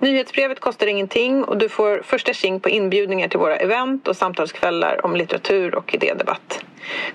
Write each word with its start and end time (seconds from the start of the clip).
Nyhetsbrevet 0.00 0.60
kostar 0.60 0.86
ingenting 0.86 1.44
och 1.44 1.58
du 1.58 1.68
får 1.68 2.02
första 2.02 2.32
tjing 2.32 2.60
på 2.60 2.68
inbjudningar 2.68 3.28
till 3.28 3.38
våra 3.38 3.56
event 3.56 4.08
och 4.08 4.16
samtalskvällar 4.16 5.06
om 5.06 5.16
litteratur 5.16 5.74
och 5.74 5.94
idédebatt. 5.94 6.64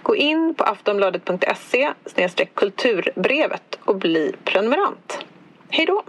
Gå 0.04 0.15
in 0.15 0.55
på 0.57 0.63
aftonbladet.se 0.63 1.93
kulturbrevet 2.54 3.79
och 3.86 3.96
bli 3.96 4.36
prenumerant. 4.43 5.19
Hej 5.69 5.86
då! 5.86 6.04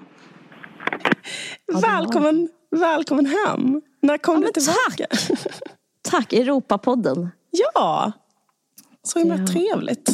Välkommen, 1.82 2.48
välkommen 2.70 3.27
hem! 3.27 3.82
När 4.01 4.18
kom 4.18 4.43
ja, 4.43 4.46
du 4.46 4.52
tillbaka? 4.52 5.06
Tack! 5.10 5.38
tack, 6.10 6.32
Europapodden. 6.32 7.29
Ja, 7.51 8.12
så 9.02 9.18
himla 9.18 9.37
ja. 9.37 9.46
trevligt. 9.46 10.10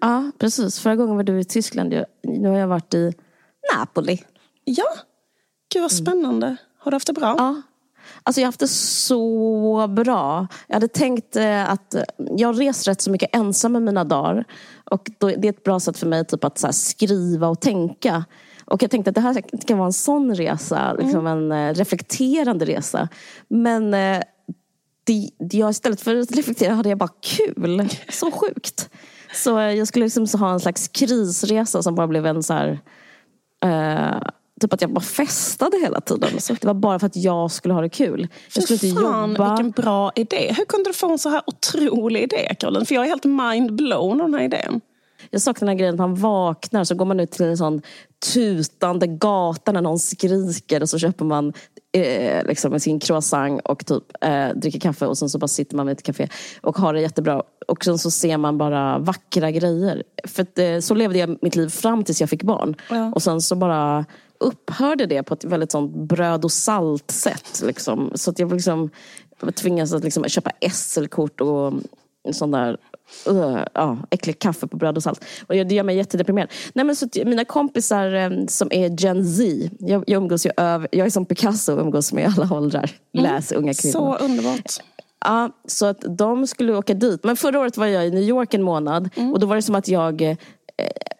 Ja, 0.00 0.30
precis. 0.38 0.80
Förra 0.80 0.96
gången 0.96 1.16
var 1.16 1.22
du 1.22 1.40
i 1.40 1.44
Tyskland. 1.44 2.04
Nu 2.22 2.48
har 2.48 2.58
jag 2.58 2.68
varit 2.68 2.94
i 2.94 3.14
Napoli. 3.74 4.22
Ja, 4.64 4.94
Gud 5.72 5.82
vad 5.82 5.92
spännande. 5.92 6.56
Har 6.78 6.90
du 6.90 6.94
haft 6.94 7.06
det 7.06 7.12
bra? 7.12 7.34
Ja. 7.38 7.62
Alltså 8.22 8.40
jag 8.40 8.46
har 8.46 8.48
haft 8.48 8.60
det 8.60 8.68
så 8.68 9.86
bra. 9.88 10.46
Jag 10.66 10.74
hade 10.74 10.88
tänkt 10.88 11.36
eh, 11.36 11.70
att 11.70 11.94
jag 12.36 12.48
har 12.48 12.54
rest 12.54 12.88
rätt 12.88 13.00
så 13.00 13.10
mycket 13.10 13.36
ensam 13.36 13.72
med 13.72 13.82
mina 13.82 14.04
dagar. 14.04 14.44
Och 14.90 15.10
det 15.18 15.44
är 15.44 15.50
ett 15.50 15.64
bra 15.64 15.80
sätt 15.80 15.98
för 15.98 16.06
mig 16.06 16.24
typ 16.24 16.44
att 16.44 16.74
skriva 16.74 17.48
och 17.48 17.60
tänka. 17.60 18.24
Och 18.64 18.82
jag 18.82 18.90
tänkte 18.90 19.08
att 19.08 19.14
det 19.14 19.20
här 19.20 19.42
kan 19.66 19.78
vara 19.78 19.86
en 19.86 19.92
sån 19.92 20.34
resa, 20.34 20.92
liksom 20.92 21.26
mm. 21.26 21.52
en 21.52 21.68
eh, 21.68 21.74
reflekterande 21.74 22.64
resa. 22.64 23.08
Men 23.48 23.94
eh, 23.94 24.22
det, 25.04 25.30
jag 25.56 25.70
istället 25.70 26.00
för 26.00 26.16
att 26.16 26.32
reflektera 26.32 26.74
hade 26.74 26.88
jag 26.88 26.98
bara 26.98 27.10
kul. 27.20 27.88
Så 28.08 28.30
sjukt. 28.30 28.90
Så 29.34 29.50
jag 29.50 29.88
skulle 29.88 30.04
liksom 30.04 30.26
ha 30.40 30.52
en 30.52 30.60
slags 30.60 30.88
krisresa 30.88 31.82
som 31.82 31.94
bara 31.94 32.06
blev 32.06 32.26
en 32.26 32.42
så 32.42 32.54
här, 32.54 32.80
uh, 33.64 34.28
typ 34.60 34.72
att 34.72 34.80
jag 34.80 34.92
bara 34.92 35.00
festade 35.00 35.78
hela 35.80 36.00
tiden. 36.00 36.40
Så 36.40 36.52
det 36.52 36.64
var 36.64 36.74
bara 36.74 36.98
för 36.98 37.06
att 37.06 37.16
jag 37.16 37.50
skulle 37.50 37.74
ha 37.74 37.80
det 37.80 37.88
kul. 37.88 38.28
Jag 38.54 38.64
skulle 38.64 38.88
inte 38.92 39.02
fan, 39.02 39.30
jobba. 39.30 39.48
vilken 39.48 39.70
bra 39.70 40.12
idé. 40.14 40.54
Hur 40.56 40.64
kunde 40.64 40.90
du 40.90 40.94
få 40.94 41.12
en 41.12 41.18
så 41.18 41.28
här 41.28 41.42
otrolig 41.46 42.22
idé, 42.22 42.54
Caroline? 42.58 42.86
För 42.86 42.94
jag 42.94 43.04
är 43.04 43.08
helt 43.08 43.24
mind-blown 43.24 44.20
av 44.20 44.30
den 44.30 44.34
här 44.34 44.44
idén. 44.44 44.80
Jag 45.30 45.40
saknar 45.40 45.66
den 45.66 45.68
här 45.68 45.78
grejen 45.78 45.94
att 45.94 45.98
man 45.98 46.14
vaknar 46.14 46.84
så 46.84 46.94
går 46.94 47.04
man 47.04 47.20
ut 47.20 47.30
till 47.30 47.46
en 47.46 47.56
sån 47.56 47.82
tutande 48.34 49.06
gata 49.06 49.72
när 49.72 49.80
någon 49.80 49.98
skriker 49.98 50.82
och 50.82 50.88
så 50.88 50.98
köper 50.98 51.24
man 51.24 51.52
eh, 51.92 52.46
liksom 52.46 52.80
sin 52.80 53.00
croissant 53.00 53.60
och 53.64 53.86
typ 53.86 54.04
eh, 54.20 54.48
dricker 54.54 54.80
kaffe 54.80 55.06
och 55.06 55.18
sen 55.18 55.28
så 55.28 55.38
bara 55.38 55.48
sitter 55.48 55.76
man 55.76 55.86
vid 55.86 55.96
ett 55.96 56.02
café 56.02 56.28
och 56.60 56.78
har 56.78 56.94
det 56.94 57.00
jättebra. 57.00 57.42
Och 57.68 57.84
sen 57.84 57.98
så 57.98 58.10
ser 58.10 58.36
man 58.36 58.58
bara 58.58 58.98
vackra 58.98 59.50
grejer. 59.50 60.02
För 60.24 60.42
att, 60.42 60.58
eh, 60.58 60.78
så 60.78 60.94
levde 60.94 61.18
jag 61.18 61.38
mitt 61.42 61.56
liv 61.56 61.68
fram 61.68 62.04
tills 62.04 62.20
jag 62.20 62.30
fick 62.30 62.42
barn. 62.42 62.76
Ja. 62.90 63.12
Och 63.14 63.22
sen 63.22 63.40
så 63.40 63.56
bara 63.56 64.04
upphörde 64.40 65.06
det 65.06 65.22
på 65.22 65.34
ett 65.34 65.44
väldigt 65.44 65.72
sånt 65.72 65.96
bröd 65.96 66.44
och 66.44 66.52
salt 66.52 67.10
sätt. 67.10 67.62
Liksom. 67.64 68.12
Så 68.14 68.30
att 68.30 68.38
jag 68.38 68.52
liksom 68.52 68.90
tvingades 69.54 69.92
att 69.92 70.04
liksom 70.04 70.24
köpa 70.24 70.50
SL-kort 70.72 71.40
och 71.40 71.72
sån 72.32 72.50
där 72.50 72.76
uh, 73.28 73.58
ja, 73.74 73.98
äcklig 74.10 74.38
kaffe 74.38 74.66
på 74.66 74.76
bröd 74.76 74.96
och 74.96 75.02
salt. 75.02 75.24
Och 75.46 75.54
det 75.54 75.74
gör 75.74 75.84
mig 75.84 75.96
jättedeprimerad. 75.96 76.48
Nej, 76.72 76.84
men 76.84 76.96
så 76.96 77.08
mina 77.14 77.44
kompisar 77.44 78.14
um, 78.14 78.48
som 78.48 78.68
är 78.70 79.04
Gen 79.04 79.24
Z, 79.24 79.76
jag, 79.78 80.04
jag 80.06 80.22
umgås 80.22 80.46
ju 80.46 80.50
över, 80.56 80.88
jag 80.92 81.06
är 81.06 81.10
som 81.10 81.26
Picasso 81.26 81.72
och 81.72 81.80
umgås 81.80 82.12
med 82.12 82.34
alla 82.36 82.56
åldrar. 82.56 82.90
Mm. 83.14 83.32
Läs 83.32 83.52
unga 83.52 83.74
kvinnor. 83.74 83.92
Så 83.92 84.16
underbart. 84.16 84.72
Ja, 85.24 85.50
så 85.64 85.86
att 85.86 86.04
de 86.18 86.46
skulle 86.46 86.74
åka 86.74 86.94
dit. 86.94 87.24
Men 87.24 87.36
förra 87.36 87.60
året 87.60 87.76
var 87.76 87.86
jag 87.86 88.06
i 88.06 88.10
New 88.10 88.22
York 88.22 88.54
en 88.54 88.62
månad 88.62 89.10
mm. 89.16 89.32
och 89.32 89.40
då 89.40 89.46
var 89.46 89.56
det 89.56 89.62
som 89.62 89.74
att 89.74 89.88
jag 89.88 90.22
eh, 90.22 90.36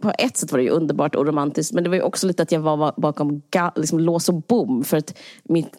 på 0.02 0.12
ett 0.18 0.36
sätt 0.36 0.52
var 0.52 0.58
det 0.58 0.64
ju 0.64 0.70
underbart 0.70 1.14
och 1.14 1.26
romantiskt 1.26 1.74
men 1.74 1.84
det 1.84 1.90
var 1.90 1.96
ju 1.96 2.02
också 2.02 2.26
lite 2.26 2.42
att 2.42 2.52
jag 2.52 2.60
var 2.60 3.00
bakom 3.00 3.42
liksom, 3.76 4.00
lås 4.00 4.28
och 4.28 4.34
bom 4.34 4.84
för 4.84 4.96
att 4.96 5.18
mitt 5.44 5.72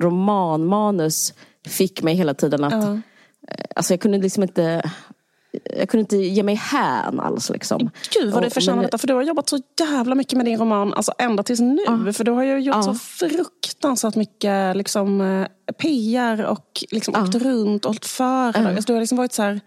romanmanus 0.00 1.34
fick 1.66 2.02
mig 2.02 2.14
hela 2.14 2.34
tiden 2.34 2.64
att 2.64 2.88
uh. 2.88 2.98
Alltså 3.76 3.92
jag 3.92 4.00
kunde 4.00 4.18
liksom 4.18 4.42
inte 4.42 4.90
jag 5.76 5.88
kunde 5.88 6.00
inte 6.00 6.16
ge 6.16 6.42
mig 6.42 6.54
hän 6.54 7.20
alls. 7.20 7.50
Liksom. 7.50 7.90
Gud 8.18 8.32
vad 8.32 8.42
du 8.42 8.50
förtjänar 8.50 8.82
detta. 8.82 8.98
För 8.98 9.06
du 9.06 9.14
har 9.14 9.22
jobbat 9.22 9.48
så 9.48 9.60
jävla 9.80 10.14
mycket 10.14 10.36
med 10.36 10.46
din 10.46 10.58
roman, 10.58 10.94
alltså 10.94 11.12
ända 11.18 11.42
tills 11.42 11.60
nu. 11.60 11.84
Ja. 11.86 12.12
För 12.12 12.24
du 12.24 12.30
har 12.30 12.42
ju 12.42 12.58
gjort 12.58 12.76
ja. 12.76 12.82
så 12.82 12.94
fruktansvärt 12.94 14.14
mycket 14.14 14.76
liksom, 14.76 15.20
eh, 15.20 15.72
PR 15.72 16.44
och 16.44 16.84
liksom, 16.90 17.14
åkt 17.22 17.34
runt 17.34 17.84
och 17.84 17.88
hållit 17.88 18.06
föredrag. 18.06 18.66
Alltså, 18.66 18.86
du 18.86 18.92
har 18.92 19.00
liksom 19.00 19.18
varit 19.18 19.32
så 19.32 19.42
här, 19.42 19.60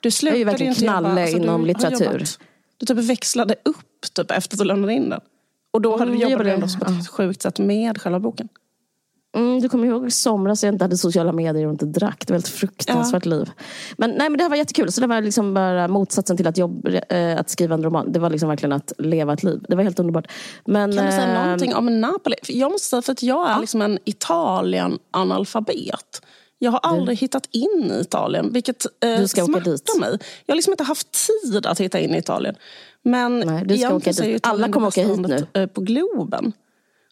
du 0.00 0.10
slutade 0.10 0.30
jag 0.30 0.36
är 0.36 0.38
ju 0.38 0.44
verkligen 0.44 0.74
knalle 0.74 1.22
alltså, 1.22 1.36
inom 1.36 1.64
litteratur. 1.64 2.04
Jobbat, 2.04 2.38
du 2.76 2.86
typ 2.86 2.98
växlade 2.98 3.54
upp 3.64 4.14
typ, 4.14 4.30
efter 4.30 4.56
att 4.56 4.58
du 4.58 4.64
lämnade 4.64 4.92
in 4.92 5.10
den. 5.10 5.20
Och 5.70 5.80
då 5.80 5.96
hade 5.96 6.10
du 6.10 6.16
mm, 6.16 6.30
jobbat 6.30 6.46
ändå 6.46 6.66
på 6.66 6.92
ett 6.92 7.08
sjukt 7.08 7.42
sätt 7.42 7.58
med 7.58 8.00
själva 8.00 8.20
boken. 8.20 8.48
Mm, 9.36 9.60
du 9.60 9.68
kommer 9.68 9.86
ihåg 9.86 10.06
i 10.06 10.10
somras 10.10 10.64
jag 10.64 10.74
inte 10.74 10.84
hade 10.84 10.96
sociala 10.96 11.32
medier 11.32 11.66
och 11.66 11.72
inte 11.72 11.86
drack. 11.86 12.24
Det 12.26 12.32
var 12.32 12.38
ett 12.38 12.48
fruktansvärt 12.48 13.26
ja. 13.26 13.30
liv. 13.30 13.50
Men, 13.96 14.10
nej, 14.10 14.30
men 14.30 14.38
det 14.38 14.44
här 14.44 14.50
var 14.50 14.56
jättekul. 14.56 14.92
Så 14.92 15.00
det 15.00 15.06
var 15.06 15.20
liksom 15.20 15.54
bara 15.54 15.88
motsatsen 15.88 16.36
till 16.36 16.46
att, 16.46 16.58
jobb, 16.58 16.88
äh, 17.08 17.40
att 17.40 17.50
skriva 17.50 17.74
en 17.74 17.82
roman. 17.82 18.12
Det 18.12 18.18
var 18.18 18.30
liksom 18.30 18.48
verkligen 18.48 18.72
att 18.72 18.92
leva 18.98 19.32
ett 19.32 19.42
liv. 19.42 19.64
Det 19.68 19.76
var 19.76 19.82
helt 19.82 19.98
underbart. 19.98 20.26
Men, 20.64 20.96
kan 20.96 21.06
du 21.06 21.12
säga 21.12 21.34
äh, 21.34 21.44
någonting 21.44 21.74
om 21.74 22.00
Napoli? 22.00 22.36
Jag 22.48 22.72
måste 22.72 22.88
säga 22.88 23.02
för 23.02 23.12
att 23.12 23.22
jag 23.22 23.48
är 23.48 23.52
ja. 23.52 23.60
liksom 23.60 23.82
en 23.82 23.98
Italien-analfabet. 24.04 26.22
Jag 26.58 26.70
har 26.70 26.78
aldrig 26.78 27.18
du. 27.18 27.20
hittat 27.20 27.48
in 27.50 27.90
i 27.98 28.00
Italien, 28.00 28.52
vilket 28.52 28.86
eh, 29.00 29.20
du 29.20 29.28
ska 29.28 29.44
åka 29.44 29.60
dit. 29.60 29.90
mig. 30.00 30.18
Jag 30.46 30.52
har 30.52 30.56
liksom 30.56 30.72
inte 30.72 30.84
haft 30.84 31.08
tid 31.42 31.66
att 31.66 31.80
hitta 31.80 32.00
in 32.00 32.14
i 32.14 32.18
Italien. 32.18 32.54
Men 33.02 33.40
Nej, 33.40 33.64
du 33.64 33.78
ska 33.78 33.94
åka 33.94 34.12
dit. 34.12 34.46
Alla 34.46 34.68
kommer 34.68 34.86
åka 34.86 35.02
hit 35.02 35.20
nu. 35.20 35.46
Eh, 35.52 35.66
på 35.66 35.80
Globen. 35.80 36.52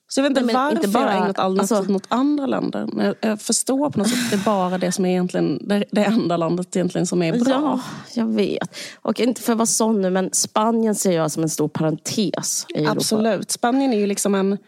Så 0.08 0.20
jag 0.20 0.22
vet 0.22 0.30
inte 0.30 0.47
Nej, 0.47 0.54
varför 0.54 0.76
inte 0.76 0.88
bara, 0.88 1.04
jag 1.04 1.12
har 1.12 1.25
ägnat 1.25 1.38
all 1.38 1.60
alltså, 1.60 1.80
tid 1.80 1.91
mot 1.91 2.04
andra 2.08 2.47
länder. 2.47 2.88
Men 2.92 3.06
jag, 3.06 3.14
jag, 3.20 3.41
förstår 3.41 3.91
på 3.91 3.98
något 3.98 4.08
sätt 4.08 4.19
att 4.25 4.30
det 4.30 4.36
är 4.36 4.44
bara 4.44 4.78
det 4.78 4.92
som 4.92 5.04
är 5.04 5.10
egentligen 5.10 5.69
det, 5.69 5.84
det 5.91 6.04
enda 6.04 6.36
landet 6.36 6.76
egentligen 6.76 7.06
som 7.06 7.22
är 7.22 7.38
bra. 7.38 7.53
Ja, 7.53 7.80
jag 8.14 8.26
vet. 8.26 8.76
Och 8.94 9.20
inte 9.20 9.42
för 9.42 9.53
att 9.53 9.59
vara 9.59 9.66
sån 9.66 10.03
nu, 10.03 10.10
men 10.10 10.30
Spanien 10.32 10.94
ser 10.94 11.12
jag 11.12 11.30
som 11.30 11.42
en 11.42 11.48
stor 11.48 11.69
parentes 11.69 12.66
i 12.69 12.78
Europa. 12.78 12.92
Absolut. 12.92 13.50
Spanien 13.50 13.92
är 13.92 13.98
ju 13.98 14.06
liksom 14.06 14.34
en... 14.34 14.59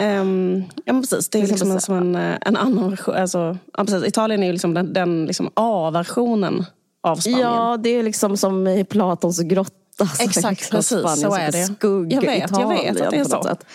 Um, 0.00 0.64
ja, 0.84 1.00
precis. 1.00 1.28
Det 1.28 1.38
är 1.40 1.46
liksom 1.46 1.70
en, 1.70 1.80
som 1.80 1.96
en, 1.96 2.14
eh, 2.14 2.38
en 2.40 2.56
annan 2.56 2.90
version. 2.90 3.14
Alltså, 3.14 3.58
ja, 3.76 3.84
precis. 3.84 4.04
Italien 4.04 4.42
är 4.42 4.46
ju 4.46 4.52
liksom 4.52 4.74
den, 4.74 4.92
den 4.92 5.26
liksom 5.26 5.50
A-versionen 5.54 6.64
av 7.02 7.16
Spanien. 7.16 7.40
Ja, 7.40 7.76
det 7.76 7.88
är 7.88 8.02
liksom 8.02 8.36
som 8.36 8.66
i 8.66 8.84
Platons 8.84 9.40
grotta. 9.40 9.74
Exakt, 10.20 10.60
liksom 10.60 10.76
precis. 10.76 10.98
Spanien, 10.98 11.30
så 11.30 11.36
är 11.36 11.52
det. 11.52 11.74
Skugg 11.74 12.12
jag 12.12 12.20
vet, 12.20 12.50
Italien, 12.50 12.84
jag 12.86 12.94
vet 12.94 13.02
att 13.02 13.10
det 13.10 13.16
är 13.16 13.24
så. 13.24 13.42
Sätt. 13.42 13.66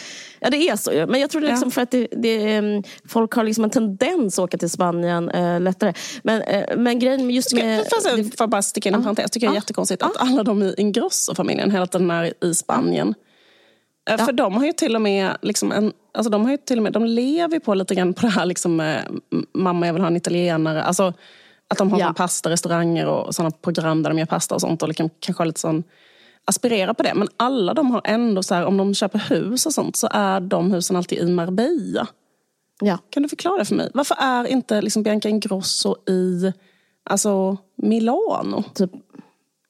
Ja 0.43 0.49
det 0.49 0.69
är 0.69 0.75
så 0.75 0.91
Men 0.91 1.21
jag 1.21 1.29
tror 1.29 1.41
liksom 1.41 1.67
ja. 1.67 1.71
för 1.71 1.81
att 1.81 1.91
det, 1.91 2.07
det, 2.11 2.53
ehm, 2.53 2.83
folk 3.07 3.33
har 3.33 3.43
liksom 3.43 3.63
en 3.63 3.69
tendens 3.69 4.39
att 4.39 4.43
åka 4.43 4.57
till 4.57 4.69
Spanien 4.69 5.29
äh, 5.29 5.59
lättare. 5.59 5.93
Men, 6.23 6.41
äh, 6.41 6.77
men 6.77 6.99
grejen 6.99 7.29
just 7.29 7.53
med... 7.53 7.85
För, 7.85 8.37
för 8.37 8.47
bara 8.47 8.61
sticka 8.61 8.89
in 8.89 8.95
en 8.95 9.03
parentes. 9.03 9.31
tycker 9.31 9.47
jag 9.47 9.51
är 9.51 9.57
jättekonstigt 9.57 10.03
att 10.03 10.17
alla 10.17 10.43
de 10.43 10.63
i 10.63 10.75
Ingrosso-familjen 10.77 11.71
hela 11.71 11.87
tiden 11.87 12.11
är 12.11 12.45
i 12.45 12.53
Spanien. 12.55 13.13
Ja. 14.19 14.25
För 14.25 14.31
de 14.31 14.53
har 14.53 14.65
ju 14.65 14.73
till 14.73 14.95
och 14.95 15.01
med, 15.01 15.37
liksom 15.41 15.71
en, 15.71 15.93
alltså 16.13 16.29
de 16.29 16.43
har 16.43 16.51
ju 16.51 16.57
till 16.57 16.77
och 16.77 16.83
med, 16.83 16.93
de 16.93 17.05
lever 17.05 17.59
på 17.59 17.73
lite 17.73 17.95
grann 17.95 18.13
på 18.13 18.21
det 18.21 18.31
här 18.31 18.45
liksom, 18.45 18.97
mamma 19.53 19.85
jag 19.85 19.93
vill 19.93 20.01
ha 20.01 20.07
en 20.07 20.17
italienare. 20.17 20.83
Alltså, 20.83 21.13
att 21.67 21.77
de 21.77 21.91
har 21.91 21.99
ja. 21.99 22.13
pastarestauranger 22.13 23.07
och 23.07 23.35
sådana 23.35 23.51
program 23.51 24.03
där 24.03 24.09
de 24.09 24.19
gör 24.19 24.25
pasta 24.25 24.55
och 24.55 24.61
sånt. 24.61 24.81
Och 24.81 24.87
liksom, 24.87 25.09
kanske 25.19 25.45
lite 25.45 25.59
sån 25.59 25.83
aspirera 26.45 26.93
på 26.93 27.03
det. 27.03 27.13
Men 27.15 27.27
alla 27.37 27.73
de 27.73 27.91
har 27.91 28.01
ändå, 28.03 28.43
så 28.43 28.55
här, 28.55 28.65
om 28.65 28.77
de 28.77 28.93
köper 28.93 29.19
hus 29.19 29.65
och 29.65 29.73
sånt, 29.73 29.95
så 29.95 30.07
är 30.11 30.39
de 30.39 30.71
husen 30.71 30.95
alltid 30.95 31.17
i 31.19 31.31
Marbella. 31.31 32.07
Ja. 32.81 32.97
Kan 33.09 33.23
du 33.23 33.29
förklara 33.29 33.57
det 33.57 33.65
för 33.65 33.75
mig? 33.75 33.91
Varför 33.93 34.15
är 34.19 34.47
inte 34.47 34.81
liksom 34.81 35.03
Bianca 35.03 35.29
Ingrosso 35.29 35.95
i 36.09 36.53
alltså, 37.03 37.57
Milano? 37.77 38.63
Typ. 38.73 38.91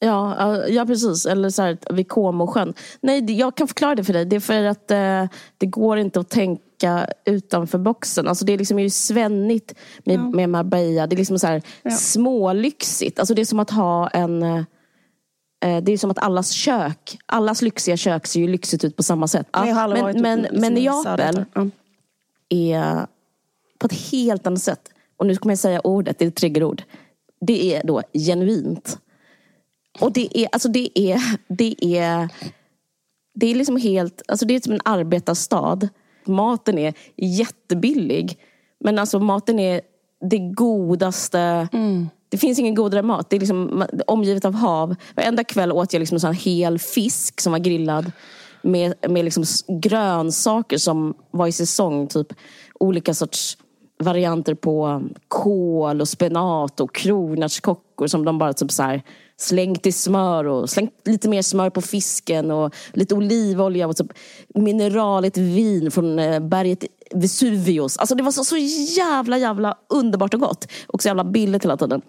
Ja, 0.04 0.68
ja, 0.68 0.86
precis. 0.86 1.26
Eller 1.26 1.50
så 1.50 1.62
här, 1.62 1.78
vid 1.94 2.08
Comosjön. 2.08 2.74
Nej, 3.02 3.32
jag 3.32 3.56
kan 3.56 3.68
förklara 3.68 3.96
det 3.96 4.04
för 4.04 4.14
dig. 4.14 4.26
Det 4.26 4.36
är 4.36 4.40
för 4.40 4.64
att 4.64 4.92
eh, 4.92 5.26
det 5.58 5.66
går 5.66 5.98
inte 5.98 6.20
att 6.20 6.30
tänka 6.30 7.08
utanför 7.26 7.78
boxen. 7.78 8.28
Alltså 8.28 8.46
det 8.46 8.54
är 8.54 8.58
liksom 8.58 8.80
ju 8.80 8.90
svennigt 8.90 9.74
med, 10.04 10.16
ja. 10.16 10.30
med 10.30 10.50
Marbella. 10.50 11.08
Det 11.08 11.16
är 11.16 11.18
liksom 11.18 11.40
så 11.40 11.48
här 11.48 11.62
ja. 11.84 11.92
smålyxigt. 11.92 13.20
Alltså 13.20 13.34
det 13.34 13.42
är 13.42 13.46
som 13.46 13.60
att 13.60 13.70
ha 13.70 14.08
en 14.08 14.44
eh, 14.44 14.64
Eh, 15.66 15.84
det 15.84 15.92
är 15.92 15.98
som 15.98 16.12
att 16.12 16.20
allas 16.20 16.52
kök, 16.52 17.18
allas 17.26 17.62
lyxiga 17.62 17.98
kök 17.98 18.28
ser 18.28 18.40
ju 18.40 18.48
lyxigt 18.48 18.84
ut 18.84 18.96
på 18.96 19.04
samma 19.04 19.28
sätt. 19.28 19.48
Ja, 19.52 19.88
men, 19.88 20.22
men, 20.22 20.42
liksom 20.42 20.62
men 20.62 20.74
Neapel 20.74 21.46
är 22.50 23.08
på 23.80 23.86
ett 23.86 24.12
helt 24.12 24.48
annat 24.48 24.62
sätt. 24.62 24.90
Och 25.18 25.26
nu 25.26 25.36
kommer 25.36 25.52
jag 25.52 25.60
säga 25.60 25.80
ordet, 25.80 26.20
det 26.20 26.26
är 26.26 26.28
ett 26.28 26.36
triggerord. 26.36 26.84
Det 27.42 27.76
är 27.76 27.84
då 27.84 28.02
genuint. 28.14 28.98
Och 30.00 30.12
det 30.14 30.38
är, 30.38 30.48
alltså 30.52 30.70
det 30.70 31.00
är, 31.00 31.22
det 31.48 31.76
är, 31.98 32.30
det 33.34 33.46
är 33.48 33.56
liksom 33.56 33.78
helt, 33.78 34.22
alltså 34.28 34.46
det 34.46 34.56
är 34.56 34.60
som 34.60 34.74
en 34.74 34.82
arbetarstad. 34.86 35.90
Maten 36.26 36.78
är 36.78 36.94
jättebillig. 37.16 38.38
Men 38.80 39.00
alltså 39.00 39.20
maten 39.20 39.60
är 39.60 39.82
det 40.30 40.38
godaste. 40.38 41.68
Det 42.30 42.38
finns 42.38 42.60
ingen 42.60 42.76
godare 42.76 43.04
mat. 43.04 43.30
Det 43.30 43.36
är 43.36 43.40
liksom 43.40 43.86
omgivet 44.08 44.46
av 44.46 44.54
hav. 44.54 44.96
Varenda 45.16 45.44
kväll 45.44 45.72
åt 45.72 45.94
jag 45.94 46.00
liksom 46.00 46.16
en 46.16 46.20
sån 46.20 46.34
hel 46.34 46.80
fisk 46.80 47.42
som 47.42 47.52
var 47.52 47.60
grillad. 47.60 48.12
Med, 48.62 48.94
med 49.10 49.26
liksom 49.26 49.44
grönsaker 49.68 50.78
som 50.78 51.14
var 51.32 51.48
i 51.48 51.52
säsong. 51.52 52.08
Typ 52.08 52.34
olika 52.80 53.14
sorts 53.14 53.58
varianter 54.00 54.54
på 54.54 55.04
kål 55.28 56.02
och 56.02 56.08
spenat 56.08 56.80
och 56.80 56.96
kronärtskockor 58.02 58.08
som 58.08 58.26
de 58.26 58.38
bara 58.38 58.54
typ 58.54 58.72
så 58.72 58.84
här 58.84 59.02
slängt 59.38 59.86
i 59.86 59.92
smör 59.92 60.46
och 60.46 60.70
slängt 60.70 61.08
lite 61.08 61.30
mer 61.30 61.42
smör 61.42 61.70
på 61.70 61.82
fisken 61.82 62.52
och 62.52 62.74
lite 62.94 63.16
olivolja 63.16 63.88
och 63.88 63.96
typ 63.96 64.12
mineraligt 64.56 65.38
vin 65.38 65.92
från 65.92 66.20
eh, 66.20 66.40
berget 66.40 66.86
Vesuvius. 67.16 67.98
Alltså 67.98 68.16
det 68.16 68.24
var 68.24 68.32
så, 68.32 68.44
så 68.44 68.58
jävla 68.98 69.38
jävla 69.38 69.78
underbart 69.90 70.34
och 70.34 70.40
gott. 70.40 70.68
Och 70.88 71.02
så 71.02 71.08
jävla 71.08 71.24
billigt 71.24 71.64
hela 71.64 71.78
tiden. 71.78 72.02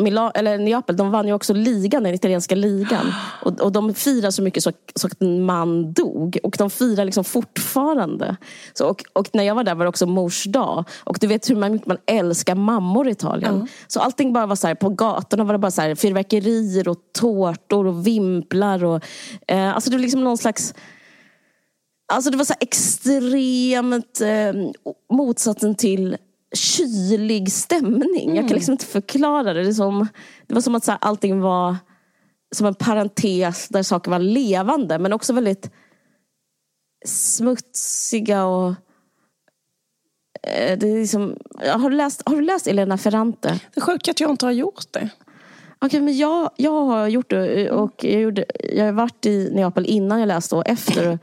Mila, 0.00 0.30
eller 0.30 0.58
Neapel, 0.58 0.96
de 0.96 1.10
vann 1.10 1.26
ju 1.26 1.32
också 1.32 1.52
ligan, 1.52 2.02
den 2.02 2.14
italienska 2.14 2.54
ligan. 2.54 3.12
Och, 3.42 3.60
och 3.60 3.72
de 3.72 3.94
firar 3.94 4.30
så 4.30 4.42
mycket 4.42 4.62
så, 4.62 4.72
så 4.94 5.06
att 5.06 5.22
en 5.22 5.44
man 5.44 5.92
dog. 5.92 6.38
Och 6.42 6.54
de 6.58 6.70
firar 6.70 7.04
liksom 7.04 7.24
fortfarande. 7.24 8.36
Så, 8.72 8.86
och, 8.86 9.04
och 9.12 9.28
när 9.32 9.44
jag 9.44 9.54
var 9.54 9.64
där 9.64 9.74
var 9.74 9.84
det 9.84 9.88
också 9.88 10.06
mors 10.06 10.44
dag. 10.44 10.84
Och 11.04 11.18
du 11.20 11.26
vet 11.26 11.50
hur 11.50 11.56
man, 11.56 11.72
mycket 11.72 11.88
man 11.88 11.98
älskar 12.06 12.54
mammor 12.54 13.08
i 13.08 13.10
Italien. 13.10 13.68
Så 13.86 14.00
allting 14.00 14.32
bara 14.32 14.46
var 14.46 14.56
så 14.56 14.66
här, 14.66 14.74
på 14.74 14.88
gatorna 14.88 15.44
var 15.44 15.52
det 15.52 15.58
bara 15.58 15.70
så 15.70 15.82
här, 15.82 15.94
fyrverkerier 15.94 16.88
och 16.88 16.98
tårtor 17.18 17.86
och 17.86 18.06
vimplar. 18.06 18.84
Och, 18.84 19.04
eh, 19.46 19.74
alltså 19.74 19.90
det 19.90 19.96
var 19.96 20.02
liksom 20.02 20.24
någon 20.24 20.38
slags 20.38 20.74
Alltså 22.12 22.30
det 22.30 22.36
var 22.36 22.44
så 22.44 22.52
här 22.52 22.62
extremt 22.62 24.20
eh, 24.20 24.52
motsatsen 25.16 25.74
till 25.74 26.16
kylig 26.56 27.52
stämning. 27.52 28.36
Jag 28.36 28.48
kan 28.48 28.54
liksom 28.54 28.72
inte 28.72 28.86
förklara 28.86 29.54
det. 29.54 29.64
Det, 29.64 29.74
som, 29.74 30.08
det 30.46 30.54
var 30.54 30.60
som 30.60 30.74
att 30.74 30.84
så 30.84 30.90
här, 30.90 30.98
allting 31.00 31.40
var 31.40 31.76
som 32.54 32.66
en 32.66 32.74
parentes 32.74 33.68
där 33.68 33.82
saker 33.82 34.10
var 34.10 34.18
levande 34.18 34.98
men 34.98 35.12
också 35.12 35.32
väldigt 35.32 35.70
smutsiga 37.06 38.44
och 38.44 38.68
eh, 40.42 40.78
det 40.78 40.88
är 40.88 41.00
liksom, 41.00 41.36
har, 41.66 41.90
du 41.90 41.96
läst, 41.96 42.22
har 42.26 42.36
du 42.36 42.42
läst 42.42 42.66
Elena 42.66 42.98
Ferrante? 42.98 43.60
Det 43.74 43.80
är 43.80 43.84
sjukt 43.84 44.08
att 44.08 44.20
jag 44.20 44.30
inte 44.30 44.46
har 44.46 44.52
gjort 44.52 44.86
det. 44.90 45.10
Okej, 45.78 46.00
men 46.00 46.16
jag, 46.16 46.50
jag 46.56 46.84
har 46.84 47.08
gjort 47.08 47.30
det 47.30 47.70
och 47.70 48.04
jag, 48.04 48.20
gjorde, 48.20 48.44
jag 48.72 48.84
har 48.84 48.92
varit 48.92 49.26
i 49.26 49.50
Neapel 49.54 49.86
innan 49.86 50.20
jag 50.20 50.26
läste 50.26 50.56
och 50.56 50.68
efter. 50.68 51.18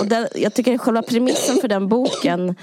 Och 0.00 0.06
den, 0.06 0.26
jag 0.34 0.54
tycker 0.54 0.78
själva 0.78 1.02
premissen 1.02 1.56
för 1.56 1.68
den 1.68 1.88
boken 1.88 2.54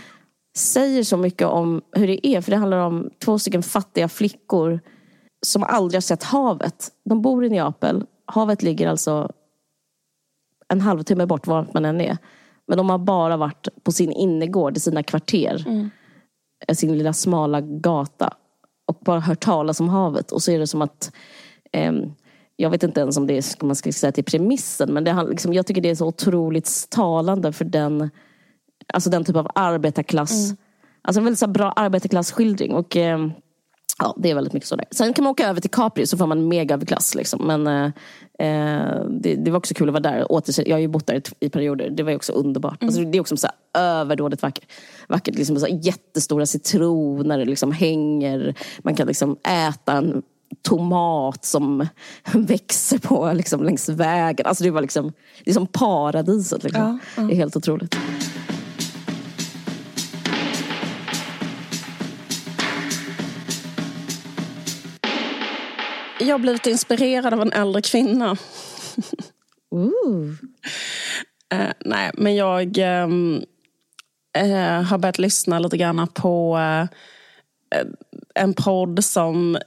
säger 0.59 1.03
så 1.03 1.17
mycket 1.17 1.47
om 1.47 1.81
hur 1.91 2.07
det 2.07 2.27
är. 2.27 2.41
För 2.41 2.51
det 2.51 2.57
handlar 2.57 2.77
om 2.77 3.09
två 3.19 3.39
stycken 3.39 3.63
fattiga 3.63 4.07
flickor 4.07 4.79
som 5.45 5.63
aldrig 5.63 5.95
har 5.95 6.01
sett 6.01 6.23
havet. 6.23 6.91
De 7.05 7.21
bor 7.21 7.45
i 7.45 7.49
Neapel. 7.49 8.05
Havet 8.25 8.63
ligger 8.63 8.87
alltså 8.87 9.31
en 10.67 10.81
halvtimme 10.81 11.25
bort 11.25 11.47
vart 11.47 11.73
man 11.73 11.85
än 11.85 12.01
är. 12.01 12.17
Men 12.67 12.77
de 12.77 12.89
har 12.89 12.97
bara 12.97 13.37
varit 13.37 13.67
på 13.83 13.91
sin 13.91 14.11
innergård 14.11 14.77
i 14.77 14.79
sina 14.79 15.03
kvarter. 15.03 15.65
Sin 16.73 16.97
lilla 16.97 17.13
smala 17.13 17.61
gata. 17.61 18.33
Och 18.87 18.99
bara 19.01 19.19
hört 19.19 19.39
talas 19.39 19.79
om 19.79 19.89
havet. 19.89 20.31
Och 20.31 20.41
så 20.41 20.51
är 20.51 20.59
det 20.59 20.67
som 20.67 20.81
att 20.81 21.11
ehm, 21.71 22.11
jag 22.55 22.69
vet 22.69 22.83
inte 22.83 23.01
ens 23.01 23.17
om 23.17 23.27
det 23.27 23.37
är, 23.37 23.65
man 23.65 23.75
ska 23.75 23.91
säga 23.91 24.11
till 24.11 24.23
premissen, 24.23 24.93
men 24.93 25.03
det, 25.03 25.23
liksom, 25.29 25.53
jag 25.53 25.65
tycker 25.65 25.81
det 25.81 25.89
är 25.89 25.95
så 25.95 26.07
otroligt 26.07 26.87
talande 26.89 27.51
för 27.51 27.65
den, 27.65 28.09
alltså 28.93 29.09
den 29.09 29.23
typ 29.23 29.35
av 29.35 29.47
arbetarklass. 29.55 30.53
Alltså 31.01 31.19
en 31.19 31.23
väldigt 31.23 31.39
så 31.39 31.47
bra 31.47 31.71
arbetarklassskildring. 31.71 32.73
Och, 32.73 32.95
ehm, 32.95 33.31
ja, 33.99 34.15
det 34.17 34.29
är 34.29 34.35
väldigt 34.35 34.53
mycket 34.53 34.69
så 34.69 34.75
där. 34.75 34.85
Sen 34.91 35.13
kan 35.13 35.23
man 35.23 35.31
åka 35.31 35.47
över 35.47 35.61
till 35.61 35.69
Capri 35.69 36.07
så 36.07 36.17
får 36.17 36.27
man 36.27 36.47
mega 36.47 36.75
överklass. 36.75 37.15
Liksom. 37.15 37.47
Men 37.47 37.67
eh, 37.67 37.85
eh, 38.47 39.05
det, 39.09 39.35
det 39.35 39.51
var 39.51 39.57
också 39.57 39.73
kul 39.73 39.89
att 39.89 39.93
vara 39.93 40.13
där. 40.13 40.31
Åter, 40.31 40.69
jag 40.69 40.75
har 40.75 40.81
ju 40.81 40.87
bott 40.87 41.07
där 41.07 41.21
i, 41.39 41.49
perioder. 41.49 41.89
Det 41.89 42.03
var 42.03 42.15
också 42.15 42.33
underbart. 42.33 42.83
Alltså, 42.83 43.01
det 43.01 43.17
är 43.17 43.21
också 43.21 43.37
så 43.37 43.47
här 43.47 43.81
överdådigt 43.81 44.41
vackert. 44.41 44.71
vackert 45.07 45.35
liksom, 45.35 45.59
så 45.59 45.65
här, 45.65 45.79
jättestora 45.81 46.45
citroner 46.45 47.45
liksom, 47.45 47.71
hänger. 47.71 48.55
Man 48.79 48.95
kan 48.95 49.07
liksom 49.07 49.37
äta 49.43 49.93
en 49.93 50.21
tomat 50.61 51.45
som 51.45 51.87
växer 52.33 52.97
på 52.97 53.33
liksom, 53.33 53.63
längs 53.63 53.89
vägen. 53.89 54.45
Alltså, 54.45 54.63
det 54.63 54.71
var 54.71 54.81
liksom, 54.81 55.13
det 55.43 55.51
är 55.51 55.53
som 55.53 55.67
paradiset. 55.67 56.63
Liksom. 56.63 56.99
Ja, 57.15 57.23
Det 57.23 57.33
är 57.33 57.35
helt 57.35 57.55
otroligt. 57.55 57.97
Jag 66.19 66.33
har 66.33 66.39
blivit 66.39 66.67
inspirerad 66.67 67.33
av 67.33 67.41
en 67.41 67.51
äldre 67.51 67.81
kvinna. 67.81 68.37
Ooh. 69.71 70.33
Eh, 71.51 71.71
nej, 71.85 72.11
men 72.13 72.35
jag 72.35 72.77
ehm, 72.77 73.43
eh, 74.37 74.81
har 74.81 74.97
börjat 74.97 75.19
lyssna 75.19 75.59
lite 75.59 75.77
grann 75.77 76.07
på 76.07 76.57
eh, 76.57 77.87
en 78.35 78.53
podd 78.53 79.03
som 79.03 79.57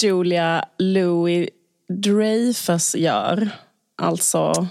Julia 0.00 0.64
Louis 0.78 1.48
Dreyfus 1.88 2.94
gör. 2.94 3.48
Alltså 3.96 4.68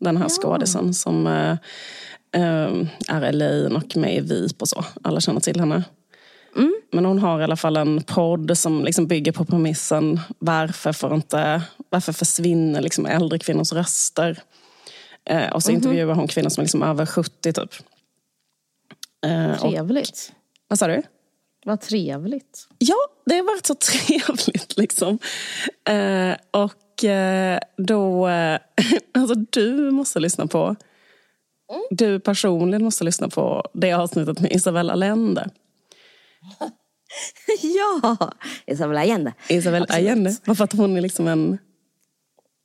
den 0.00 0.16
här 0.16 0.28
skådisen 0.28 0.94
som 0.94 1.26
eh, 1.26 1.56
eh, 2.32 2.86
är 3.08 3.22
Elaine 3.22 3.76
och 3.76 3.96
med 3.96 4.16
i 4.16 4.20
VIP 4.20 4.62
och 4.62 4.68
så. 4.68 4.84
Alla 5.02 5.20
känner 5.20 5.40
till 5.40 5.60
henne. 5.60 5.84
Men 6.92 7.04
hon 7.04 7.18
har 7.18 7.40
i 7.40 7.44
alla 7.44 7.56
fall 7.56 7.76
en 7.76 8.02
podd 8.02 8.58
som 8.58 8.84
liksom 8.84 9.06
bygger 9.06 9.32
på 9.32 9.44
premissen 9.44 10.20
varför, 10.38 10.92
får 10.92 11.14
inte, 11.14 11.62
varför 11.88 12.12
försvinner 12.12 12.80
liksom 12.80 13.06
äldre 13.06 13.38
kvinnors 13.38 13.72
röster? 13.72 14.42
Eh, 15.24 15.52
och 15.52 15.62
så 15.62 15.72
intervjuar 15.72 16.14
hon 16.14 16.28
kvinnor 16.28 16.48
som 16.48 16.60
är 16.60 16.64
liksom 16.64 16.82
över 16.82 17.06
70 17.06 17.52
typ. 17.52 17.74
Eh, 19.26 19.50
och, 19.50 19.70
Trevligt. 19.70 20.32
vad 20.68 20.78
sa 20.78 20.86
du? 20.86 21.02
Vad 21.64 21.80
trevligt. 21.80 22.68
Ja, 22.78 22.96
det 23.26 23.34
har 23.34 23.42
varit 23.42 23.66
så 23.66 23.74
trevligt 24.06 24.76
liksom. 24.76 25.18
Eh, 25.88 26.36
och 26.50 27.04
eh, 27.04 27.60
då, 27.76 28.28
eh, 28.28 28.58
alltså 29.14 29.34
du 29.34 29.90
måste 29.90 30.20
lyssna 30.20 30.46
på, 30.46 30.76
du 31.90 32.20
personligen 32.20 32.84
måste 32.84 33.04
lyssna 33.04 33.28
på 33.28 33.68
det 33.72 33.92
avsnittet 33.92 34.40
med 34.40 34.52
Isabella 34.52 34.92
Allende. 34.92 35.50
ja! 37.62 38.30
Isabella 38.66 39.00
Allende. 39.00 39.32
Isabel 39.48 39.82
Absolut. 39.82 40.08
Allende. 40.08 40.36
Bara 40.46 40.54
för 40.56 40.64
att 40.64 40.72
hon 40.72 40.96
är 40.96 41.00
liksom 41.00 41.26
en 41.28 41.58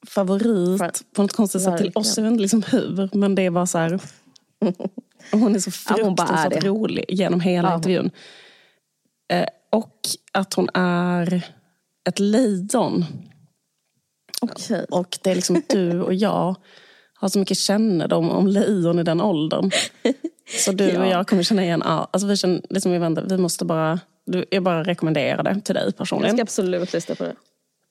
favorit 0.08 0.80
För- 0.80 1.14
på 1.16 1.22
något 1.22 1.34
konstigt 1.34 1.62
sätt 1.64 1.78
till 1.78 1.92
oss. 1.96 2.18
Jag 2.18 2.24
vet 2.24 2.32
inte 2.32 2.42
liksom 2.42 2.64
hur, 2.64 3.10
men 3.14 3.36
det 3.36 3.42
är 3.42 3.50
bara 3.52 3.66
så 3.66 3.78
här. 3.78 4.00
Hon 5.32 5.56
är 5.56 5.60
så 5.60 5.72
Ja, 5.90 5.96
är 5.96 6.06
fruktansvärt 6.06 6.62
det. 6.62 6.68
rolig 6.68 7.06
genom 7.10 7.40
hela 7.40 7.70
Ja. 7.70 7.76
intervjun. 7.76 8.12
Eh, 9.32 9.46
och 9.72 10.00
att 10.32 10.54
hon 10.54 10.70
är 10.74 11.42
ett 12.10 12.20
lejon. 12.20 13.06
Okej. 14.42 14.86
Och 14.92 15.18
det 15.22 15.32
är 15.32 15.36
liksom 15.36 15.62
du 15.70 16.02
och 16.02 16.14
jag 16.14 16.56
har 17.14 17.30
så 17.30 17.40
mycket 17.40 17.58
kännedom 17.58 18.30
om 18.30 18.48
lejon 18.48 19.00
i 19.00 19.04
den 19.04 19.22
åldern. 19.22 19.72
Så 20.60 20.72
du 20.72 20.98
och 20.98 21.06
Ja. 21.06 21.10
jag 21.10 21.28
kommer 21.28 21.44
känna 21.44 21.64
igen 21.64 21.82
allt. 21.84 22.10
Alltså 22.12 22.28
vi, 22.28 22.38
känner, 22.38 22.62
liksom, 22.70 22.92
vi, 22.92 22.98
väntar, 22.98 23.26
vi 23.30 23.38
måste 23.38 23.66
bara, 23.66 24.00
du, 24.26 24.46
jag 24.52 24.64
bara 24.64 24.84
rekommenderar 24.84 25.44
det 25.44 25.62
till 25.62 25.76
dig 25.76 25.84
Jag 25.86 25.98
personligen. 25.98 26.36
ska 26.38 26.42
absolut 26.42 26.94
lyssna 26.94 27.16
på 27.16 27.24
det. 27.24 27.36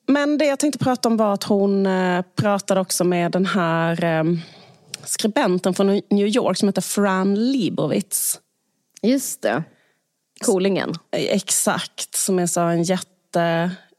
Men 0.07 0.37
det 0.37 0.45
jag 0.45 0.59
tänkte 0.59 0.79
prata 0.83 1.09
om 1.09 1.17
var 1.17 1.33
att 1.33 1.43
hon 1.43 1.85
eh, 1.85 2.21
pratade 2.35 2.81
också 2.81 3.03
med 3.03 3.31
den 3.31 3.45
här 3.45 4.03
eh, 4.03 4.23
skribenten 5.03 5.73
från 5.73 5.87
New 6.09 6.27
York 6.27 6.57
som 6.57 6.67
heter 6.67 6.81
Fran 6.81 7.51
Lebowitz. 7.51 8.39
Just 9.01 9.41
det. 9.41 9.63
Coolingen. 10.45 10.89
Eh, 11.11 11.21
Exakt, 11.35 12.15
som 12.15 12.39
är 12.39 12.45
så 12.45 12.61
en 12.61 12.83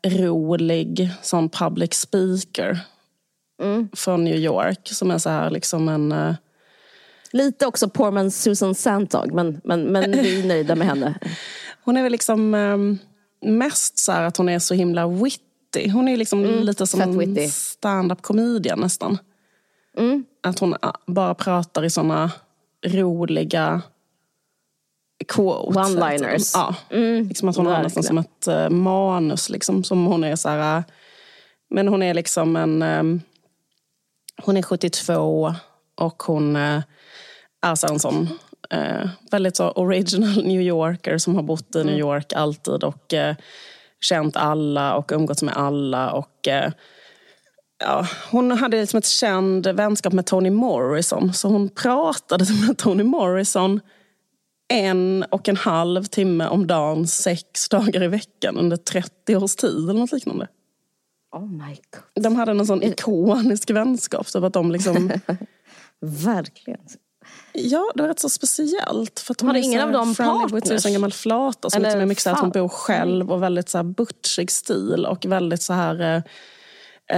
jätterolig 0.02 1.10
sån 1.22 1.48
public 1.48 1.94
speaker 1.94 2.78
från 3.96 4.24
New 4.24 4.36
York. 4.36 4.80
Som 4.88 5.10
är 5.10 5.18
så 5.18 5.30
här 5.30 5.50
liksom 5.50 5.88
en... 5.88 6.34
Lite 7.34 7.66
också 7.66 7.88
poor 7.88 8.10
man 8.10 8.30
Susan 8.30 8.74
Santag, 8.74 9.32
men, 9.32 9.60
men, 9.64 9.82
men 9.82 10.10
vi 10.10 10.40
är 10.40 10.46
nöjda 10.46 10.74
med 10.74 10.86
henne. 10.86 11.14
Hon 11.84 11.96
är 11.96 12.02
väl 12.02 12.12
liksom 12.12 12.54
eh, 12.54 12.76
mest 13.50 13.98
så 13.98 14.12
här 14.12 14.22
att 14.22 14.36
hon 14.36 14.48
är 14.48 14.58
så 14.58 14.74
himla 14.74 15.08
witty. 15.08 15.90
Hon 15.90 16.08
är 16.08 16.16
liksom 16.16 16.44
lite 16.44 16.86
som 16.86 17.00
en 17.00 17.48
stand-up 17.50 18.22
comedian 18.22 18.80
nästan. 18.80 19.18
Att 20.42 20.58
hon 20.58 20.74
ah, 20.80 20.92
bara 21.06 21.34
pratar 21.34 21.84
i 21.84 21.90
såna 21.90 22.30
roliga 22.86 23.82
quotes. 25.28 25.76
One-liners. 25.76 26.50
Ja, 26.54 26.74
liksom 27.28 27.48
att 27.48 27.56
hon 27.56 27.66
har 27.66 27.82
nästan 27.82 28.02
som 28.02 28.16
verkligen. 28.16 28.58
ett 28.64 28.70
eh, 28.70 28.76
manus 28.76 29.50
liksom, 29.50 29.84
som 29.84 30.06
hon 30.06 30.24
är 30.24 30.36
så 30.36 30.48
här... 30.48 30.78
eh, 30.78 30.84
Men 31.70 31.88
hon 31.88 32.02
är 32.02 32.14
liksom 32.14 32.56
en... 32.56 32.82
Um, 32.82 33.20
hon 34.42 34.56
är 34.56 34.62
72 34.62 35.54
och 35.94 36.22
hon 36.22 36.56
uh, 36.56 36.82
är 37.64 37.74
så 37.74 37.86
en 37.86 37.98
sån 37.98 38.28
uh, 38.74 39.08
väldigt 39.30 39.56
så 39.56 39.70
original 39.70 40.44
New 40.44 40.60
Yorker 40.60 41.18
som 41.18 41.34
har 41.34 41.42
bott 41.42 41.74
i 41.74 41.78
New 41.78 41.94
mm. 41.94 42.00
York 42.00 42.32
alltid 42.32 42.84
och 42.84 43.12
uh, 43.12 43.34
känt 44.00 44.36
alla 44.36 44.94
och 44.94 45.12
umgåtts 45.12 45.42
med 45.42 45.56
alla. 45.56 46.12
och 46.12 46.48
ja, 47.78 48.06
hon 48.30 48.50
hade 48.50 48.80
liksom 48.80 48.98
ett 48.98 49.06
känd 49.06 49.66
vänskap 49.66 50.12
med 50.12 50.26
Toni 50.26 50.50
Morrison. 50.50 51.32
Så 51.32 51.48
hon 51.48 51.68
pratade 51.68 52.44
med 52.66 52.78
Toni 52.78 53.02
Morrison 53.02 53.80
en 54.68 55.24
och 55.30 55.48
en 55.48 55.56
halv 55.56 56.04
timme 56.04 56.46
om 56.46 56.66
dagen, 56.66 57.06
sex 57.06 57.68
dagar 57.68 58.02
i 58.02 58.08
veckan 58.08 58.58
under 58.58 58.76
30 58.76 59.36
års 59.36 59.56
tid 59.56 59.90
eller 59.90 60.00
något 60.00 60.12
liknande. 60.12 60.48
Oh 61.32 61.50
my 61.50 61.76
God. 61.90 62.24
De 62.24 62.36
hade 62.36 62.52
en 62.52 62.66
sån 62.66 62.82
ikonisk 62.82 63.70
vänskap. 63.70 64.28
Så 64.28 64.46
att 64.46 64.52
de 64.52 64.72
liksom... 64.72 65.12
Verkligen. 66.00 66.80
Ja, 67.54 67.92
det 67.94 68.02
var 68.02 68.08
rätt 68.08 68.20
så 68.20 68.28
speciellt. 68.28 69.20
För 69.20 69.34
att 69.34 69.40
hon 69.40 69.50
har 69.50 69.56
ingen 69.56 69.80
av 69.80 69.92
dem 69.92 70.14
partners? 70.14 70.86
en 70.86 70.92
gammal 70.92 71.12
flata 71.12 71.70
som 71.70 71.84
är 71.84 72.06
mycket 72.06 72.22
så 72.22 72.30
att 72.30 72.40
hon 72.40 72.50
bor 72.50 72.68
själv 72.68 73.32
och 73.32 73.42
väldigt 73.42 73.68
så 73.68 73.78
här 73.78 73.82
butchig 73.82 74.50
stil 74.50 75.06
och 75.06 75.26
väldigt 75.26 75.62
så 75.62 75.72
här... 75.72 76.00
Eh, 76.16 76.22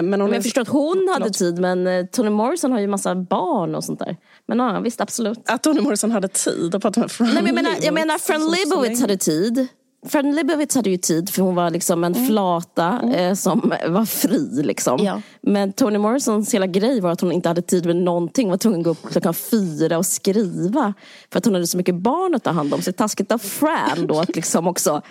men, 0.02 0.10
men 0.10 0.32
jag 0.32 0.42
förstår 0.42 0.62
att 0.62 0.68
hon 0.68 1.08
hade 1.12 1.30
tid 1.30 1.58
men 1.58 1.86
eh, 1.86 2.06
Toni 2.06 2.30
Morrison 2.30 2.72
har 2.72 2.80
ju 2.80 2.86
massa 2.86 3.14
barn 3.14 3.74
och 3.74 3.84
sånt 3.84 3.98
där. 3.98 4.16
Men 4.46 4.58
ja, 4.58 4.80
visst 4.80 5.00
absolut. 5.00 5.38
Att 5.46 5.62
Toni 5.62 5.80
Morrison 5.80 6.12
hade 6.12 6.28
tid 6.28 6.74
att 6.74 6.82
prata 6.82 7.00
med 7.00 7.10
Fran 7.10 7.34
Nej, 7.34 7.42
men 7.42 7.46
jag 7.46 7.54
menar, 7.54 7.76
jag 7.82 7.94
menar 7.94 8.18
Fran 8.18 8.50
Lebowitz 8.50 9.00
hade 9.00 9.16
tid. 9.16 9.68
Fran 10.08 10.34
Lebowitz 10.34 10.74
hade 10.74 10.90
ju 10.90 10.96
tid 10.96 11.30
för 11.30 11.42
hon 11.42 11.54
var 11.54 11.70
liksom 11.70 12.04
en 12.04 12.14
mm. 12.14 12.26
flata 12.26 13.00
mm. 13.02 13.14
Eh, 13.14 13.34
som 13.34 13.72
var 13.86 14.04
fri. 14.04 14.62
Liksom. 14.62 15.04
Ja. 15.04 15.22
Men 15.40 15.72
Toni 15.72 15.98
Morrisons 15.98 16.54
hela 16.54 16.66
grej 16.66 17.00
var 17.00 17.10
att 17.10 17.20
hon 17.20 17.32
inte 17.32 17.48
hade 17.48 17.62
tid 17.62 17.86
med 17.86 17.96
någonting. 17.96 18.46
Hon 18.46 18.50
var 18.50 18.58
tvungen 18.58 18.80
att 18.80 18.84
gå 18.84 18.90
upp 18.90 19.12
klockan 19.12 19.34
fyra 19.34 19.98
och 19.98 20.06
skriva. 20.06 20.94
För 21.32 21.38
att 21.38 21.44
hon 21.44 21.54
hade 21.54 21.66
så 21.66 21.76
mycket 21.76 21.94
barn 21.94 22.34
att 22.34 22.44
ta 22.44 22.50
hand 22.50 22.74
om. 22.74 22.82
Så 22.82 22.90
det 22.90 22.94
är 22.94 22.98
taskigt 22.98 23.32
av 23.32 23.38
Fran 23.38 24.06
då 24.06 24.20
att 24.20 24.36
liksom 24.36 24.66
också 24.66 25.02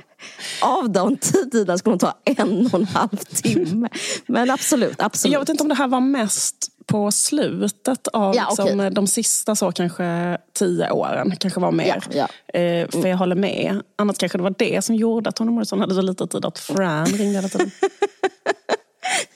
av 0.61 0.89
de 0.89 1.17
tiderna 1.17 1.77
skulle 1.77 1.91
hon 1.91 1.99
ta 1.99 2.13
en 2.23 2.65
och 2.65 2.79
en 2.79 2.85
halv 2.85 3.17
timme. 3.17 3.89
Men 4.27 4.51
absolut, 4.51 5.01
absolut. 5.01 5.33
Jag 5.33 5.39
vet 5.39 5.49
inte 5.49 5.63
om 5.63 5.69
det 5.69 5.75
här 5.75 5.87
var 5.87 6.01
mest 6.01 6.74
på 6.85 7.11
slutet 7.11 8.07
av 8.07 8.35
ja, 8.35 8.47
liksom, 8.49 8.79
okay. 8.79 8.89
de 8.89 9.07
sista 9.07 9.55
så 9.55 9.71
kanske 9.71 10.37
tio 10.53 10.91
åren. 10.91 11.35
Kanske 11.39 11.59
var 11.59 11.71
mer. 11.71 12.03
Ja, 12.11 12.27
ja. 12.53 12.59
Eh, 12.59 12.89
för 12.89 13.07
jag 13.07 13.17
håller 13.17 13.35
med. 13.35 13.81
Annars 13.95 14.17
kanske 14.17 14.37
det 14.37 14.43
var 14.43 14.55
det 14.57 14.85
som 14.85 14.95
gjorde 14.95 15.29
att 15.29 15.35
Toni 15.35 15.51
Morrison 15.51 15.79
hade 15.79 15.95
så 15.95 16.01
lite 16.01 16.27
tid 16.27 16.45
att 16.45 16.59
Fran 16.59 17.05
ringde 17.05 17.35
hela 17.35 17.47
tiden. 17.47 17.71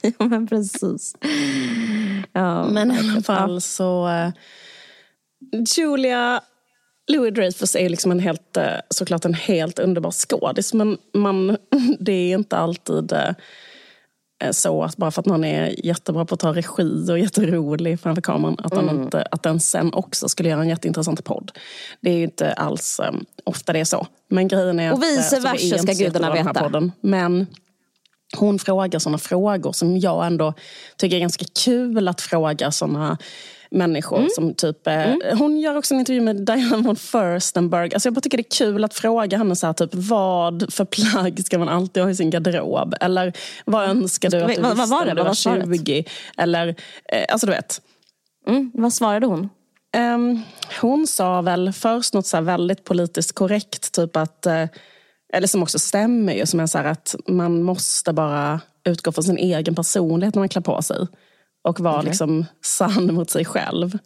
ja 0.02 0.26
men 0.26 0.46
precis. 0.46 1.14
Ja, 2.32 2.68
men 2.68 2.92
i 2.92 2.98
alla 2.98 3.22
fall 3.22 3.60
så... 3.60 4.08
Uh, 4.08 4.30
Julia 5.76 6.40
Louis 7.08 7.34
Dreyfus 7.34 7.76
är 7.76 7.88
liksom 7.88 8.10
en 8.10 8.20
helt, 8.20 8.56
uh, 8.56 8.64
såklart 8.90 9.24
en 9.24 9.34
helt 9.34 9.78
underbar 9.78 10.10
skådis 10.10 10.74
men 10.74 10.98
man, 11.14 11.56
det 12.00 12.12
är 12.12 12.34
inte 12.34 12.56
alltid 12.56 13.12
uh, 13.12 13.30
så 14.50 14.82
att 14.82 14.96
bara 14.96 15.10
för 15.10 15.22
att 15.22 15.26
någon 15.26 15.44
är 15.44 15.86
jättebra 15.86 16.24
på 16.24 16.34
att 16.34 16.40
ta 16.40 16.52
regi 16.52 17.06
och 17.10 17.18
jätterolig 17.18 18.00
framför 18.00 18.22
kameran 18.22 18.56
att, 18.58 18.72
mm. 18.72 19.02
inte, 19.02 19.26
att 19.30 19.42
den 19.42 19.60
sen 19.60 19.94
också 19.94 20.28
skulle 20.28 20.48
göra 20.48 20.60
en 20.60 20.68
jätteintressant 20.68 21.24
podd. 21.24 21.52
Det 22.00 22.10
är 22.10 22.16
ju 22.16 22.22
inte 22.24 22.52
alls 22.52 23.00
um, 23.08 23.24
ofta 23.44 23.72
det 23.72 23.78
är 23.78 23.84
så. 23.84 24.06
Men 24.30 24.48
grejen 24.48 24.80
är 24.80 24.92
och 24.92 25.02
vice 25.02 25.36
att, 25.36 25.44
versa 25.44 25.78
ska 25.78 25.92
gudarna 25.92 26.32
veta. 26.32 26.52
Podden, 26.52 26.92
men 27.00 27.46
hon 28.36 28.58
frågar 28.58 28.98
sådana 28.98 29.18
frågor 29.18 29.72
som 29.72 29.98
jag 29.98 30.26
ändå 30.26 30.54
tycker 30.96 31.16
är 31.16 31.20
ganska 31.20 31.44
kul 31.64 32.08
att 32.08 32.20
fråga 32.20 32.70
sådana 32.70 33.18
människor. 33.70 34.18
Mm. 34.18 34.28
Som 34.34 34.54
typ, 34.54 34.86
eh, 34.86 35.12
mm. 35.12 35.38
Hon 35.38 35.60
gör 35.60 35.76
också 35.76 35.94
en 35.94 36.00
intervju 36.00 36.20
med 36.20 36.36
Diana 36.36 36.76
von 36.76 36.96
Furstenberg. 36.96 37.94
Alltså 37.94 38.06
jag 38.06 38.14
bara 38.14 38.20
tycker 38.20 38.36
det 38.36 38.46
är 38.46 38.56
kul 38.56 38.84
att 38.84 38.94
fråga 38.94 39.38
henne 39.38 39.56
så 39.56 39.66
här, 39.66 39.72
typ, 39.72 39.90
vad 39.92 40.72
för 40.72 40.84
plagg 40.84 41.44
ska 41.44 41.58
man 41.58 41.68
alltid 41.68 42.02
ha 42.02 42.10
i 42.10 42.14
sin 42.14 42.30
garderob? 42.30 42.94
Eller 43.00 43.32
vad 43.64 43.88
önskar 43.88 44.30
du 44.30 44.42
att 44.42 44.54
du 44.54 44.62
vad, 44.62 44.76
visste 44.76 45.04
när 45.04 45.14
du 45.14 45.22
var 45.22 45.34
20? 45.34 46.04
Eller, 46.36 46.68
eh, 46.68 47.24
alltså 47.28 47.46
du 47.46 47.52
vet. 47.52 47.80
Mm. 48.46 48.70
Vad 48.74 48.92
svarade 48.92 49.26
hon? 49.26 49.48
Um, 49.96 50.42
hon 50.80 51.06
sa 51.06 51.42
väl 51.42 51.72
först 51.72 52.14
något 52.14 52.26
så 52.26 52.40
väldigt 52.40 52.84
politiskt 52.84 53.34
korrekt. 53.34 53.92
Typ 53.92 54.16
att, 54.16 54.46
uh, 54.46 54.66
eller 55.32 55.46
som 55.46 55.62
också 55.62 55.78
stämmer 55.78 56.32
ju. 56.32 56.46
Som 56.46 56.60
är 56.60 56.66
så 56.66 56.78
att 56.78 57.14
man 57.28 57.62
måste 57.62 58.12
bara 58.12 58.60
utgå 58.84 59.12
från 59.12 59.24
sin 59.24 59.38
egen 59.38 59.74
personlighet 59.74 60.34
när 60.34 60.40
man 60.40 60.48
klär 60.48 60.62
på 60.62 60.82
sig. 60.82 61.06
Och 61.62 61.80
vara 61.80 61.98
okay. 61.98 62.08
liksom 62.08 62.46
sann 62.62 63.14
mot 63.14 63.30
sig 63.30 63.44
själv. 63.44 63.98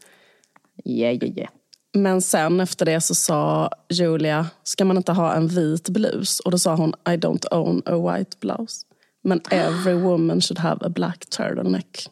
Yeah, 0.84 1.14
yeah, 1.14 1.38
yeah. 1.38 1.50
Men 1.94 2.22
sen 2.22 2.60
efter 2.60 2.86
det 2.86 3.00
så 3.00 3.14
sa 3.14 3.70
Julia, 3.88 4.46
ska 4.62 4.84
man 4.84 4.96
inte 4.96 5.12
ha 5.12 5.34
en 5.34 5.48
vit 5.48 5.88
blus? 5.88 6.40
Och 6.40 6.50
då 6.50 6.58
sa 6.58 6.74
hon, 6.74 6.94
I 7.08 7.10
don't 7.10 7.54
own 7.54 7.82
a 7.86 8.12
white 8.16 8.36
blouse. 8.40 8.86
Men 9.22 9.40
every 9.50 9.94
woman 9.94 10.40
should 10.40 10.58
have 10.58 10.86
a 10.86 10.88
black 10.88 11.26
turtleneck. 11.26 12.08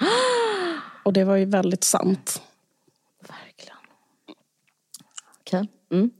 Och 1.04 1.12
det 1.12 1.24
var 1.24 1.36
ju 1.36 1.44
väldigt 1.44 1.84
sant. 1.84 2.42
Verkligen. 3.20 3.76
Okej. 5.40 5.60
Okay. 5.60 5.98
Mm. 5.98 6.10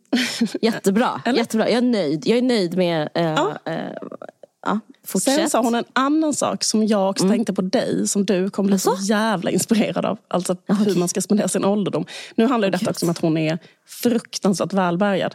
Jättebra. 0.60 1.22
Jättebra. 1.34 1.68
Jag 1.68 1.78
är 1.78 1.82
nöjd. 1.82 2.26
Jag 2.26 2.38
är 2.38 2.42
nöjd 2.42 2.76
med 2.76 3.08
uh, 3.16 3.22
ja. 3.22 3.58
uh, 3.68 4.18
Ja, 4.62 4.80
Sen 5.20 5.50
sa 5.50 5.62
hon 5.62 5.74
en 5.74 5.84
annan 5.92 6.34
sak 6.34 6.64
som 6.64 6.86
jag 6.86 7.10
också 7.10 7.24
mm. 7.24 7.36
tänkte 7.36 7.52
på 7.52 7.62
dig, 7.62 8.08
som 8.08 8.26
du 8.26 8.50
kommer 8.50 8.68
bli 8.68 8.78
så 8.78 8.96
jävla 9.00 9.50
inspirerad 9.50 10.04
av. 10.04 10.18
Alltså 10.28 10.52
okay. 10.52 10.76
hur 10.84 10.94
man 10.94 11.08
ska 11.08 11.20
spendera 11.20 11.48
sin 11.48 11.64
ålderdom. 11.64 12.04
Nu 12.34 12.46
handlar 12.46 12.68
ju 12.68 12.72
detta 12.72 12.90
också 12.90 13.06
om 13.06 13.10
att 13.10 13.18
hon 13.18 13.36
är 13.36 13.58
fruktansvärt 13.86 14.72
välbärgad. 14.72 15.34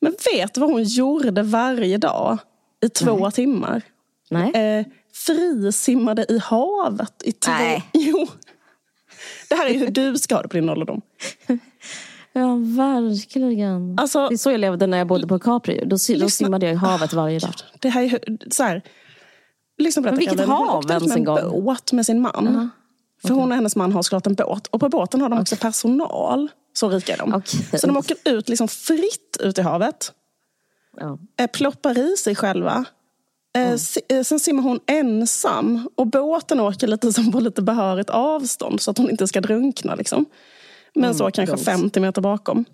Men 0.00 0.14
vet 0.32 0.54
du 0.54 0.60
vad 0.60 0.70
hon 0.70 0.82
gjorde 0.84 1.42
varje 1.42 1.98
dag 1.98 2.38
i 2.84 2.88
två 2.88 3.18
Nej. 3.18 3.32
timmar? 3.32 3.82
Nej. 4.30 4.50
Eh, 4.54 4.86
frisimmade 5.12 6.26
i 6.28 6.38
havet 6.38 7.22
i 7.24 7.32
två... 7.32 7.52
Nej. 7.52 7.84
Jo. 7.92 8.26
Det 9.48 9.54
här 9.54 9.66
är 9.66 9.78
hur 9.78 9.90
du 9.90 10.18
ska 10.18 10.34
ha 10.34 10.42
det 10.42 10.48
på 10.48 10.56
din 10.56 10.68
ålderdom. 10.68 11.00
Ja, 12.36 12.54
verkligen. 12.56 13.98
Alltså, 13.98 14.28
det 14.28 14.34
är 14.34 14.36
så 14.36 14.50
jag 14.50 14.60
levde 14.60 14.86
när 14.86 14.98
jag 14.98 15.06
bodde 15.06 15.26
på 15.26 15.38
Capri. 15.38 15.80
Då, 15.86 15.96
då 16.18 16.28
simmade 16.28 16.66
jag 16.66 16.72
i 16.72 16.76
havet 16.76 17.12
varje 17.12 17.38
dag. 17.38 17.54
Det 17.80 17.88
här 17.88 18.02
är 18.02 18.38
så 18.50 18.62
här, 18.62 18.82
Lyssna 19.78 20.02
på 20.02 20.06
detta, 20.06 20.18
vilket 20.18 20.36
Karin. 20.36 20.50
hav 20.50 20.90
ens 20.90 21.16
en 21.16 21.24
gång? 21.24 21.38
En 21.38 21.50
båt 21.50 21.92
med 21.92 22.06
sin 22.06 22.20
man. 22.20 22.48
Uh 22.48 22.52
-huh. 22.52 22.68
För 23.22 23.28
okay. 23.28 23.40
hon 23.40 23.50
och 23.50 23.56
hennes 23.56 23.76
man 23.76 23.92
har 23.92 24.02
såklart 24.02 24.26
en 24.26 24.34
båt. 24.34 24.66
Och 24.66 24.80
på 24.80 24.88
båten 24.88 25.20
har 25.20 25.28
de 25.28 25.40
också 25.40 25.54
okay. 25.54 25.68
personal. 25.68 26.50
Så 26.72 26.88
rika 26.88 27.12
är 27.12 27.18
de. 27.18 27.34
Okay. 27.34 27.78
Så 27.80 27.86
de 27.86 27.96
åker 27.96 28.16
ut 28.24 28.48
liksom 28.48 28.68
fritt 28.68 29.36
ut 29.40 29.58
i 29.58 29.62
havet. 29.62 30.12
Ja. 31.00 31.18
Eh, 31.38 31.46
ploppar 31.46 31.98
i 31.98 32.16
sig 32.16 32.34
själva. 32.34 32.84
Mm. 33.56 33.78
Sen 34.24 34.40
simmar 34.40 34.62
hon 34.62 34.80
ensam. 34.86 35.88
Och 35.94 36.06
båten 36.06 36.60
åker 36.60 36.86
lite 36.86 37.12
som 37.12 37.32
på 37.32 37.40
lite 37.40 37.62
behörigt 37.62 38.10
avstånd. 38.10 38.80
Så 38.80 38.90
att 38.90 38.98
hon 38.98 39.10
inte 39.10 39.28
ska 39.28 39.40
drunkna. 39.40 39.94
Liksom. 39.94 40.26
Men 40.94 41.04
mm, 41.04 41.14
så 41.14 41.30
kanske 41.30 41.54
goals. 41.54 41.64
50 41.64 42.00
meter 42.00 42.22
bakom. 42.22 42.64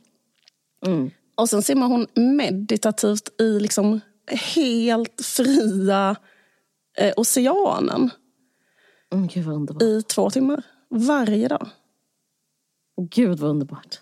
Mm. 0.87 1.11
Och 1.37 1.49
sen 1.49 1.63
simmar 1.63 1.87
hon 1.87 2.07
meditativt 2.15 3.41
i 3.41 3.61
liksom 3.61 4.01
helt 4.57 5.21
fria 5.23 6.17
eh, 6.99 7.13
oceanen. 7.17 8.11
Mm, 9.13 9.27
Gud 9.27 9.45
vad 9.45 9.55
underbart. 9.55 9.83
I 9.83 10.03
två 10.03 10.31
timmar. 10.31 10.63
Varje 10.91 11.49
dag. 11.49 11.69
Gud 13.11 13.39
vad 13.39 13.51
underbart. 13.51 14.01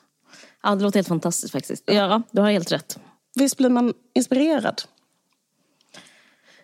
Ja, 0.63 0.75
det 0.75 0.83
låter 0.83 0.99
helt 0.99 1.09
fantastiskt 1.09 1.53
faktiskt. 1.53 1.85
Ja, 1.87 2.23
du 2.31 2.41
har 2.41 2.51
helt 2.51 2.73
rätt. 2.73 2.99
Visst 3.35 3.57
blir 3.57 3.69
man 3.69 3.95
inspirerad? 4.15 4.83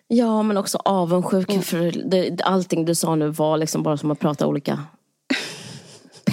Ja, 0.07 0.43
men 0.43 0.57
också 0.57 0.77
avundsjuk. 0.77 1.49
Mm. 1.49 1.61
För 1.61 2.09
det, 2.09 2.41
allting 2.41 2.85
du 2.85 2.95
sa 2.95 3.15
nu 3.15 3.27
var 3.27 3.57
liksom 3.57 3.83
bara 3.83 3.97
som 3.97 4.11
att 4.11 4.19
prata 4.19 4.47
olika 4.47 4.83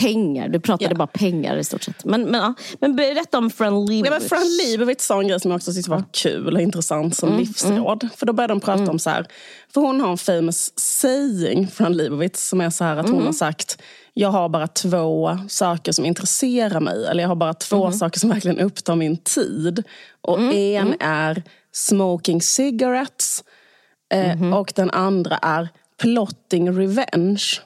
pengar. 0.03 0.49
Du 0.49 0.61
pratade 0.61 0.85
yeah. 0.85 0.99
bara 0.99 1.07
pengar 1.07 1.57
i 1.57 1.65
stort 1.65 1.83
sett. 1.83 2.05
Men, 2.05 2.23
men, 2.23 2.41
ja. 2.41 2.55
men 2.81 2.97
berätta 2.97 3.39
om 3.39 3.51
Fran 3.51 3.87
Lebowitz. 3.87 4.07
Ja, 4.07 4.11
men 4.11 4.29
Fran 4.29 4.47
Lebowitz 4.63 5.07
sa 5.07 5.21
en 5.21 5.29
grej 5.29 5.41
som 5.41 5.51
jag 5.51 5.59
också 5.59 5.73
tyckte 5.73 5.91
var 5.91 6.05
kul 6.13 6.55
och 6.55 6.61
intressant 6.61 7.17
som 7.17 7.29
mm, 7.29 7.41
livsråd. 7.41 8.03
Mm. 8.03 8.17
För 8.17 8.27
då 8.27 8.33
började 8.33 8.55
de 8.55 8.61
prata 8.61 8.79
mm. 8.79 8.91
om 8.91 8.99
så 8.99 9.11
här. 9.11 9.27
För 9.75 9.81
hon 9.81 10.01
har 10.01 10.11
en 10.11 10.19
famous 10.19 10.73
saying, 10.77 11.69
Fran 11.69 11.93
Lebowitz, 11.97 12.49
som 12.49 12.61
är 12.61 12.71
så 12.71 12.85
här 12.85 12.97
att 12.97 13.07
hon 13.07 13.15
mm. 13.15 13.27
har 13.27 13.33
sagt 13.33 13.83
jag 14.15 14.29
har 14.29 14.49
bara 14.49 14.67
två 14.67 15.39
saker 15.49 15.93
som 15.93 16.05
intresserar 16.05 16.81
mig. 16.81 17.07
Eller 17.07 17.23
jag 17.23 17.29
har 17.29 17.37
bara 17.37 17.55
två 17.55 17.85
mm. 17.87 17.93
saker 17.99 18.21
som 18.21 18.31
verkligen 18.31 18.61
upptar 18.61 18.97
min 18.97 19.17
tid. 19.17 19.83
Och 20.21 20.39
mm, 20.39 20.57
en 20.57 20.95
är 21.01 21.43
smoking 21.73 22.43
cigarettes. 22.43 23.45
Eh, 24.13 24.19
mm-hmm. 24.19 24.55
och 24.55 24.73
den 24.77 24.91
andra 24.91 25.37
är 25.37 25.69
plotting 26.01 26.79
revenge. 26.79 27.61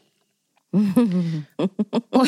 Och, 2.11 2.27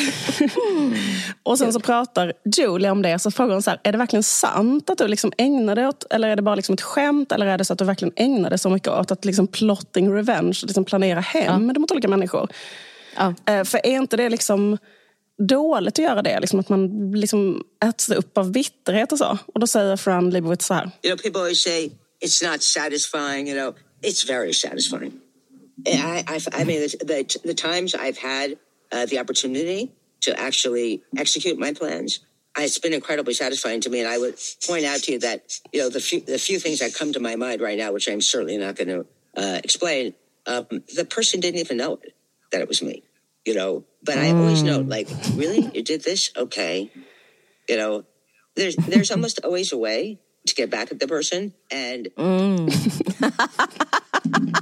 och 1.53 1.59
sen 1.59 1.73
så 1.73 1.81
pratar 1.81 2.33
Julia 2.57 2.93
om 2.93 3.03
det, 3.03 3.19
så 3.19 3.31
frågar 3.31 3.53
hon 3.53 3.63
så 3.63 3.71
här, 3.71 3.81
är 3.85 3.93
det 3.93 3.99
verkligen 3.99 4.23
sant 4.23 4.91
att 4.91 4.99
du 4.99 5.09
liksom 5.09 5.33
ägnar 5.39 5.75
dig 5.75 5.87
åt, 5.87 6.05
eller 6.11 6.29
är 6.29 6.37
det 6.37 6.43
bara 6.43 6.55
liksom 6.55 6.73
ett 6.73 6.81
skämt, 6.81 7.33
eller 7.33 7.47
är 7.47 7.59
det 7.59 7.65
så 7.65 7.73
att 7.73 7.79
du 7.79 7.85
verkligen 7.85 8.13
ägnar 8.17 8.51
dig 8.51 8.59
så 8.59 8.71
mycket 8.71 8.89
åt 8.89 9.11
att 9.11 9.25
liksom 9.25 9.47
plotting 9.47 10.15
revenge, 10.15 10.61
liksom 10.63 10.85
planera 10.85 11.21
hem 11.21 11.73
ja. 11.75 11.81
mot 11.81 11.91
olika 11.91 12.09
människor? 12.09 12.49
Ja. 13.17 13.35
Eh, 13.47 13.65
för 13.65 13.87
är 13.87 13.97
inte 13.97 14.17
det 14.17 14.29
liksom 14.29 14.79
dåligt 15.49 15.99
att 15.99 16.05
göra 16.05 16.23
det? 16.23 16.41
Liksom 16.41 16.61
att 16.61 16.69
man 16.69 17.13
liksom 17.13 17.65
äts 17.85 18.11
upp 18.11 18.39
av 18.39 18.53
bitterhet 18.53 19.13
och 19.13 19.19
så. 19.19 19.39
Och 19.55 19.61
då 19.61 19.67
säger 19.67 19.97
Fran 19.97 20.31
Lebowitz 20.31 20.67
så 20.67 20.75
här. 20.75 20.91
You 21.03 21.17
know, 21.17 21.23
people 21.23 21.41
always 21.41 21.63
say 21.63 21.91
it's 22.25 22.51
not 22.53 22.63
satisfying, 22.63 23.49
you 23.49 23.61
know. 23.61 23.75
It's 24.03 24.29
very 24.29 24.53
satisfying. 24.53 25.13
I, 25.87 26.25
I, 26.27 26.41
I 26.53 26.65
mean, 26.65 26.81
the, 26.81 27.41
the 27.45 27.55
times 27.55 27.95
I've 27.95 28.19
had 28.19 28.59
uh, 28.91 29.07
the 29.07 29.19
opportunity 29.19 29.93
to 30.23 30.39
actually 30.39 31.03
execute 31.17 31.59
my 31.59 31.73
plans, 31.73 32.21
it's 32.57 32.79
been 32.79 32.93
incredibly 32.93 33.35
satisfying 33.35 33.81
to 33.83 33.91
me. 33.91 34.01
And 34.01 34.09
I 34.09 34.19
would 34.19 34.39
point 34.67 34.85
out 34.85 35.01
to 35.01 35.13
you 35.13 35.19
that, 35.21 35.61
you 35.73 35.81
know, 35.81 35.89
the 35.89 36.01
few, 36.01 36.21
the 36.21 36.39
few 36.39 36.59
things 36.59 36.81
that 36.81 36.95
come 36.95 37.13
to 37.13 37.21
my 37.21 37.37
mind 37.37 37.61
right 37.61 37.79
now, 37.79 37.93
which 37.93 38.09
I'm 38.09 38.21
certainly 38.21 38.57
not 38.57 38.77
going 38.77 38.89
to 38.89 39.07
uh, 39.37 39.61
explain, 39.63 40.15
um, 40.47 40.67
the 40.97 41.05
person 41.09 41.41
didn't 41.41 41.61
even 41.61 41.77
know 41.77 42.01
it, 42.03 42.15
that 42.51 42.61
it 42.61 42.69
was 42.69 42.83
me, 42.83 43.05
you 43.45 43.55
know. 43.55 43.85
But. 44.03 44.19
I 44.19 44.31
always 44.31 44.63
know, 44.63 44.81
mm. 44.81 44.91
like, 44.91 45.09
really? 45.35 45.71
You 45.75 45.83
did 45.83 46.03
this? 46.03 46.31
Okay. 46.37 46.91
You 47.69 47.77
know, 47.77 48.05
there's, 48.57 48.77
there's 48.77 49.11
almost 49.11 49.41
always 49.45 49.73
a 49.73 49.79
way 49.79 50.19
to 50.47 50.55
get 50.55 50.71
back 50.71 50.91
at 50.91 50.99
the 50.99 51.07
person. 51.07 51.53
And. 51.71 52.09
Mm. 52.17 52.73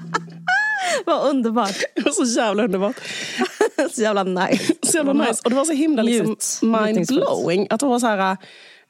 Vad 1.06 1.30
underbart. 1.30 1.76
Det 1.94 2.04
var 2.04 2.12
så 2.12 2.24
jävla 2.24 2.64
underbart. 2.64 2.96
så 3.92 4.02
jävla 4.02 4.22
nice. 4.22 4.74
Så 4.82 4.96
jävla 4.96 5.12
nice. 5.12 5.40
Och 5.44 5.50
det 5.50 5.56
var 5.56 5.64
så 5.64 5.72
himla 5.72 6.02
liksom, 6.02 6.36
mind-blowing. 6.60 7.66
Att 7.70 7.80
det 7.80 7.86
var 7.86 7.98
så 7.98 8.06
här, 8.06 8.36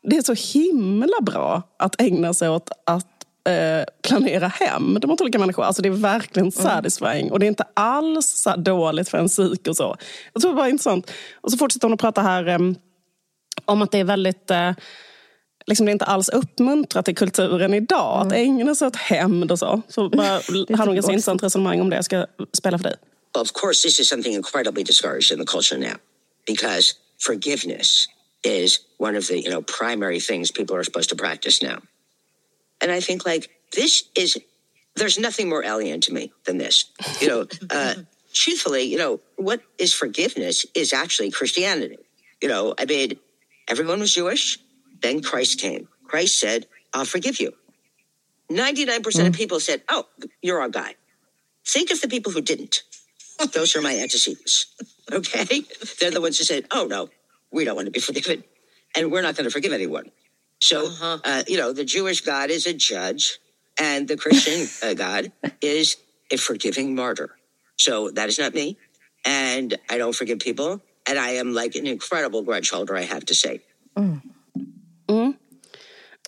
det 0.02 0.16
är 0.16 0.22
så 0.22 0.58
himla 0.58 1.20
bra 1.20 1.62
att 1.78 2.00
ägna 2.00 2.34
sig 2.34 2.48
åt 2.48 2.70
att 2.86 3.06
eh, 3.48 3.84
planera 4.02 4.48
hem 4.48 4.98
de 5.00 5.10
olika 5.10 5.38
människor. 5.38 5.64
Alltså 5.64 5.82
det 5.82 5.88
är 5.88 5.92
verkligen 5.92 6.48
mm. 6.48 6.52
satisfying. 6.52 7.20
Mm. 7.20 7.32
Och 7.32 7.38
det 7.38 7.46
är 7.46 7.48
inte 7.48 7.66
alls 7.74 8.26
så 8.26 8.56
dåligt 8.56 9.08
för 9.08 9.18
en 9.18 9.28
psyk 9.28 9.68
och 9.68 9.76
så. 9.76 9.96
Jag 10.32 10.42
tror 10.42 10.52
det 10.52 10.56
var 10.56 10.66
intressant. 10.66 11.10
Och 11.40 11.50
så 11.50 11.58
fortsätter 11.58 11.88
hon 11.88 11.94
att 11.94 12.00
prata 12.00 12.22
här 12.22 12.48
eh, 12.48 12.58
om 13.64 13.82
att 13.82 13.90
det 13.90 13.98
är 13.98 14.04
väldigt 14.04 14.50
eh, 14.50 14.72
liksom 15.66 15.86
det 15.86 15.90
är 15.90 15.92
inte 15.92 16.04
alls 16.04 16.28
uppmuntrat 16.28 17.08
i 17.08 17.14
kulturen 17.14 17.74
idag. 17.74 18.16
Mm. 18.16 18.26
Att 18.26 18.32
ägna 18.32 18.74
sig 18.74 18.86
åt 18.86 18.96
hämnd 18.96 19.52
och 19.52 19.58
så. 19.58 19.82
Så 19.88 20.08
bara 20.08 20.40
hade 20.76 20.86
hon 20.86 20.94
ganska 20.94 21.12
intressant 21.12 21.42
resonemang 21.42 21.80
om 21.80 21.90
det. 21.90 21.96
Jag 21.96 22.04
ska 22.04 22.26
spela 22.52 22.78
för 22.78 22.84
dig. 22.84 22.96
Of 23.34 23.52
course 23.52 23.88
this 23.88 24.00
is 24.00 24.08
something 24.08 24.34
incredibly 24.34 24.84
discouraged 24.84 25.32
in 25.32 25.38
the 25.38 25.52
culture 25.52 25.78
now. 25.78 25.96
Because 26.46 26.94
forgiveness 27.18 28.06
is 28.42 28.80
one 28.98 29.18
of 29.18 29.26
the 29.26 29.36
you 29.36 29.50
know 29.50 29.62
primary 29.62 30.20
things 30.20 30.52
people 30.52 30.76
are 30.76 30.84
supposed 30.84 31.10
to 31.10 31.16
practice 31.16 31.66
now. 31.66 31.78
And 32.82 32.98
I 32.98 33.00
think 33.00 33.26
like 33.26 33.48
this 33.72 34.04
is 34.14 34.38
there's 34.96 35.18
nothing 35.18 35.48
more 35.48 35.64
alien 35.64 36.00
to 36.00 36.12
me 36.12 36.32
than 36.44 36.58
this. 36.58 36.84
You 37.20 37.28
know, 37.28 37.46
uh, 37.70 37.94
truthfully, 38.32 38.82
you 38.82 38.98
know, 38.98 39.20
what 39.36 39.60
is 39.78 39.94
forgiveness 39.94 40.66
is 40.74 40.92
actually 40.92 41.30
Christianity. 41.30 41.98
You 42.42 42.48
know, 42.48 42.74
I 42.78 42.84
mean, 42.84 43.18
everyone 43.68 44.00
was 44.00 44.14
Jewish. 44.14 44.58
Then 45.06 45.22
Christ 45.22 45.60
came. 45.60 45.86
Christ 46.08 46.40
said, 46.40 46.66
I'll 46.92 47.04
forgive 47.04 47.38
you. 47.38 47.52
99% 48.50 49.02
mm. 49.02 49.26
of 49.28 49.32
people 49.34 49.60
said, 49.60 49.82
Oh, 49.88 50.06
you're 50.42 50.60
our 50.60 50.68
guy. 50.68 50.96
Think 51.64 51.92
of 51.92 52.00
the 52.00 52.08
people 52.08 52.32
who 52.32 52.40
didn't. 52.40 52.82
Those 53.52 53.76
are 53.76 53.82
my 53.82 53.96
antecedents. 53.96 54.66
Okay? 55.12 55.62
They're 56.00 56.10
the 56.10 56.20
ones 56.20 56.38
who 56.38 56.42
said, 56.42 56.66
Oh, 56.72 56.86
no, 56.86 57.10
we 57.52 57.64
don't 57.64 57.76
want 57.76 57.86
to 57.86 57.92
be 57.92 58.00
forgiven. 58.00 58.42
And 58.96 59.12
we're 59.12 59.22
not 59.22 59.36
going 59.36 59.44
to 59.44 59.52
forgive 59.52 59.72
anyone. 59.72 60.10
So, 60.58 60.86
uh-huh. 60.86 61.18
uh, 61.22 61.42
you 61.46 61.56
know, 61.56 61.72
the 61.72 61.84
Jewish 61.84 62.22
God 62.22 62.50
is 62.50 62.66
a 62.66 62.74
judge, 62.74 63.38
and 63.78 64.08
the 64.08 64.16
Christian 64.16 64.66
uh, 64.82 64.94
God 64.94 65.30
is 65.62 65.96
a 66.32 66.36
forgiving 66.38 66.96
martyr. 66.96 67.30
So 67.76 68.10
that 68.10 68.28
is 68.28 68.40
not 68.40 68.52
me. 68.52 68.78
And 69.24 69.78
I 69.88 69.96
don't 69.96 70.16
forgive 70.20 70.40
people. 70.40 70.82
And 71.06 71.16
I 71.16 71.38
am 71.42 71.54
like 71.54 71.76
an 71.76 71.86
incredible 71.86 72.42
grudge 72.42 72.70
holder, 72.70 72.96
I 72.96 73.02
have 73.02 73.26
to 73.26 73.34
say. 73.36 73.60
Mm. 73.96 74.22
Mm. 75.08 75.32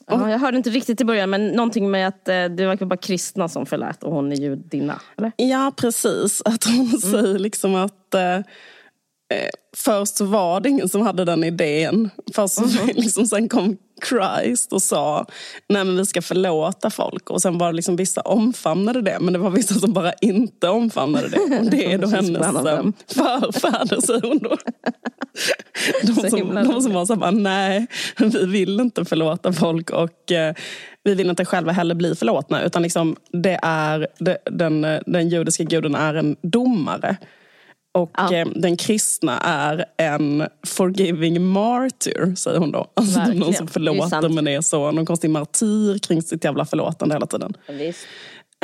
Ja, 0.06 0.30
jag 0.30 0.38
hörde 0.38 0.56
inte 0.56 0.70
riktigt 0.70 1.00
i 1.00 1.04
början, 1.04 1.30
men 1.30 1.48
någonting 1.48 1.90
med 1.90 2.08
att 2.08 2.28
eh, 2.28 2.44
det 2.44 2.66
var 2.66 2.84
bara 2.84 2.96
kristna 2.96 3.48
som 3.48 3.66
förlät 3.66 4.02
och 4.02 4.12
hon 4.12 4.32
är 4.32 4.36
judinna. 4.36 5.00
Eller? 5.16 5.32
Ja, 5.36 5.72
precis. 5.76 6.42
Att 6.44 6.64
hon 6.64 6.86
mm. 6.86 6.98
säger 6.98 7.38
liksom 7.38 7.74
att 7.74 8.14
eh, 8.14 8.38
eh, 9.34 9.48
först 9.76 10.16
så 10.16 10.24
var 10.24 10.60
det 10.60 10.68
ingen 10.68 10.88
som 10.88 11.02
hade 11.02 11.24
den 11.24 11.44
idén. 11.44 12.10
Först 12.34 12.58
mm. 12.58 12.86
liksom, 12.94 13.26
sen 13.26 13.48
kom 13.48 13.76
Christ 14.08 14.72
och 14.72 14.82
sa 14.82 15.26
nej 15.68 15.84
men 15.84 15.96
vi 15.96 16.06
ska 16.06 16.22
förlåta 16.22 16.90
folk. 16.90 17.30
Och 17.30 17.42
sen 17.42 17.58
var 17.58 17.66
det 17.66 17.76
liksom 17.76 17.96
vissa 17.96 18.20
omfamnade 18.20 19.02
det 19.02 19.18
men 19.20 19.32
det 19.32 19.38
var 19.38 19.50
vissa 19.50 19.74
som 19.74 19.92
bara 19.92 20.12
inte 20.12 20.68
omfamnade 20.68 21.28
det. 21.28 21.58
Och 21.58 21.70
det 21.70 21.92
är 21.92 21.98
då 21.98 22.08
hennes 22.16 22.66
eh, 22.66 22.84
förfäder 23.06 24.00
säger 24.00 24.28
hon 24.28 24.38
då. 24.38 24.56
De 26.02 26.30
som, 26.30 26.54
de 26.54 26.82
som 26.82 26.92
var 26.92 27.06
så 27.06 27.16
bara, 27.16 27.30
nej 27.30 27.86
vi 28.16 28.46
vill 28.46 28.80
inte 28.80 29.04
förlåta 29.04 29.52
folk 29.52 29.90
och 29.90 30.32
eh, 30.32 30.54
vi 31.04 31.14
vill 31.14 31.30
inte 31.30 31.44
själva 31.44 31.72
heller 31.72 31.94
bli 31.94 32.14
förlåtna. 32.14 32.62
Utan 32.62 32.82
liksom, 32.82 33.16
det 33.32 33.58
är, 33.62 34.06
det, 34.18 34.38
den, 34.44 34.86
den 35.06 35.28
judiska 35.28 35.64
guden 35.64 35.94
är 35.94 36.14
en 36.14 36.36
domare. 36.42 37.16
Och 37.92 38.10
ja. 38.16 38.34
eh, 38.34 38.48
den 38.54 38.76
kristna 38.76 39.38
är 39.38 39.84
en 39.96 40.48
forgiving 40.66 41.46
martyr, 41.46 42.34
säger 42.34 42.58
hon 42.58 42.72
då. 42.72 42.90
Alltså 42.94 43.18
Verkligen. 43.18 43.40
någon 43.40 43.54
som 43.54 43.68
förlåter 43.68 44.28
men 44.28 44.48
är 44.48 44.60
så, 44.60 44.90
någon 44.90 45.06
konstig 45.06 45.30
martyr 45.30 45.98
kring 45.98 46.22
sitt 46.22 46.44
jävla 46.44 46.64
förlåtande 46.64 47.14
hela 47.14 47.26
tiden. 47.26 47.54
Visst. 47.68 48.06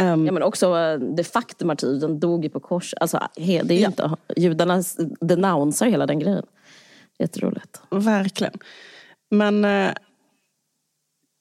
Um, 0.01 0.27
ja, 0.27 0.33
men 0.33 0.43
också 0.43 0.77
eh, 0.79 0.99
de 0.99 1.25
facto 1.25 1.67
martyr, 1.67 2.01
den 2.01 2.21
dog 2.21 2.45
ju 2.45 2.51
på 2.51 2.61
kors. 2.61 2.95
Alltså, 3.01 3.29
det 3.37 3.59
är 3.59 3.73
ja. 3.73 3.87
inte, 3.87 4.17
judarna 4.37 4.83
denouncear 5.21 5.91
hela 5.91 6.07
den 6.07 6.19
grejen. 6.19 6.47
Jätteroligt. 7.19 7.81
Verkligen. 7.91 8.59
Men 9.31 9.65
eh, 9.65 9.93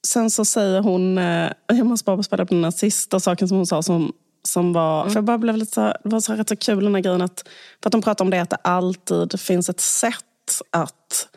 sen 0.08 0.30
så 0.30 0.46
säger 0.46 0.82
hon, 0.82 1.18
eh, 1.18 1.52
jag 1.68 1.86
måste 1.86 2.06
bara 2.06 2.24
spela 2.24 2.46
på 2.46 2.54
den 2.54 2.64
här 2.64 2.72
sista 2.72 3.20
saken 3.20 3.48
som 3.48 3.58
hon 3.58 3.66
sa 3.66 3.82
som 3.82 4.14
som 4.48 4.74
var, 4.74 5.02
mm. 5.02 5.12
för 5.14 5.18
jag 5.18 5.24
bara 5.24 5.38
blev 5.38 5.58
lite 5.58 5.74
så, 5.74 5.82
det 5.82 6.10
var 6.10 6.20
så 6.20 6.34
rätt 6.34 6.50
så 6.50 6.56
kul 6.56 6.84
den 6.84 6.96
här 6.96 7.02
grejen 7.02 7.22
att, 7.22 7.48
för 7.84 7.88
att 7.88 7.92
de 7.92 8.02
pratar 8.02 8.26
om 8.26 8.32
det 8.32 8.42
att 8.42 8.50
det 8.50 8.58
alltid 8.64 9.40
finns 9.40 9.70
ett 9.70 9.80
sätt 9.80 10.62
att 10.70 11.28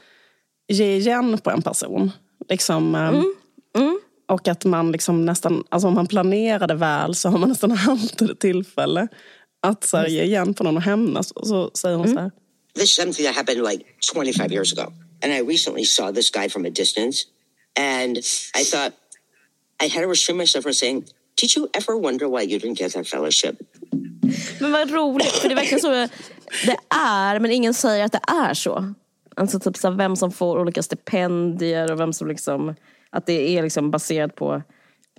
ge 0.69 0.97
igen 0.97 1.39
på 1.39 1.51
en 1.51 1.63
person. 1.63 2.11
Liksom, 2.49 2.95
eh, 2.95 3.09
mm. 3.09 3.35
Mm. 3.77 4.01
Och 4.29 4.49
att 4.49 4.65
man 4.65 4.93
liksom 4.93 5.27
nästan, 5.27 5.65
alltså 5.69 5.89
om 5.89 5.95
man 5.95 6.07
planerar 6.07 6.67
det 6.67 6.75
väl 6.75 7.15
så 7.15 7.29
har 7.29 7.39
man 7.39 7.49
nästan 7.49 7.79
alltid 7.89 8.31
ett 8.31 8.41
tillfälle 8.41 9.09
att 9.61 9.85
så 9.85 9.97
här, 9.97 10.07
ge 10.07 10.23
igen 10.23 10.55
på 10.55 10.65
någon 10.65 10.77
och 10.77 10.83
hämnas. 10.83 11.31
Och 11.31 11.47
så 11.47 11.71
säger 11.75 11.97
hon 11.97 12.09
så 12.09 12.19
här. 12.19 12.31
This 12.75 12.85
is 12.85 12.95
something 12.95 13.27
that 13.27 13.35
happened 13.35 13.63
like 13.63 13.85
25 14.13 14.53
years 14.53 14.73
ago. 14.73 14.93
And 15.23 15.33
I 15.33 15.41
recently 15.41 15.85
saw 15.85 16.13
this 16.13 16.31
guy 16.31 16.49
from 16.49 16.67
a 16.67 16.71
distance. 16.71 17.25
And 17.79 18.19
I 18.55 18.65
thought, 18.65 18.93
I 19.83 19.89
had 19.89 20.03
to 20.03 20.09
restrain 20.09 20.37
myself 20.39 20.63
from 20.63 20.75
saying, 20.75 21.05
Did 21.41 21.57
you 21.57 21.69
ever 21.73 22.01
wonder 22.03 22.27
why 22.27 22.53
you 22.53 22.59
didn't 22.59 22.81
get 22.81 22.93
that 22.93 23.09
fellowship? 23.09 23.57
Men 24.61 24.73
vad 24.73 24.91
roligt, 24.91 25.33
för 25.33 25.49
det 25.49 25.55
verkar 25.55 25.79
så 25.79 25.89
det 26.67 26.77
är, 26.97 27.39
men 27.41 27.51
ingen 27.51 27.75
säger 27.75 28.05
att 28.05 28.13
det 28.13 28.21
är 28.27 28.55
så. 28.55 28.95
Alltså 29.37 29.61
typ 29.61 29.77
så 29.77 29.91
vem 29.91 30.17
som 30.17 30.33
får 30.33 30.61
olika 30.61 30.83
stipendier 30.83 31.93
och 31.93 32.01
vem 32.01 32.13
som 32.13 32.29
liksom, 32.29 32.75
att 33.11 33.27
det 33.27 33.59
är 33.59 33.63
liksom 33.63 33.91
baserat 33.91 34.35
på 34.35 34.63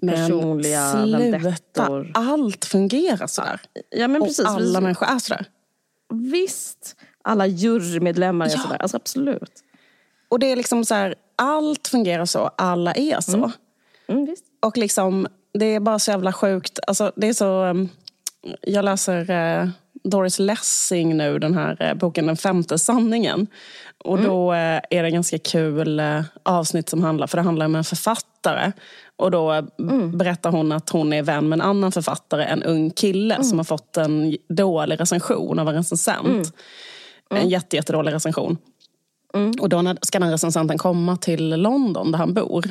personliga 0.01 1.05
men 1.05 1.41
sluta, 1.41 2.05
allt 2.13 2.65
fungerar 2.65 3.27
sådär. 3.27 3.61
Ja, 3.89 4.07
men 4.07 4.21
precis. 4.21 4.39
Och 4.39 4.47
alla 4.47 4.81
människor 4.81 5.07
är 5.07 5.19
sådär. 5.19 5.45
Visst, 6.13 6.95
alla 7.21 7.47
jurymedlemmar 7.47 8.45
är 8.45 8.51
ja. 8.51 8.57
sådär. 8.57 8.77
Alltså 8.81 8.97
absolut. 8.97 9.63
Och 10.29 10.39
det 10.39 10.51
är 10.51 10.55
liksom 10.55 10.85
så 10.85 10.95
här, 10.95 11.15
allt 11.35 11.87
fungerar 11.87 12.25
så, 12.25 12.39
alla 12.57 12.93
är 12.93 13.21
så. 13.21 13.37
Mm. 13.37 13.51
Mm, 14.07 14.35
och 14.59 14.77
liksom 14.77 15.27
det 15.59 15.65
är 15.65 15.79
bara 15.79 15.99
så 15.99 16.11
jävla 16.11 16.33
sjukt. 16.33 16.79
Alltså, 16.87 17.11
det 17.15 17.27
är 17.27 17.33
så, 17.33 17.63
um, 17.63 17.89
jag 18.61 18.85
läser 18.85 19.31
uh, 19.31 19.69
Doris 20.03 20.39
Lessing 20.39 21.17
nu, 21.17 21.39
den 21.39 21.53
här 21.53 21.89
uh, 21.89 21.93
boken 21.93 22.25
Den 22.25 22.37
femte 22.37 22.79
sanningen. 22.79 23.47
Och 23.97 24.17
mm. 24.17 24.29
då 24.29 24.51
uh, 24.51 24.79
är 24.89 25.03
det 25.03 25.11
ganska 25.11 25.37
kul 25.39 26.01
avsnitt 26.43 26.89
som 26.89 27.03
handlar, 27.03 27.27
för 27.27 27.37
det 27.37 27.43
handlar 27.43 27.65
om 27.65 27.75
en 27.75 27.83
författare. 27.83 28.71
Och 29.15 29.31
då 29.31 29.51
mm. 29.79 30.17
berättar 30.17 30.51
hon 30.51 30.71
att 30.71 30.89
hon 30.89 31.13
är 31.13 31.23
vän 31.23 31.49
med 31.49 31.57
en 31.57 31.65
annan 31.65 31.91
författare, 31.91 32.43
en 32.43 32.63
ung 32.63 32.89
kille 32.91 33.35
mm. 33.35 33.43
som 33.43 33.59
har 33.59 33.63
fått 33.63 33.97
en 33.97 34.37
dålig 34.49 34.99
recension 34.99 35.59
av 35.59 35.69
en 35.69 35.75
recensent. 35.75 36.27
Mm. 36.27 36.43
En 37.29 37.37
mm. 37.37 37.49
jätte, 37.49 37.75
jättedålig 37.75 38.13
recension. 38.13 38.57
Mm. 39.33 39.51
Och 39.59 39.69
då 39.69 39.95
ska 40.01 40.19
den 40.19 40.31
recensenten 40.31 40.77
komma 40.77 41.17
till 41.17 41.49
London 41.49 42.11
där 42.11 42.19
han 42.19 42.33
bor. 42.33 42.65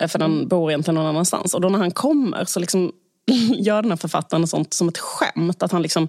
Eh, 0.00 0.08
för 0.08 0.18
den 0.18 0.32
mm. 0.32 0.48
bor 0.48 0.70
egentligen 0.70 0.94
någon 0.94 1.06
annanstans. 1.06 1.54
Och 1.54 1.60
då 1.60 1.68
när 1.68 1.78
han 1.78 1.90
kommer 1.90 2.44
så 2.44 2.60
liksom 2.60 2.92
gör 3.54 3.82
den 3.82 3.90
här 3.90 3.96
författaren 3.98 4.46
sånt 4.46 4.74
som 4.74 4.88
ett 4.88 4.98
skämt. 4.98 5.62
Att 5.62 5.72
han 5.72 5.82
liksom 5.82 6.08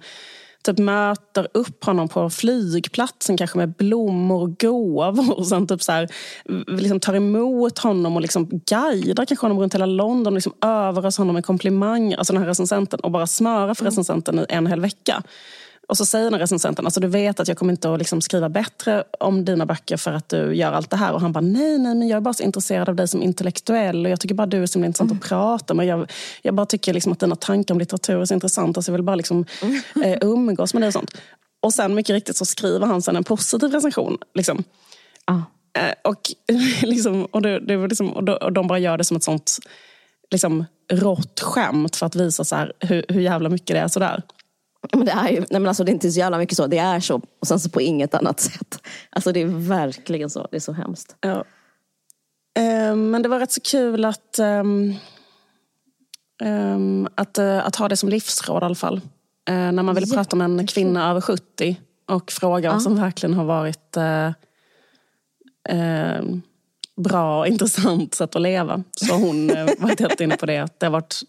typ 0.63 0.77
möter 0.77 1.47
upp 1.53 1.83
honom 1.83 2.07
på 2.07 2.29
flygplatsen 2.29 3.37
kanske 3.37 3.57
med 3.57 3.73
blommor 3.73 4.41
och 4.41 4.59
gåvor. 4.59 5.37
Och 5.37 5.47
sen 5.47 5.67
typ 5.67 5.83
så 5.83 5.91
här, 5.91 6.09
liksom 6.67 6.99
tar 6.99 7.13
emot 7.13 7.79
honom 7.79 8.15
och 8.15 8.21
liksom 8.21 8.49
guidar 8.49 9.25
kanske 9.25 9.45
honom 9.45 9.59
runt 9.59 9.73
hela 9.73 9.85
London. 9.85 10.33
Och 10.33 10.37
liksom 10.37 10.53
överöser 10.61 11.21
honom 11.21 11.33
med 11.33 11.45
komplimanger, 11.45 12.17
alltså 12.17 12.33
den 12.33 12.41
här 12.41 12.49
recensenten. 12.49 12.99
Och 12.99 13.11
bara 13.11 13.27
smörar 13.27 13.73
för 13.73 13.85
recensenten 13.85 14.39
i 14.39 14.45
en 14.49 14.67
hel 14.67 14.81
vecka. 14.81 15.23
Och 15.87 15.97
så 15.97 16.05
säger 16.05 16.31
den 16.31 16.39
recensenten, 16.39 16.85
alltså 16.85 16.99
du 16.99 17.07
vet 17.07 17.39
att 17.39 17.47
jag 17.47 17.57
kommer 17.57 17.73
inte 17.73 17.93
att 17.93 17.99
liksom 17.99 18.21
skriva 18.21 18.49
bättre 18.49 19.03
om 19.19 19.45
dina 19.45 19.65
böcker 19.65 19.97
för 19.97 20.11
att 20.11 20.29
du 20.29 20.55
gör 20.55 20.71
allt 20.71 20.89
det 20.89 20.97
här. 20.97 21.13
Och 21.13 21.21
han 21.21 21.31
bara, 21.31 21.41
nej, 21.41 21.79
nej, 21.79 21.95
men 21.95 22.07
jag 22.07 22.17
är 22.17 22.21
bara 22.21 22.33
så 22.33 22.43
intresserad 22.43 22.89
av 22.89 22.95
dig 22.95 23.07
som 23.07 23.23
intellektuell 23.23 24.05
och 24.05 24.11
jag 24.11 24.19
tycker 24.19 24.35
bara 24.35 24.47
du 24.47 24.63
är 24.63 24.65
så 24.65 24.79
intressant 24.79 25.11
mm. 25.11 25.19
att 25.21 25.29
prata 25.29 25.73
med. 25.73 25.85
Jag, 25.85 26.11
jag 26.41 26.53
bara 26.53 26.65
tycker 26.65 26.93
liksom 26.93 27.11
att 27.11 27.19
dina 27.19 27.35
tankar 27.35 27.73
om 27.73 27.79
litteratur 27.79 28.21
är 28.21 28.25
så 28.25 28.33
intressanta 28.33 28.81
så 28.81 28.91
jag 28.91 28.93
vill 28.93 29.03
bara 29.03 29.15
liksom, 29.15 29.45
mm. 29.61 29.81
eh, 30.03 30.17
umgås 30.21 30.73
med 30.73 30.81
dig 30.81 30.87
och 30.87 30.93
sånt. 30.93 31.17
Och 31.61 31.73
sen 31.73 31.95
mycket 31.95 32.13
riktigt 32.13 32.37
så 32.37 32.45
skriver 32.45 32.87
han 32.87 33.01
sen 33.01 33.15
en 33.15 33.23
positiv 33.23 33.71
recension. 33.71 34.17
Liksom. 34.33 34.63
Ah. 35.25 35.41
Eh, 35.79 35.93
och, 36.03 36.21
liksom, 36.81 37.25
och, 37.25 37.41
det, 37.41 37.59
det 37.59 37.87
liksom, 37.87 38.13
och 38.13 38.53
de 38.53 38.67
bara 38.67 38.79
gör 38.79 38.97
det 38.97 39.03
som 39.03 39.17
ett 39.17 39.23
sånt 39.23 39.57
liksom, 40.31 40.65
rått 40.91 41.39
skämt 41.39 41.95
för 41.95 42.05
att 42.05 42.15
visa 42.15 42.43
så 42.43 42.55
här, 42.55 42.73
hur, 42.79 43.05
hur 43.09 43.21
jävla 43.21 43.49
mycket 43.49 43.75
det 43.75 43.79
är 43.79 43.87
sådär. 43.87 44.23
Men 44.93 45.05
det 45.05 45.11
är 45.11 45.29
ju, 45.29 45.39
nej 45.39 45.47
men 45.49 45.67
alltså 45.67 45.83
det 45.83 45.91
är 45.91 45.93
inte 45.93 46.11
så 46.11 46.19
jävla 46.19 46.37
mycket 46.37 46.57
så, 46.57 46.67
det 46.67 46.77
är 46.77 46.99
så. 46.99 47.21
Och 47.39 47.47
sen 47.47 47.59
så 47.59 47.69
på 47.69 47.81
inget 47.81 48.13
annat 48.13 48.39
sätt. 48.49 48.81
Alltså 49.09 49.31
det 49.31 49.41
är 49.41 49.45
verkligen 49.67 50.29
så, 50.29 50.47
det 50.51 50.57
är 50.57 50.61
så 50.61 50.73
hemskt. 50.73 51.15
Ja. 51.21 51.43
Uh, 52.59 52.95
men 52.95 53.21
det 53.21 53.29
var 53.29 53.39
rätt 53.39 53.51
så 53.51 53.61
kul 53.61 54.05
att, 54.05 54.39
um, 54.39 54.95
um, 56.43 57.07
att, 57.15 57.39
uh, 57.39 57.67
att 57.67 57.75
ha 57.75 57.87
det 57.87 57.97
som 57.97 58.09
livsråd 58.09 58.63
i 58.63 58.65
alla 58.65 58.75
fall. 58.75 58.95
Uh, 59.49 59.71
när 59.71 59.83
man 59.83 59.95
vill 59.95 60.11
prata 60.11 60.35
med 60.35 60.45
en 60.45 60.67
kvinna 60.67 61.09
över 61.09 61.21
70 61.21 61.81
och 62.07 62.31
fråga 62.31 62.71
vad 62.71 62.81
som 62.81 62.95
verkligen 62.95 63.33
har 63.33 63.45
varit 63.45 63.97
ehm, 65.69 66.41
bra 66.97 67.39
och 67.39 67.47
intressant 67.47 68.15
sätt 68.15 68.35
att 68.35 68.41
leva. 68.41 68.83
Så 68.91 69.13
hon 69.13 69.51
uh, 69.51 69.69
var 69.79 69.99
helt 69.99 70.21
inne 70.21 70.37
på 70.37 70.45
det, 70.45 70.57
att 70.57 70.79
det 70.79 70.85
har 70.85 70.91
varit 70.91 71.21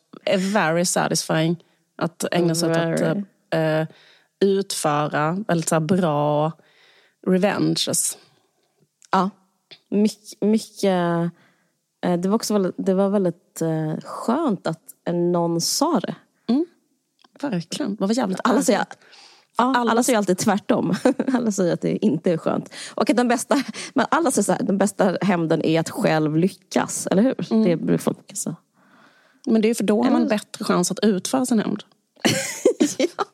very 0.55 0.85
satisfying 0.85 1.57
att 1.99 2.25
ägna 2.33 2.55
sig 2.55 2.71
åt 2.71 2.77
att 2.77 3.19
eh, 3.51 3.87
utföra 4.41 5.45
väldigt 5.49 5.69
så 5.69 5.81
bra 5.81 6.53
revenges. 7.27 8.19
Ja, 9.11 9.31
mycket. 9.91 10.43
mycket 10.43 11.33
eh, 12.05 12.17
det 12.19 12.29
var 12.29 12.35
också 12.35 12.53
väldigt, 12.53 12.75
det 12.79 12.95
var 12.95 13.09
väldigt 13.09 13.63
eh, 13.63 13.97
skönt 14.05 14.67
att 14.67 14.83
någon 15.13 15.61
sa 15.61 16.01
det. 16.01 16.15
Mm, 16.49 16.67
verkligen. 17.41 17.97
Det 17.97 18.07
var 18.07 18.15
jävligt 18.15 18.41
alla 18.45 18.63
säger, 18.63 18.85
ja, 19.59 19.77
alla, 19.77 19.91
alla 19.91 20.03
säger 20.03 20.19
alltid 20.19 20.39
tvärtom. 20.39 20.95
alla 21.35 21.53
säger 21.53 21.75
att 21.75 21.81
det 21.81 22.05
inte 22.05 22.33
är 22.33 22.37
skönt. 22.37 22.75
Och 22.95 23.11
att 23.11 23.17
den 23.17 23.29
bästa, 23.29 23.63
men 23.95 24.07
alla 24.11 24.31
säger 24.31 24.45
så 24.45 24.53
här, 24.53 24.63
den 24.63 24.79
bästa 24.79 25.19
hämnden 25.21 25.63
är 25.63 25.81
att 25.81 25.91
själv 25.91 26.37
lyckas. 26.37 27.07
Eller 27.07 27.23
hur? 27.23 27.53
Mm. 27.53 27.65
Det 27.65 27.77
brukar 27.77 28.03
folk 28.03 28.37
säga. 28.37 28.57
Men 29.47 29.63
det 29.63 29.71
är 29.71 29.75
för 29.75 29.85
då 29.85 30.05
har 30.05 30.11
man 30.11 30.29
bättre 30.29 30.65
chans 30.65 30.91
att 30.91 30.99
utföra 31.03 31.47
sin 31.47 31.59
hämnd. 31.59 31.83
ja, 32.99 33.25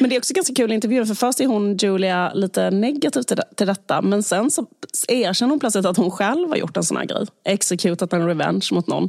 men 0.00 0.10
det 0.10 0.16
är 0.16 0.18
också 0.18 0.34
ganska 0.34 0.54
kul 0.54 0.72
intervju 0.72 1.06
för 1.06 1.14
först 1.14 1.40
är 1.40 1.46
hon 1.46 1.76
Julia 1.76 2.32
lite 2.34 2.70
negativ 2.70 3.22
till, 3.22 3.40
till 3.56 3.66
detta 3.66 4.02
men 4.02 4.22
sen 4.22 4.50
så 4.50 4.66
erkänner 5.08 5.50
hon 5.50 5.60
plötsligt 5.60 5.86
att 5.86 5.96
hon 5.96 6.10
själv 6.10 6.48
har 6.48 6.56
gjort 6.56 6.76
en 6.76 6.82
sån 6.82 6.96
här 6.96 7.04
grej. 7.04 7.26
Executat 7.44 8.12
en 8.12 8.26
revenge 8.26 8.68
mot 8.72 8.86
någon. 8.86 9.08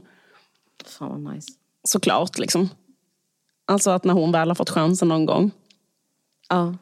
Fan 0.86 1.24
vad 1.24 1.34
nice. 1.34 1.52
Såklart 1.84 2.38
liksom. 2.38 2.70
Alltså 3.66 3.92
att 3.92 4.04
när 4.04 4.14
hon 4.14 4.32
väl 4.32 4.48
har 4.48 4.56
fått 4.56 4.70
chansen 4.70 5.08
någon 5.08 5.26
gång. 5.26 5.52
Ja. 6.50 6.76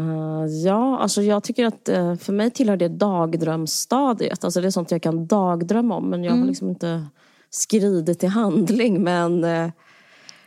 Uh, 0.00 0.46
ja, 0.46 0.98
alltså 0.98 1.22
jag 1.22 1.42
tycker 1.42 1.66
att 1.66 1.88
uh, 1.88 2.16
för 2.16 2.32
mig 2.32 2.50
tillhör 2.50 2.76
det 2.76 2.88
dagdrömsstadiet. 2.88 4.44
Alltså 4.44 4.60
det 4.60 4.66
är 4.66 4.70
sånt 4.70 4.90
jag 4.90 5.02
kan 5.02 5.26
dagdrömma 5.26 5.96
om 5.96 6.10
men 6.10 6.24
jag 6.24 6.30
mm. 6.30 6.40
har 6.40 6.48
liksom 6.48 6.68
inte 6.68 7.06
skridit 7.50 8.20
till 8.20 8.28
handling. 8.28 9.02
Men 9.02 9.44
uh, 9.44 9.70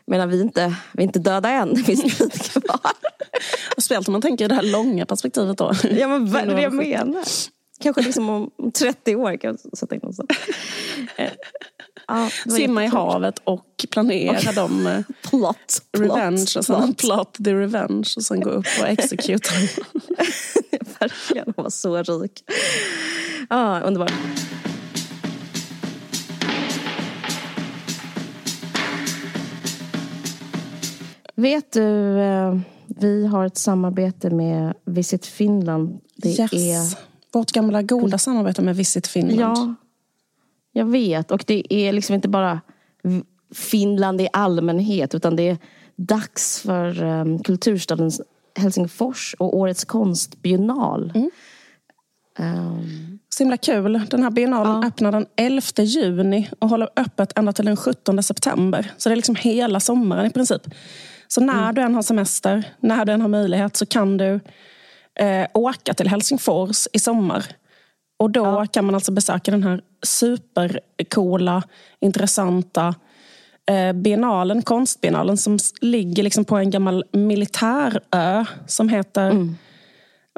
menar, 0.07 0.27
vi, 0.27 0.39
är 0.39 0.43
inte, 0.43 0.75
vi 0.91 1.03
är 1.03 1.07
inte 1.07 1.19
döda 1.19 1.49
än, 1.49 1.73
det 1.73 1.83
finns 1.83 2.17
tid 2.17 2.33
kvar. 2.33 2.91
Speciellt 3.71 4.07
om 4.07 4.11
man 4.11 4.21
tänker 4.21 4.45
i 4.45 4.47
det 4.47 4.55
här 4.55 4.63
långa 4.63 5.05
perspektivet 5.05 5.57
då. 5.57 5.71
Ja 5.83 6.07
men 6.07 6.31
vad 6.31 6.41
är 6.41 6.55
det 6.55 6.61
jag 6.61 6.73
menar? 6.73 7.23
Kanske 7.79 8.01
liksom 8.01 8.29
om 8.29 8.71
30 8.71 9.15
år 9.15 9.37
kan 9.37 9.57
jag 9.61 9.77
sätta 9.77 9.95
in 9.95 10.01
någonstans. 10.03 10.29
Eh, 11.17 11.31
ja, 12.07 12.29
Simma 12.49 12.83
i 12.83 12.87
havet 12.87 13.41
och 13.43 13.85
planera 13.91 14.37
okay. 14.37 14.53
de 14.53 14.87
eh, 14.87 14.99
plot, 15.29 15.81
revenge 15.97 16.45
plot, 16.53 16.55
och 16.55 16.65
sen 16.65 16.93
plot 16.93 17.33
the 17.33 17.53
revenge 17.53 18.13
och 18.17 18.23
sen 18.23 18.39
gå 18.41 18.49
upp 18.49 18.65
och 18.81 18.87
executa. 18.87 19.49
Verkligen, 20.99 21.53
hon 21.55 21.63
var 21.63 21.69
så 21.69 22.03
rik. 22.03 22.43
Ja, 23.49 23.79
underbart. 23.79 24.11
Vet 31.35 31.71
du, 31.71 32.19
eh, 32.19 32.57
vi 32.87 33.25
har 33.25 33.45
ett 33.45 33.57
samarbete 33.57 34.29
med 34.29 34.73
Visit 34.85 35.25
Finland. 35.25 35.99
Det 36.15 36.39
yes. 36.39 36.53
är... 36.53 36.97
Vårt 37.31 37.51
gamla 37.51 37.81
goda 37.81 38.17
samarbete 38.17 38.61
med 38.61 38.75
Visit 38.75 39.07
Finland. 39.07 39.57
Ja, 39.57 39.75
jag 40.71 40.85
vet. 40.85 41.31
Och 41.31 41.43
det 41.47 41.73
är 41.73 41.93
liksom 41.93 42.15
inte 42.15 42.27
bara 42.27 42.61
Finland 43.53 44.21
i 44.21 44.27
allmänhet 44.33 45.15
utan 45.15 45.35
det 45.35 45.49
är 45.49 45.57
dags 45.95 46.61
för 46.61 47.03
um, 47.03 47.43
kulturstaden 47.43 48.11
Helsingfors 48.55 49.35
och 49.39 49.57
årets 49.57 49.85
konstbiennal. 49.85 51.11
Mm. 51.15 51.29
Um, 52.39 53.19
så 53.29 53.43
himla 53.43 53.57
kul. 53.57 54.01
Den 54.09 54.23
här 54.23 54.29
biennalen 54.29 54.81
ja. 54.81 54.87
öppnar 54.87 55.11
den 55.11 55.25
11 55.35 55.61
juni 55.77 56.49
och 56.59 56.69
håller 56.69 56.89
öppet 56.95 57.37
ända 57.37 57.53
till 57.53 57.65
den 57.65 57.77
17 57.77 58.23
september. 58.23 58.91
Så 58.97 59.09
det 59.09 59.13
är 59.13 59.15
liksom 59.15 59.35
hela 59.35 59.79
sommaren 59.79 60.25
i 60.25 60.29
princip. 60.29 60.61
Så 61.27 61.41
när 61.41 61.63
mm. 61.63 61.75
du 61.75 61.81
än 61.81 61.95
har 61.95 62.01
semester, 62.01 62.63
när 62.79 63.05
du 63.05 63.11
än 63.11 63.21
har 63.21 63.27
möjlighet 63.27 63.75
så 63.75 63.85
kan 63.85 64.17
du 64.17 64.39
eh, 65.19 65.47
åka 65.53 65.93
till 65.93 66.07
Helsingfors 66.07 66.87
i 66.93 66.99
sommar. 66.99 67.45
Och 68.19 68.31
då 68.31 68.45
ja. 68.45 68.65
kan 68.65 68.85
man 68.85 68.95
alltså 68.95 69.11
besöka 69.11 69.51
den 69.51 69.63
här 69.63 69.81
supercoola, 70.03 71.63
intressanta 71.99 72.95
eh, 73.71 73.93
biennalen, 73.93 74.61
konstbiennalen 74.61 75.37
som 75.37 75.57
ligger 75.81 76.23
liksom 76.23 76.45
på 76.45 76.57
en 76.57 76.69
gammal 76.69 77.03
militärö 77.11 78.45
som 78.67 78.89
heter 78.89 79.31
mm. 79.31 79.57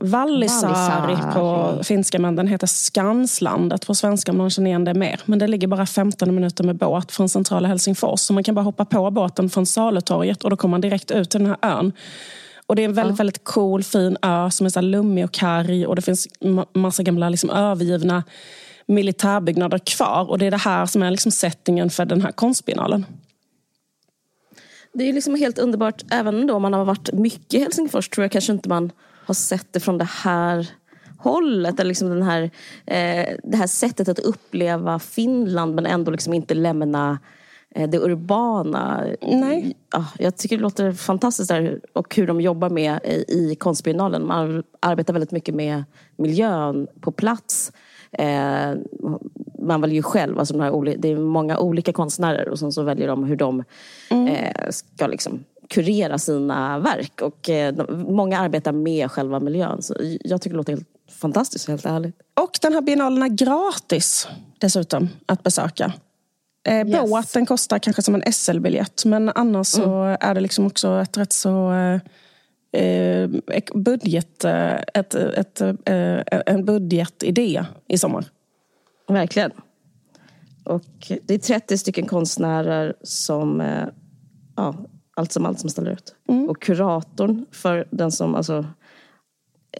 Vallisaari 0.02 1.18
på 1.34 1.84
finska 1.84 2.20
men 2.20 2.36
den 2.36 2.48
heter 2.48 2.68
Skanslandet 2.68 3.88
på 3.88 3.96
svenska 3.96 4.32
om 4.32 4.38
någon 4.38 4.50
känner 4.50 4.70
igen 4.70 4.86
det 4.86 4.94
mer. 4.94 5.22
Men 5.26 5.40
det 5.40 5.48
ligger 5.48 5.68
bara 5.68 5.86
15 5.86 6.36
minuter 6.36 6.64
med 6.64 6.76
båt 6.76 7.12
från 7.12 7.30
centrala 7.30 7.68
Helsingfors. 7.68 8.20
Så 8.20 8.34
man 8.34 8.44
kan 8.44 8.56
bara 8.56 8.62
hoppa 8.62 8.86
på 8.86 9.12
båten 9.12 9.50
från 9.50 9.66
Salutorget 9.66 10.44
och 10.44 10.50
då 10.50 10.58
kommer 10.58 10.72
man 10.72 10.82
direkt 10.82 11.12
ut 11.12 11.30
till 11.30 11.40
den 11.40 11.50
här 11.50 11.78
ön. 11.78 11.94
Och 12.68 12.76
det 12.76 12.82
är 12.82 12.86
en 12.86 12.94
väldigt, 12.94 13.14
ja. 13.14 13.18
väldigt 13.18 13.44
cool, 13.44 13.84
fin 13.84 14.18
ö 14.22 14.50
som 14.52 14.66
är 14.66 14.70
så 14.70 14.82
lummig 14.82 15.26
och 15.26 15.32
karg 15.32 15.86
och 15.86 15.96
det 15.96 16.02
finns 16.02 16.28
massa 16.74 17.04
gamla 17.04 17.30
liksom, 17.30 17.50
övergivna 17.50 18.24
militärbyggnader 18.86 19.78
kvar. 19.78 20.30
Och 20.30 20.40
det 20.40 20.46
är 20.46 20.52
det 20.52 20.58
här 20.58 20.86
som 20.86 21.04
är 21.04 21.12
liksom 21.12 21.32
settingen 21.32 21.90
för 21.90 22.06
den 22.06 22.22
här 22.22 22.32
konstbiennalen. 22.32 23.06
Det 24.94 25.10
är 25.10 25.14
liksom 25.14 25.36
helt 25.36 25.60
underbart, 25.60 26.04
även 26.12 26.50
om 26.50 26.62
man 26.62 26.74
har 26.74 26.86
varit 26.86 27.14
mycket 27.14 27.54
i 27.54 27.60
Helsingfors 27.60 28.10
tror 28.10 28.24
jag 28.24 28.32
kanske 28.32 28.54
inte 28.54 28.70
man 28.70 28.92
har 29.28 29.34
sett 29.34 29.74
det 29.74 29.80
från 29.80 29.98
det 29.98 30.10
här 30.24 30.70
hållet. 31.18 31.80
Eller 31.80 31.88
liksom 31.88 32.10
den 32.10 32.24
här, 32.24 32.44
eh, 32.86 33.36
det 33.44 33.58
här 33.58 33.68
sättet 33.68 34.10
att 34.10 34.20
uppleva 34.20 35.00
Finland 35.00 35.76
men 35.76 35.86
ändå 35.86 36.12
liksom 36.12 36.34
inte 36.34 36.54
lämna 36.54 37.20
eh, 37.76 37.90
det 37.90 38.00
urbana. 38.00 39.06
Nej. 39.22 39.76
Ja, 39.92 40.06
jag 40.20 40.38
tycker 40.38 40.58
det 40.58 40.62
låter 40.62 40.92
fantastiskt 40.92 41.50
där 41.50 41.80
och 41.94 42.16
hur 42.16 42.28
de 42.28 42.42
jobbar 42.42 42.70
med 42.70 43.00
i, 43.04 43.26
i 43.30 43.56
konstbiennalen. 43.56 44.28
Man 44.28 44.64
arbetar 44.80 45.14
väldigt 45.14 45.32
mycket 45.32 45.56
med 45.56 45.84
miljön 46.18 46.88
på 47.02 47.12
plats. 47.12 47.72
Eh, 48.12 48.74
man 49.60 49.82
väljer 49.82 49.96
ju 49.96 50.04
själv, 50.04 50.40
alltså 50.40 50.54
de 50.54 50.64
här, 50.64 50.96
det 50.98 51.12
är 51.12 51.18
många 51.18 51.60
olika 51.60 51.94
konstnärer 51.94 52.50
och 52.50 52.60
sen 52.60 52.72
så 52.72 52.84
väljer 52.84 53.08
de 53.08 53.24
hur 53.24 53.36
de 53.36 53.64
mm. 54.10 54.28
eh, 54.28 54.70
ska 54.70 55.08
liksom 55.08 55.44
kurera 55.70 56.18
sina 56.18 56.80
verk. 56.80 57.22
Och 57.22 57.50
eh, 57.50 57.76
många 57.90 58.40
arbetar 58.40 58.72
med 58.72 59.12
själva 59.12 59.40
miljön. 59.40 59.82
Så 59.82 59.96
jag 60.24 60.42
tycker 60.42 60.54
det 60.54 60.58
låter 60.58 60.74
helt 60.74 60.88
fantastiskt, 61.10 61.68
helt 61.68 61.86
ärligt. 61.86 62.16
Och 62.42 62.60
den 62.62 62.74
här 62.74 62.82
biennalen 62.82 63.24
är 63.24 63.28
gratis 63.28 64.28
dessutom 64.60 65.10
att 65.26 65.44
besöka. 65.44 65.94
Eh, 66.68 66.88
yes. 66.88 67.10
Båten 67.10 67.46
kostar 67.46 67.80
kanske 67.80 68.02
som 68.02 68.16
en 68.16 68.34
SL-biljett 68.34 69.06
men 69.06 69.30
annars 69.36 69.76
mm. 69.76 69.86
så 69.86 70.18
är 70.20 70.34
det 70.34 70.42
liksom 70.42 70.66
också 70.66 71.02
ett 71.02 71.18
rätt 71.18 71.34
så 71.34 71.72
eh, 71.72 72.02
eh 72.82 73.30
budget, 73.74 74.44
eh, 74.44 74.74
ett, 74.94 75.14
ett, 75.14 75.62
eh, 75.62 76.22
en 76.46 76.66
budgetidé 76.66 77.66
i 77.88 77.98
sommar. 77.98 78.26
Verkligen. 79.08 79.52
Och 80.64 81.12
det 81.22 81.34
är 81.34 81.38
30 81.40 81.78
stycken 81.78 82.06
konstnärer 82.06 82.94
som 83.04 83.64
ja, 84.56 84.76
allt 85.18 85.32
som 85.32 85.46
allt 85.46 85.60
som 85.60 85.70
ställer 85.70 85.92
ut. 85.92 86.16
Och 86.50 86.62
kuratorn 86.62 87.46
för 87.52 87.88
den 87.92 88.12
som 88.12 88.36
alltså, 88.36 88.66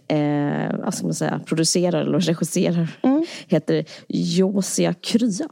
eh, 0.08 0.76
vad 0.84 0.94
ska 0.94 1.06
man 1.06 1.14
säga, 1.14 1.40
producerar 1.46 2.00
eller 2.00 2.20
regisserar 2.20 2.88
heter 3.48 3.84
Josia 4.08 4.94
Krya. 4.94 5.48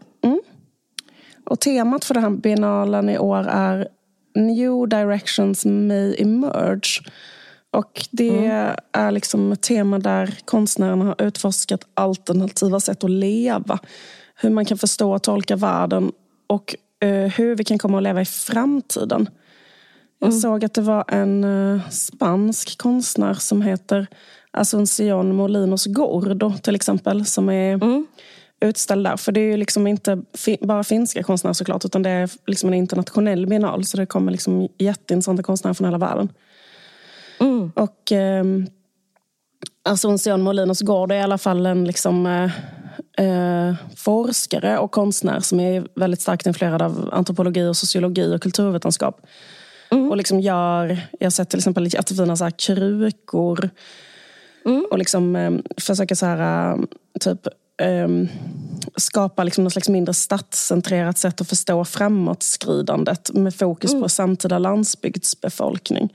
Och 1.51 1.61
temat 1.61 2.05
för 2.05 2.15
den 2.15 2.23
här 2.23 2.31
biennalen 2.31 3.09
i 3.09 3.19
år 3.19 3.47
är 3.49 3.89
New 4.35 4.89
directions 4.89 5.65
may 5.65 6.23
emerge. 6.23 7.01
Och 7.71 8.07
det 8.11 8.75
är 8.93 9.11
liksom 9.11 9.53
ett 9.53 9.63
tema 9.63 9.99
där 9.99 10.39
konstnärerna 10.45 11.05
har 11.05 11.23
utforskat 11.23 11.81
alternativa 11.95 12.81
sätt 12.81 13.05
att 13.05 13.11
leva. 13.11 13.79
Hur 14.35 14.51
man 14.51 14.65
kan 14.65 14.79
förstå 14.79 15.15
och 15.15 15.23
tolka 15.23 15.57
världen 15.57 16.13
och 16.47 16.75
eh, 17.01 17.33
hur 17.33 17.57
vi 17.57 17.65
kan 17.65 17.79
komma 17.79 17.97
att 17.97 18.03
leva 18.03 18.21
i 18.21 18.25
framtiden. 18.25 19.29
Jag 20.19 20.35
såg 20.35 20.65
att 20.65 20.75
det 20.75 20.81
var 20.81 21.05
en 21.09 21.45
eh, 21.45 21.89
spansk 21.89 22.79
konstnär 22.79 23.35
som 23.35 23.63
heter 23.63 24.07
Asuncion 24.51 25.35
Molinos 25.35 25.87
Gordo 25.87 26.53
till 26.63 26.75
exempel. 26.75 27.27
Som 27.27 27.49
är 27.49 27.81
utställd 28.61 29.07
där. 29.07 29.17
För 29.17 29.33
det 29.33 29.41
är 29.41 29.51
ju 29.51 29.57
liksom 29.57 29.87
inte 29.87 30.23
fi- 30.35 30.59
bara 30.61 30.85
finska 30.85 31.23
konstnärer 31.23 31.55
såklart. 31.55 31.85
Utan 31.85 32.03
det 32.03 32.11
är 32.11 32.31
liksom 32.47 32.69
en 32.69 32.75
internationell 32.75 33.47
biennal. 33.47 33.85
Så 33.85 33.97
det 33.97 34.07
kommer 34.07 34.33
liksom 34.33 34.69
jätteintressanta 34.79 35.43
konstnärer 35.43 35.75
från 35.75 35.85
hela 35.85 35.99
världen. 35.99 36.29
Och 37.75 38.13
eh, 38.13 38.45
Asuncion 39.89 40.43
Molinos 40.43 40.81
Gordo 40.81 41.15
är 41.15 41.19
i 41.19 41.23
alla 41.23 41.39
fall 41.39 41.67
en 41.67 41.85
liksom, 41.85 42.27
eh, 42.27 42.51
eh, 43.27 43.75
forskare 43.97 44.79
och 44.79 44.91
konstnär 44.91 45.41
som 45.41 45.61
är 45.61 45.87
väldigt 45.95 46.21
starkt 46.21 46.47
influerad 46.47 46.83
av 46.83 47.09
antropologi, 47.13 47.67
och 47.67 47.77
sociologi 47.77 48.35
och 48.35 48.43
kulturvetenskap. 48.43 49.21
Och 50.11 50.17
liksom 50.17 50.41
gör, 50.41 51.01
jag 51.21 51.27
har 51.27 51.31
sett 51.31 51.51
till 51.51 51.59
exempel 51.59 51.95
jättefina 51.95 52.37
så 52.37 52.45
här 52.45 52.51
krukor. 52.51 53.71
Och 54.91 54.99
liksom 54.99 55.37
eh, 55.37 55.53
försöker 55.77 56.15
så 56.15 56.27
här, 56.27 56.73
eh, 56.73 56.79
typ 57.21 57.47
eh, 57.83 58.09
skapa 58.97 59.45
liksom 59.45 59.65
något 59.65 59.73
slags 59.73 59.89
mindre 59.89 60.15
stadscentrerat 60.15 61.19
sätt 61.19 61.41
att 61.41 61.49
förstå 61.49 61.85
framåtskridandet 61.85 63.31
med 63.35 63.55
fokus 63.55 63.93
på 63.93 64.09
samtida 64.09 64.59
landsbygdsbefolkning. 64.59 66.13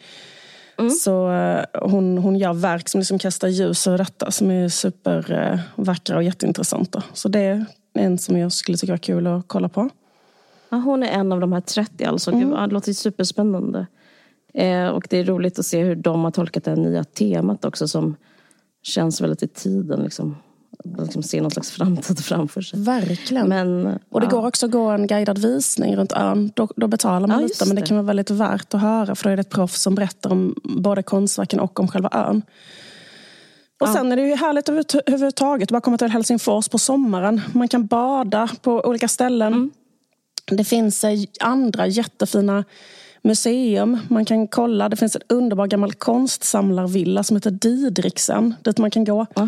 Så 0.89 1.31
eh, 1.31 1.63
hon, 1.73 2.17
hon 2.17 2.35
gör 2.35 2.53
verk 2.53 2.89
som 2.89 2.99
liksom 2.99 3.19
kastar 3.19 3.47
ljus 3.47 3.87
över 3.87 3.97
detta 3.97 4.31
som 4.31 4.51
är 4.51 4.69
supervackra 4.69 6.15
och 6.15 6.23
jätteintressanta. 6.23 7.03
Så 7.13 7.29
det 7.29 7.39
är 7.39 7.65
en 7.93 8.17
som 8.17 8.37
jag 8.37 8.51
skulle 8.51 8.77
tycka 8.77 8.93
var 8.93 8.97
kul 8.97 9.27
att 9.27 9.43
kolla 9.47 9.69
på. 9.69 9.89
Ja, 10.71 10.77
hon 10.77 11.03
är 11.03 11.07
en 11.07 11.31
av 11.31 11.39
de 11.39 11.53
här 11.53 11.61
30 11.61 12.05
alltså. 12.05 12.31
Gud, 12.31 12.49
det 12.51 12.67
låter 12.67 12.93
superspännande. 12.93 13.87
Eh, 14.53 14.87
och 14.87 15.07
det 15.09 15.17
är 15.17 15.23
roligt 15.23 15.59
att 15.59 15.65
se 15.65 15.83
hur 15.83 15.95
de 15.95 16.23
har 16.23 16.31
tolkat 16.31 16.63
det 16.63 16.71
här 16.71 16.77
nya 16.77 17.03
temat 17.03 17.65
också 17.65 17.87
som 17.87 18.15
känns 18.83 19.21
väldigt 19.21 19.43
i 19.43 19.47
tiden. 19.47 19.99
Liksom. 20.03 20.35
Liksom 20.99 21.23
se 21.23 21.41
någon 21.41 21.51
slags 21.51 21.71
framtid 21.71 22.19
framför 22.25 22.61
sig. 22.61 22.79
Verkligen. 22.79 23.49
Men, 23.49 23.99
Och 24.09 24.19
det 24.21 24.25
ja. 24.25 24.31
går 24.31 24.47
också 24.47 24.65
att 24.65 24.71
gå 24.71 24.89
en 24.89 25.07
guidad 25.07 25.37
visning 25.37 25.95
runt 25.95 26.11
ön. 26.11 26.51
Då, 26.55 26.67
då 26.75 26.87
betalar 26.87 27.27
man 27.27 27.41
Ja, 27.41 27.47
lite, 27.47 27.65
men 27.67 27.75
det 27.75 27.81
kan 27.81 27.97
vara 27.97 28.07
väldigt 28.07 28.29
värt 28.29 28.73
att 28.73 28.81
höra. 28.81 29.15
För 29.15 29.23
då 29.23 29.29
är 29.29 29.35
det 29.37 29.41
ett 29.41 29.49
proffs 29.49 29.81
som 29.81 29.95
berättar 29.95 30.31
om 30.31 30.55
både 30.63 31.03
konstverken 31.03 31.59
och 31.59 31.79
om 31.79 31.87
själva 31.87 32.09
ön. 32.13 32.41
Och 33.79 33.87
sen 33.89 34.11
är 34.11 34.15
det 34.15 34.27
ju 34.27 34.35
härligt 34.35 34.69
överhuvud- 34.69 35.01
överhuvudtaget 35.05 35.67
att 35.67 35.71
bara 35.71 35.81
komma 35.81 35.97
till 35.97 36.07
Helsingfors 36.07 36.69
på 36.69 36.77
sommaren. 36.77 37.41
Man 37.53 37.67
kan 37.67 37.85
bada 37.87 38.49
på 38.61 38.81
olika 38.85 39.07
ställen. 39.07 39.53
Mm. 39.53 39.71
Det 40.57 40.63
finns 40.63 41.03
eh, 41.03 41.19
andra 41.39 41.87
jättefina 41.87 42.63
museum 43.23 43.97
man 44.09 44.25
kan 44.25 44.47
kolla. 44.47 44.89
Det 44.89 44.95
finns 44.95 45.15
en 45.15 45.21
underbar 45.29 45.67
gammal 45.67 45.93
konstsamlarvilla 45.93 47.23
som 47.23 47.37
heter 47.37 47.51
Didriksen, 47.51 48.55
dit 48.63 48.77
man 48.77 48.91
kan 48.91 49.03
gå. 49.05 49.25
Kul. 49.35 49.47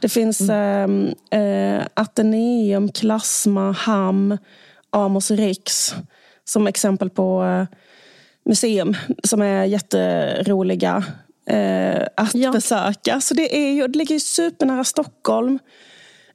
Det 0.00 0.08
finns 0.08 0.40
Mm. 0.40 1.14
eh, 1.30 1.40
eh, 1.40 1.82
Ateneum, 1.94 2.88
Klasma, 2.88 3.72
Ham, 3.72 4.38
Amos 4.90 5.30
Riks 5.30 5.94
som 6.44 6.66
exempel 6.66 7.10
på 7.10 7.44
eh, 7.44 7.76
museum 8.44 8.94
som 9.24 9.42
är 9.42 9.64
jätteroliga 9.64 11.04
eh, 11.46 12.02
att 12.16 12.34
Ja. 12.34 12.52
besöka. 12.52 13.20
Så 13.20 13.34
det, 13.34 13.56
är 13.56 13.72
ju, 13.72 13.86
det 13.88 13.98
ligger 13.98 14.14
ju 14.14 14.20
supernära 14.20 14.84
Stockholm. 14.84 15.58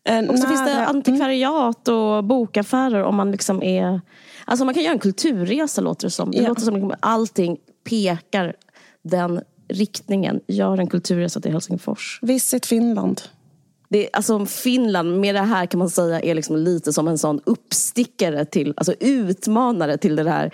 Eh, 0.03 0.19
Och 0.29 0.39
så 0.39 0.47
finns 0.47 0.65
det 0.65 0.73
nära- 0.73 0.85
antikvariat 0.85 1.87
och 1.87 2.23
bokaffärer 2.23 3.03
om 3.03 3.15
man 3.15 3.31
liksom 3.31 3.63
är... 3.63 4.01
Alltså 4.45 4.65
man 4.65 4.73
kan 4.73 4.83
göra 4.83 4.93
en 4.93 4.99
kulturresa 4.99 5.81
låter 5.81 6.07
det 6.07 6.11
som. 6.11 6.31
Det 6.31 6.37
Ja. 6.37 6.47
låter 6.47 6.61
som 6.61 6.91
att 6.91 6.97
allting 6.99 7.57
pekar 7.89 8.53
den 9.01 9.41
riktningen. 9.67 10.39
Gör 10.47 10.77
en 10.77 10.87
kulturresa 10.87 11.41
till 11.41 11.51
Helsingfors. 11.51 12.19
Visit 12.21 12.65
Finland. 12.65 13.21
Det, 13.89 14.09
alltså 14.13 14.45
Finland 14.45 15.19
med 15.19 15.35
det 15.35 15.41
här 15.41 15.65
kan 15.65 15.79
man 15.79 15.89
säga 15.89 16.21
är 16.21 16.35
liksom 16.35 16.57
lite 16.57 16.93
som 16.93 17.07
en 17.07 17.17
sån 17.17 17.41
uppstickare 17.45 18.45
till, 18.45 18.73
alltså 18.77 18.93
utmanare 18.99 19.97
till 19.97 20.15
det 20.15 20.29
här 20.29 20.51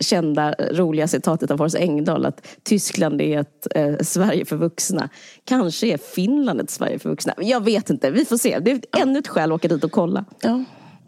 kända 0.00 0.54
roliga 0.70 1.08
citatet 1.08 1.50
av 1.50 1.58
Horace 1.58 1.78
Engdahl 1.78 2.26
att 2.26 2.46
Tyskland 2.62 3.20
är 3.20 3.40
ett 3.40 3.66
eh, 3.74 3.96
Sverige 4.00 4.44
för 4.44 4.56
vuxna. 4.56 5.08
Kanske 5.44 5.86
är 5.86 5.98
Finland 5.98 6.60
ett 6.60 6.70
Sverige 6.70 6.98
för 6.98 7.10
vuxna. 7.10 7.34
Jag 7.38 7.64
vet 7.64 7.90
inte, 7.90 8.10
vi 8.10 8.24
får 8.24 8.36
se. 8.36 8.58
Det 8.58 8.70
är 8.70 8.80
ännu 9.02 9.18
ett 9.18 9.28
skäl 9.28 9.52
att 9.52 9.56
åka 9.56 9.68
dit 9.68 9.84
och 9.84 9.92
kolla. 9.92 10.24
Ja. 10.40 10.64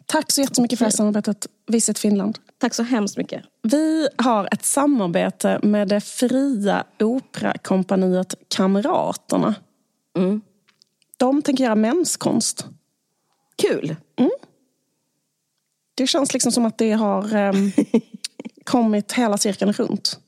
Tack 0.06 0.32
så 0.32 0.40
jättemycket 0.40 0.78
för 0.78 0.84
det 0.84 0.90
här 0.90 0.96
samarbetet. 0.96 1.46
Visit 1.66 1.98
Finland. 1.98 2.38
Tack 2.58 2.74
så 2.74 2.82
hemskt 2.82 3.16
mycket. 3.16 3.42
Vi 3.62 4.08
har 4.16 4.48
ett 4.52 4.64
samarbete 4.64 5.60
med 5.62 5.88
det 5.88 6.00
fria 6.00 6.84
operakompaniet 7.00 8.34
Kamraterna. 8.48 9.54
De 11.16 11.42
tänker 11.42 11.64
göra 11.64 11.74
menskonst. 11.74 12.66
Kul! 13.62 13.96
Det 15.94 16.06
känns 16.06 16.32
liksom 16.32 16.52
som 16.52 16.66
att 16.66 16.78
det 16.78 16.92
har 16.92 17.34
em, 17.34 17.54
kommit 18.64 19.12
hela 19.12 19.38
cirkeln 19.38 19.72
runt. 19.72 20.20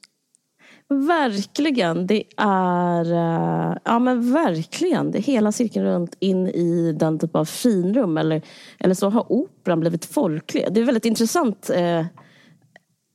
Verkligen. 0.88 2.06
Det 2.06 2.22
är... 2.36 3.12
eh, 3.12 3.76
Ja 3.84 3.98
men 3.98 4.32
verkligen. 4.32 5.10
Det 5.10 5.18
hela 5.18 5.52
cirkeln 5.52 5.84
runt 5.86 6.16
in 6.20 6.46
i 6.46 6.92
den 6.92 7.18
typ 7.18 7.36
av 7.36 7.44
finrum. 7.44 8.18
Eller, 8.18 8.42
eller 8.78 8.94
så 8.94 9.08
har 9.10 9.32
operan 9.32 9.80
blivit 9.80 10.04
folklig. 10.04 10.66
Det 10.70 10.80
är 10.80 10.82
ett 10.82 10.88
väldigt 10.88 11.04
intressant 11.04 11.70
eh, 11.70 12.06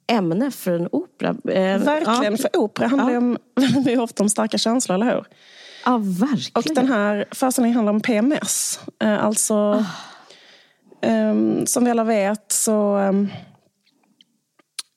ämne 0.08 0.52
för 0.52 0.72
en 0.72 0.90
opera. 0.92 1.30
Eh, 1.30 1.78
Verkligen, 1.84 2.34
Ja, 2.34 2.38
för 2.38 2.58
opera 2.60 2.88
handlar 2.88 3.12
Ja. 3.12 3.18
om, 3.18 3.38
väldigt 3.56 4.00
ofta 4.00 4.24
om 4.24 4.30
starka 4.30 4.58
känslor, 4.58 4.96
eller 4.96 5.12
hur? 5.16 5.24
Ja 5.86 5.98
verkligen. 5.98 6.52
Och 6.56 6.64
den 6.76 6.88
här 6.88 7.26
föreställningen 7.32 7.76
handlar 7.76 7.94
om 7.94 8.02
PMS. 8.02 8.80
Eh, 9.00 9.24
Alltså, 9.26 9.86
ehm, 11.02 11.66
som 11.66 11.86
vi 11.86 11.92
alla 11.92 12.04
vet 12.04 12.52
så 12.52 12.98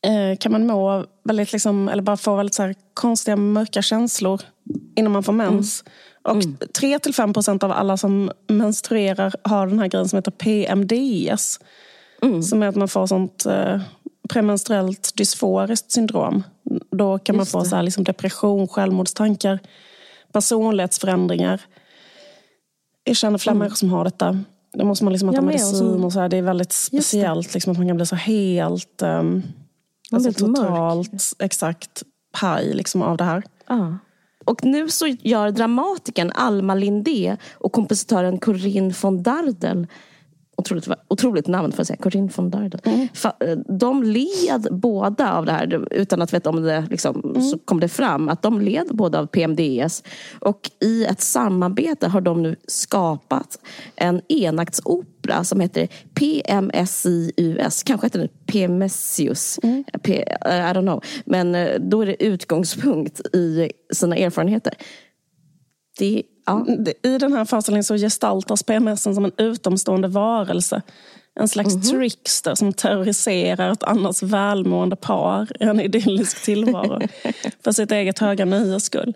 eh, 0.06 0.38
kan 0.40 0.52
man 0.52 0.66
må 0.66 1.04
väldigt, 1.24 1.52
liksom, 1.52 1.88
eller 1.88 2.02
bara 2.02 2.16
få 2.16 2.36
väldigt 2.36 2.54
så 2.54 2.74
konstiga 2.94 3.36
mörka 3.36 3.82
känslor 3.82 4.40
innan 4.96 5.12
man 5.12 5.22
får 5.22 5.32
mens. 5.32 5.84
Och 6.22 6.36
3-5 6.78 7.32
procent 7.34 7.62
av 7.62 7.72
alla 7.72 7.96
som 7.96 8.30
menstruerar 8.48 9.34
har 9.42 9.66
den 9.66 9.78
här 9.78 9.86
grejen 9.88 10.08
som 10.08 10.16
heter 10.16 10.30
PMDS. 10.30 11.60
Som 12.48 12.62
är 12.62 12.66
att 12.68 12.76
man 12.76 12.88
får 12.88 13.06
sånt 13.06 13.46
eh, 13.46 13.80
premenstruellt 14.28 15.12
dysforiskt 15.16 15.92
syndrom. 15.92 16.42
Då 16.90 17.18
kan 17.18 17.36
man 17.36 17.42
Just 17.42 17.52
få 17.52 17.60
det. 17.62 17.68
så 17.68 17.76
här, 17.76 17.82
liksom 17.82 18.04
depression, 18.04 18.68
självmordstankar, 18.68 19.58
personlighetsförändringar. 20.32 21.60
Jag 23.04 23.16
känner 23.16 23.38
flera 23.38 23.54
människor 23.54 23.76
som 23.76 23.90
har 23.90 24.04
detta. 24.04 24.38
Då 24.72 24.84
måste 24.84 25.04
man 25.04 25.12
liksom 25.12 25.28
äta 25.28 25.42
medicin 25.42 25.76
som- 25.76 26.04
och 26.04 26.12
så 26.12 26.20
här. 26.20 26.28
Det 26.28 26.36
är 26.36 26.42
väldigt 26.42 26.72
speciellt 26.72 27.54
liksom, 27.54 27.72
att 27.72 27.78
man 27.78 27.86
kan 27.88 27.96
bli 27.96 28.06
så 28.06 28.16
helt... 28.16 29.02
Um, 29.02 29.42
alltså 30.12 30.32
totalt 30.32 31.12
exakt 31.38 32.02
paj 32.40 32.74
liksom, 32.74 33.02
av 33.02 33.16
det 33.16 33.24
här. 33.24 33.42
Ja. 33.66 33.98
Och 34.44 34.64
nu 34.64 34.88
så 34.88 35.06
gör 35.06 35.50
dramatikern 35.50 36.32
Alma 36.34 36.74
Lindé 36.74 37.36
och 37.54 37.72
kompositören 37.72 38.38
Corinne 38.38 38.94
von 39.02 39.22
Dardel 39.22 39.86
Otroligt, 40.58 40.88
otroligt 41.08 41.46
namn 41.46 41.72
får 41.72 41.78
jag 41.80 41.86
säga, 41.86 41.96
Corinne 41.96 42.30
von 42.36 42.50
Dardel. 42.50 42.80
Fa- 43.14 43.32
eh, 43.50 43.58
De 43.78 44.02
led 44.02 44.68
båda 44.70 45.32
av 45.32 45.46
det 45.46 45.52
här, 45.52 45.88
utan 45.90 46.22
att 46.22 46.32
veta 46.34 46.50
om 46.50 46.62
det 46.62 46.86
liksom, 46.90 47.36
så 47.50 47.58
kom 47.58 47.80
det 47.80 47.88
fram, 47.88 48.28
att 48.28 48.42
de 48.42 48.60
led 48.60 48.86
båda 48.90 49.18
av 49.18 49.26
PMDS. 49.26 50.02
Och 50.40 50.70
i 50.80 51.04
ett 51.04 51.20
samarbete 51.20 52.08
har 52.08 52.20
de 52.20 52.42
nu 52.42 52.56
skapat 52.66 53.58
en 53.96 54.20
enaktsopera 54.28 55.44
som 55.44 55.60
heter 55.60 55.88
PMSIUS, 56.14 57.82
kanske 57.82 58.06
heter 58.06 58.18
den 58.18 58.28
PMSIUS, 58.46 59.58
P, 60.02 60.24
eh, 60.46 60.54
I 60.70 60.72
don't 60.72 60.80
know. 60.82 61.04
Men 61.24 61.54
eh, 61.54 61.80
då 61.80 62.00
är 62.02 62.06
det 62.06 62.24
utgångspunkt 62.24 63.20
i 63.34 63.70
sina 63.92 64.16
erfarenheter. 64.16 64.74
Det, 65.98 66.22
ja. 66.46 66.66
I 67.02 67.18
den 67.18 67.32
här 67.32 67.44
föreställningen 67.44 67.84
så 67.84 67.96
gestaltas 67.96 68.62
PMS 68.62 69.02
som 69.02 69.24
en 69.24 69.32
utomstående 69.36 70.08
varelse 70.08 70.82
En 71.40 71.48
slags 71.48 71.74
mm 71.74 71.82
-hmm. 71.82 71.90
trickster 71.90 72.54
som 72.54 72.72
terroriserar 72.72 73.72
ett 73.72 73.82
annars 73.82 74.22
välmående 74.22 74.96
par 74.96 75.48
i 75.60 75.64
en 75.64 75.80
idyllisk 75.80 76.44
tillvaro. 76.44 77.00
för 77.64 77.72
sitt 77.72 77.92
eget 77.92 78.18
höga 78.18 78.44
nöjes 78.44 78.84
skull. 78.84 79.14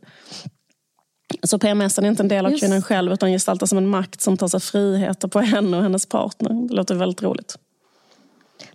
Så 1.42 1.58
PMS 1.58 1.98
är 1.98 2.06
inte 2.06 2.22
en 2.22 2.28
del 2.28 2.46
av 2.46 2.52
Just. 2.52 2.62
kvinnan 2.62 2.82
själv 2.82 3.12
utan 3.12 3.30
gestaltas 3.30 3.68
som 3.68 3.78
en 3.78 3.88
makt 3.88 4.20
som 4.20 4.36
tar 4.36 4.48
sig 4.48 4.60
friheter 4.60 5.28
på 5.28 5.40
henne 5.40 5.76
och 5.76 5.82
hennes 5.82 6.06
partner. 6.06 6.68
Det 6.68 6.74
låter 6.74 6.94
väldigt 6.94 7.22
roligt. 7.22 7.58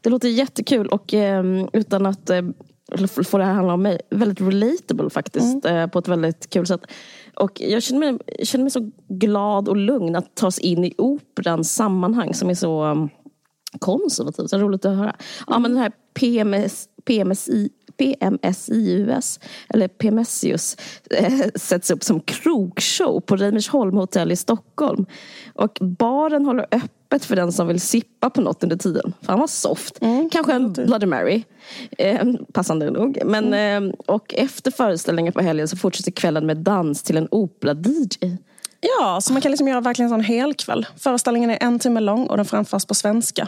Det 0.02 0.10
låter 0.10 0.28
jättekul 0.28 0.88
och 0.88 1.13
eh, 1.13 1.44
utan 1.74 2.06
att 2.06 2.30
eh, 2.30 2.41
få 3.26 3.38
det 3.38 3.46
här 3.46 3.54
handla 3.54 3.74
om 3.74 3.82
mig, 3.82 4.02
väldigt 4.10 4.41
relatable 4.41 5.10
faktiskt. 5.10 5.65
Mm. 5.65 5.78
Eh, 5.78 5.88
på 5.88 6.00
ett 6.00 6.08
väldigt 6.08 6.50
kul 6.50 6.68
sätt. 6.68 6.82
Och 7.36 7.62
jag 7.62 7.84
känner 7.84 8.12
mig, 8.12 8.19
jag 8.38 8.48
känner 8.48 8.63
mig 8.63 8.71
så 8.71 8.91
glad 9.08 9.69
och 9.69 9.78
lugn 9.78 10.15
att 10.15 10.36
tas 10.36 10.60
in 10.60 10.86
i 10.86 10.93
operans 10.98 11.76
sammanhang 11.76 12.34
som 12.34 12.50
är 12.50 12.54
så 12.54 12.86
um, 12.86 13.10
konservativt. 13.80 14.50
Så 14.50 14.58
roligt 14.58 14.86
att 14.86 14.98
höra. 14.98 15.15
Ja, 15.48 15.60
men 15.60 15.71
den 15.71 15.82
här 15.82 15.91
PMS, 16.13 16.86
PMSI, 17.06 17.69
PMSIUS, 17.97 19.39
eller 19.69 19.88
PMSIUS, 19.88 20.77
eh, 21.12 21.45
sätts 21.55 21.91
upp 21.91 22.03
som 22.03 22.19
krogshow 22.19 23.19
på 23.19 23.36
Reimersholm 23.36 23.97
hotell 23.97 24.31
i 24.31 24.36
Stockholm. 24.36 25.05
Och 25.53 25.77
baren 25.81 26.45
håller 26.45 26.67
öppet 26.71 27.25
för 27.25 27.36
den 27.36 27.51
som 27.51 27.67
vill 27.67 27.81
sippa 27.81 28.29
på 28.29 28.41
något 28.41 28.63
under 28.63 28.77
tiden. 28.77 29.13
Fan 29.21 29.39
vad 29.39 29.49
soft. 29.49 30.01
Mm. 30.01 30.29
Kanske 30.29 30.53
en 30.53 30.73
Bloody 30.73 31.05
Mary. 31.05 31.43
Eh, 31.97 32.34
passande 32.53 32.91
nog. 32.91 33.19
Men, 33.25 33.45
mm. 33.45 33.89
eh, 33.89 33.93
och 34.05 34.34
efter 34.34 34.71
föreställningen 34.71 35.34
på 35.34 35.41
helgen 35.41 35.67
så 35.67 35.77
fortsätter 35.77 36.12
kvällen 36.12 36.45
med 36.45 36.58
dans 36.58 37.03
till 37.03 37.17
en 37.17 37.27
opera-DJ. 37.31 38.38
Ja, 38.99 39.21
så 39.21 39.34
man 39.34 39.41
kan 39.41 39.51
liksom 39.51 39.67
göra 39.67 39.81
verkligen 39.81 40.12
en 40.12 40.17
sån 40.17 40.25
helkväll. 40.25 40.86
Föreställningen 40.97 41.49
är 41.49 41.58
en 41.62 41.79
timme 41.79 41.99
lång 41.99 42.27
och 42.27 42.38
den 42.38 42.45
framförs 42.45 42.86
på 42.86 42.93
svenska. 42.93 43.47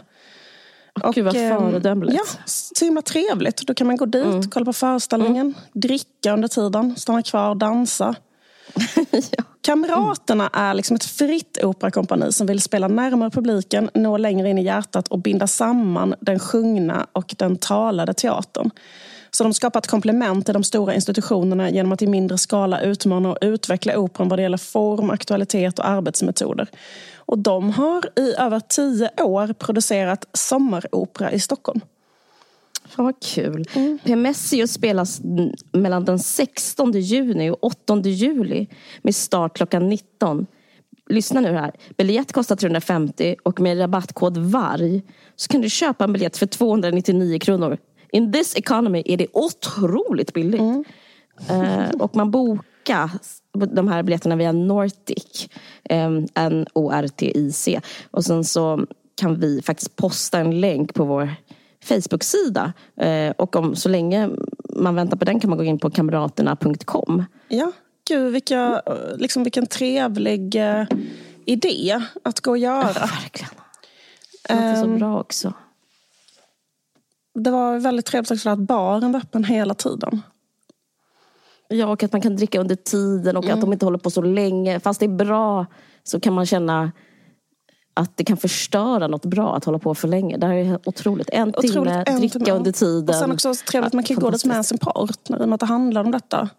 Och, 1.03 1.13
Gud 1.13 1.25
vad 1.25 1.36
ehm, 1.36 1.57
föredömligt. 1.57 2.15
Ja, 2.15 2.23
så 2.45 2.86
himla 2.86 3.01
trevligt. 3.01 3.67
Då 3.67 3.73
kan 3.73 3.88
man 3.88 3.97
gå 3.97 4.05
dit, 4.05 4.25
mm. 4.25 4.49
kolla 4.49 4.65
på 4.65 4.73
föreställningen, 4.73 5.45
mm. 5.45 5.55
dricka 5.73 6.33
under 6.33 6.47
tiden, 6.47 6.95
stanna 6.95 7.23
kvar, 7.23 7.55
dansa. 7.55 8.15
ja. 9.12 9.43
Kamraterna 9.62 10.49
är 10.53 10.73
liksom 10.73 10.95
ett 10.95 11.05
fritt 11.05 11.63
operakompani 11.63 12.31
som 12.31 12.47
vill 12.47 12.62
spela 12.62 12.88
närmare 12.88 13.29
publiken, 13.29 13.89
nå 13.93 14.17
längre 14.17 14.49
in 14.49 14.57
i 14.57 14.63
hjärtat 14.63 15.07
och 15.07 15.19
binda 15.19 15.47
samman 15.47 16.15
den 16.19 16.39
sjungna 16.39 17.07
och 17.12 17.36
den 17.38 17.57
talade 17.57 18.13
teatern. 18.13 18.71
Så 19.31 19.43
de 19.43 19.53
skapar 19.53 19.79
ett 19.79 19.88
komplement 19.88 20.45
till 20.45 20.53
de 20.53 20.63
stora 20.63 20.93
institutionerna 20.93 21.69
genom 21.69 21.91
att 21.91 22.01
i 22.01 22.07
mindre 22.07 22.38
skala 22.38 22.81
utmana 22.81 23.29
och 23.29 23.38
utveckla 23.41 23.97
operan 23.97 24.29
vad 24.29 24.39
det 24.39 24.43
gäller 24.43 24.57
form, 24.57 25.10
aktualitet 25.10 25.79
och 25.79 25.88
arbetsmetoder. 25.88 26.67
Och 27.27 27.39
de 27.39 27.69
har 27.69 28.19
i 28.19 28.33
över 28.37 28.59
tio 28.59 29.23
år 29.23 29.53
producerat 29.53 30.25
sommaropera 30.33 31.31
i 31.31 31.39
Stockholm. 31.39 31.81
Fan 32.87 33.05
vad 33.05 33.23
kul. 33.23 33.65
Mm. 33.73 33.99
Pemessio 34.03 34.67
spelas 34.67 35.21
mellan 35.71 36.05
den 36.05 36.19
16 36.19 36.91
juni 36.91 37.49
och 37.49 37.63
8 37.63 37.99
juli 37.99 38.67
med 39.01 39.15
start 39.15 39.57
klockan 39.57 39.89
19. 39.89 40.47
Lyssna 41.09 41.41
nu 41.41 41.53
här. 41.53 41.71
Biljett 41.97 42.31
kostar 42.31 42.55
350 42.55 43.35
och 43.43 43.59
med 43.59 43.79
rabattkod 43.79 44.37
VARG 44.37 45.01
så 45.35 45.47
kan 45.47 45.61
du 45.61 45.69
köpa 45.69 46.03
en 46.03 46.13
biljett 46.13 46.37
för 46.37 46.45
299 46.45 47.39
kronor. 47.39 47.77
In 48.11 48.33
this 48.33 48.55
economy 48.55 49.03
är 49.05 49.17
det 49.17 49.27
otroligt 49.33 50.33
billigt. 50.33 50.61
Mm. 50.61 50.83
Uh, 51.51 51.89
och 51.89 52.15
man 52.15 52.31
bokar 52.88 53.76
de 53.76 53.88
här 53.88 54.04
biljetterna 54.04 54.36
via 54.36 54.52
Nortic. 54.52 55.50
Um, 55.89 56.28
N-O-R-T-I-C. 56.34 57.82
Och 58.12 58.26
sen 58.26 58.43
så 58.43 58.86
kan 59.15 59.39
vi 59.39 59.62
faktiskt 59.62 59.95
posta 59.95 60.39
en 60.39 60.60
länk 60.60 60.93
på 60.93 61.06
vår 61.06 61.36
Facebook-sida. 61.84 62.73
Uh, 63.04 63.32
och 63.38 63.56
om, 63.56 63.76
så 63.76 63.89
länge 63.89 64.30
man 64.69 64.95
väntar 64.95 65.17
på 65.17 65.26
den 65.26 65.39
kan 65.39 65.50
man 65.50 65.58
gå 65.58 65.63
in 65.63 65.80
på 65.80 65.89
kamraterna.com. 65.89 67.26
Ja, 67.47 67.71
gud 68.08 68.34
vilka, 68.34 68.82
liksom, 69.17 69.43
vilken 69.43 69.67
trevlig 69.67 70.56
uh, 70.56 70.84
idé 71.45 72.02
att 72.23 72.41
gå 72.41 72.52
och 72.52 72.58
göra. 72.58 72.91
Ja, 72.95 73.08
verkligen. 73.23 73.52
Det 74.47 74.54
låter 74.54 74.69
um, 74.69 74.76
så 74.76 74.86
ehm, 74.86 75.00
bra 75.00 75.19
också. 75.19 75.54
Det 77.34 77.52
var 77.52 77.80
väldigt 77.80 78.06
trevligt 78.06 78.32
också 78.32 78.50
att 78.50 78.60
baren 78.60 79.12
var 79.12 79.19
öppen 79.19 79.43
hela 79.43 79.73
tiden. 79.73 80.21
Ja, 81.69 81.88
och 81.88 82.03
att 82.03 82.12
man 82.12 82.21
kan 82.21 82.36
dricka 82.36 82.60
under 82.60 82.75
tiden 82.75 83.38
och 83.38 83.43
mm. 83.43 83.56
att 83.56 83.62
de 83.62 83.73
inte 83.73 83.86
håller 83.86 83.97
på 83.97 84.10
så 84.10 84.21
länge. 84.21 84.80
Fast 84.80 84.99
det 84.99 85.06
är 85.06 85.15
bra 85.15 85.65
så 86.03 86.19
kan 86.19 86.34
man 86.34 86.45
känna 86.45 86.91
att 87.93 88.17
det 88.17 88.23
kan 88.23 88.38
förstöra 88.38 89.08
något 89.08 89.25
bra 89.25 89.56
att 89.56 89.65
hålla 89.65 89.80
på 89.80 89.95
för 89.95 90.08
länge. 90.08 90.38
Det 90.38 90.47
här 90.47 90.53
är 90.53 90.80
otroligt. 90.86 91.30
En 91.30 91.49
otroligt, 91.49 91.73
timme, 91.73 92.03
en 92.08 92.19
dricka 92.19 92.39
timme. 92.39 92.51
under 92.51 92.71
tiden. 92.71 93.10
Och 93.10 93.15
sen 93.15 93.32
också 93.32 93.53
trevligt 93.53 93.88
att 93.88 93.93
man 93.93 94.03
kan 94.03 94.15
gå 94.15 94.30
dit 94.30 94.45
med 94.45 94.65
sin 94.65 94.77
partner 94.77 95.39
i 95.39 95.43
och 95.43 95.49
med 95.49 95.53
att 95.53 95.60
det 95.60 95.65
handlar 95.65 96.03
om 96.03 96.12
detta. 96.12 96.49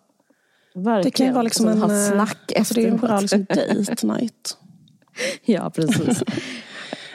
Verkligen. 0.75 1.03
Det 1.03 1.11
kan 1.11 1.27
ju 1.27 1.33
vara 1.33 1.43
liksom 1.43 1.69
en, 1.69 1.83
ha 1.83 1.89
snack 1.89 2.53
alltså 2.59 2.75
det 2.75 2.85
är 2.85 2.89
en 2.89 2.97
bra 2.97 3.21
liksom 3.21 3.45
date 3.49 4.07
night. 4.07 4.57
ja, 5.45 5.71
precis. 5.71 6.23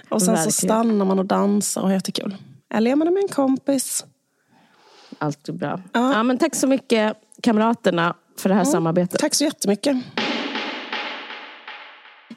och 0.10 0.21
sen 0.21 0.34
Verkligen. 0.34 0.51
så 0.51 0.51
stannar 0.51 1.06
man 1.06 1.19
och 1.19 1.25
dansar 1.25 1.82
och 1.82 1.88
har 1.88 1.93
jättekul. 1.93 2.36
Eller 2.73 2.91
är 2.91 2.95
man 2.95 3.13
med 3.13 3.23
en 3.23 3.29
kompis. 3.29 4.06
Allt 5.19 5.49
är 5.49 5.53
bra. 5.53 5.79
Ja. 5.93 6.13
ja. 6.13 6.23
men 6.23 6.38
tack 6.38 6.56
så 6.56 6.67
mycket 6.67 7.17
kamraterna 7.43 8.15
för 8.38 8.49
det 8.49 8.56
här 8.56 8.62
mm. 8.62 8.71
samarbetet. 8.71 9.19
Tack 9.19 9.34
så 9.34 9.43
jättemycket. 9.43 9.97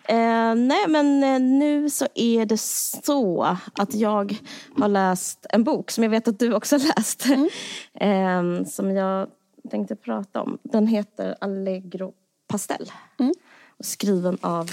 Eh, 0.08 0.54
nej 0.54 0.88
men 0.88 1.22
eh, 1.22 1.40
nu 1.40 1.90
så 1.90 2.06
är 2.14 2.46
det 2.46 2.60
så 2.60 3.56
att 3.74 3.94
jag 3.94 4.38
har 4.76 4.88
läst 4.88 5.46
en 5.50 5.64
bok 5.64 5.90
som 5.90 6.04
jag 6.04 6.10
vet 6.10 6.28
att 6.28 6.38
du 6.38 6.54
också 6.54 6.74
har 6.74 6.80
läst. 6.96 7.26
Mm. 7.26 7.48
eh, 8.60 8.66
som 8.66 8.90
jag 8.90 9.28
tänkte 9.70 9.96
prata 9.96 10.42
om. 10.42 10.58
Den 10.62 10.86
heter 10.86 11.36
Allegro 11.40 12.12
Pastell. 12.48 12.92
Mm. 13.18 13.32
Skriven 13.80 14.38
av 14.40 14.70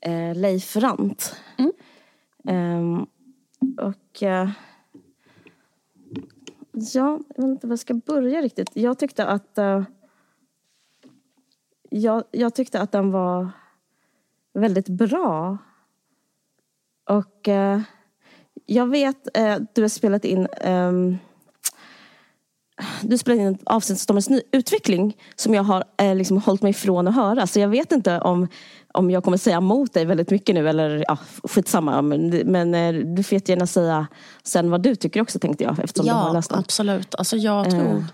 eh, 0.00 0.34
Leif 0.34 0.76
Rant. 0.76 1.36
Mm. 1.58 1.72
Ehm, 2.48 3.06
och 3.78 4.22
eh, 4.22 4.50
ja, 6.72 7.20
jag 7.36 7.42
vet 7.42 7.50
inte 7.50 7.66
var 7.66 7.72
jag 7.72 7.78
ska 7.78 7.94
börja 7.94 8.42
riktigt. 8.42 8.70
Jag 8.74 8.98
tyckte 8.98 9.26
att 9.26 9.58
Uh, 9.58 9.82
jag, 11.90 12.24
jag 12.30 12.54
tyckte 12.54 12.80
att 12.80 12.92
den 12.92 13.10
var 13.10 13.50
väldigt 14.52 14.88
bra. 14.88 15.58
Och 17.08 17.48
uh, 17.48 17.80
jag 18.66 18.86
vet, 18.86 19.38
uh, 19.38 19.56
du 19.72 19.82
har 19.82 19.88
spelat 19.88 20.24
in 20.24 20.48
um, 20.64 21.18
du 23.02 23.18
spelade 23.18 23.42
in 23.42 23.54
ett 23.54 23.60
avsnitt 23.64 23.96
av 23.96 24.00
Stormens 24.00 24.42
utveckling 24.52 25.16
som 25.36 25.54
jag 25.54 25.62
har 25.62 25.84
eh, 25.96 26.14
liksom 26.14 26.36
hållit 26.36 26.62
mig 26.62 26.70
ifrån 26.70 27.08
att 27.08 27.14
höra. 27.14 27.46
Så 27.46 27.60
jag 27.60 27.68
vet 27.68 27.92
inte 27.92 28.20
om 28.20 28.48
om 28.92 29.10
jag 29.10 29.24
kommer 29.24 29.36
säga 29.36 29.56
emot 29.56 29.92
dig 29.92 30.04
väldigt 30.04 30.30
mycket 30.30 30.54
nu 30.54 30.68
eller 30.68 31.04
ja, 31.08 31.18
skitsamma. 31.44 32.02
Men, 32.02 32.28
men 32.28 32.74
eh, 32.74 32.92
du 32.92 33.22
får 33.22 33.34
jättegärna 33.36 33.66
säga 33.66 34.06
sen 34.42 34.70
vad 34.70 34.82
du 34.82 34.94
tycker 34.94 35.22
också 35.22 35.38
tänkte 35.38 35.64
jag. 35.64 35.78
Eftersom 35.84 36.06
ja, 36.06 36.14
du 36.14 36.18
har 36.18 36.32
läst 36.32 36.52
absolut. 36.52 37.14
Alltså 37.14 37.36
jag 37.36 37.70
tror... 37.70 38.04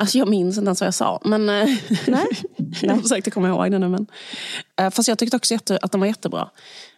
Alltså 0.00 0.18
jag 0.18 0.28
minns 0.28 0.58
inte 0.58 0.68
ens 0.68 0.80
vad 0.80 0.86
jag 0.86 0.94
sa. 0.94 1.20
Men 1.24 1.48
eh, 1.48 1.68
Nej. 2.06 2.26
jag 2.82 3.02
försökte 3.02 3.30
komma 3.30 3.48
ihåg 3.48 3.70
det 3.70 3.78
nu. 3.78 3.88
Men, 3.88 4.06
eh, 4.80 4.90
fast 4.90 5.08
jag 5.08 5.18
tyckte 5.18 5.36
också 5.36 5.54
jätte, 5.54 5.78
att 5.82 5.92
den 5.92 6.00
var 6.00 6.06
jättebra. 6.06 6.48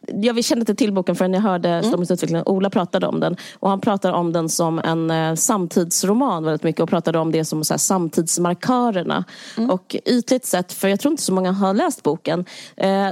Jag 0.07 0.45
kände 0.45 0.61
inte 0.61 0.75
till 0.75 0.93
boken 0.93 1.17
förrän 1.17 1.35
jag 1.35 1.41
hörde 1.41 1.69
mm. 1.69 2.05
Stormens. 2.05 2.47
Ola 2.47 2.71
pratade 2.71 3.07
om 3.07 3.21
den. 3.21 3.37
Och 3.59 3.71
han 3.71 3.81
pratade 3.81 4.15
om 4.17 4.33
den 4.33 4.49
som 4.49 4.79
en 4.79 5.11
eh, 5.11 5.35
samtidsroman 5.35 6.45
väldigt 6.45 6.63
mycket. 6.63 6.81
Och 6.81 6.89
pratade 6.89 7.19
om 7.19 7.33
det 7.33 7.45
som 7.45 7.65
så 7.65 7.75
här, 7.75 7.79
samtidsmarkörerna. 7.79 9.25
Mm. 9.57 9.71
Och 9.71 9.97
ytligt 10.05 10.47
sett, 10.47 10.73
för 10.73 10.89
jag 10.89 11.01
tror 11.01 11.11
inte 11.13 11.23
så 11.23 11.33
många 11.33 11.53
har 11.53 11.75
läst 11.75 12.03
boken. 12.03 12.45
Eh, 12.77 13.09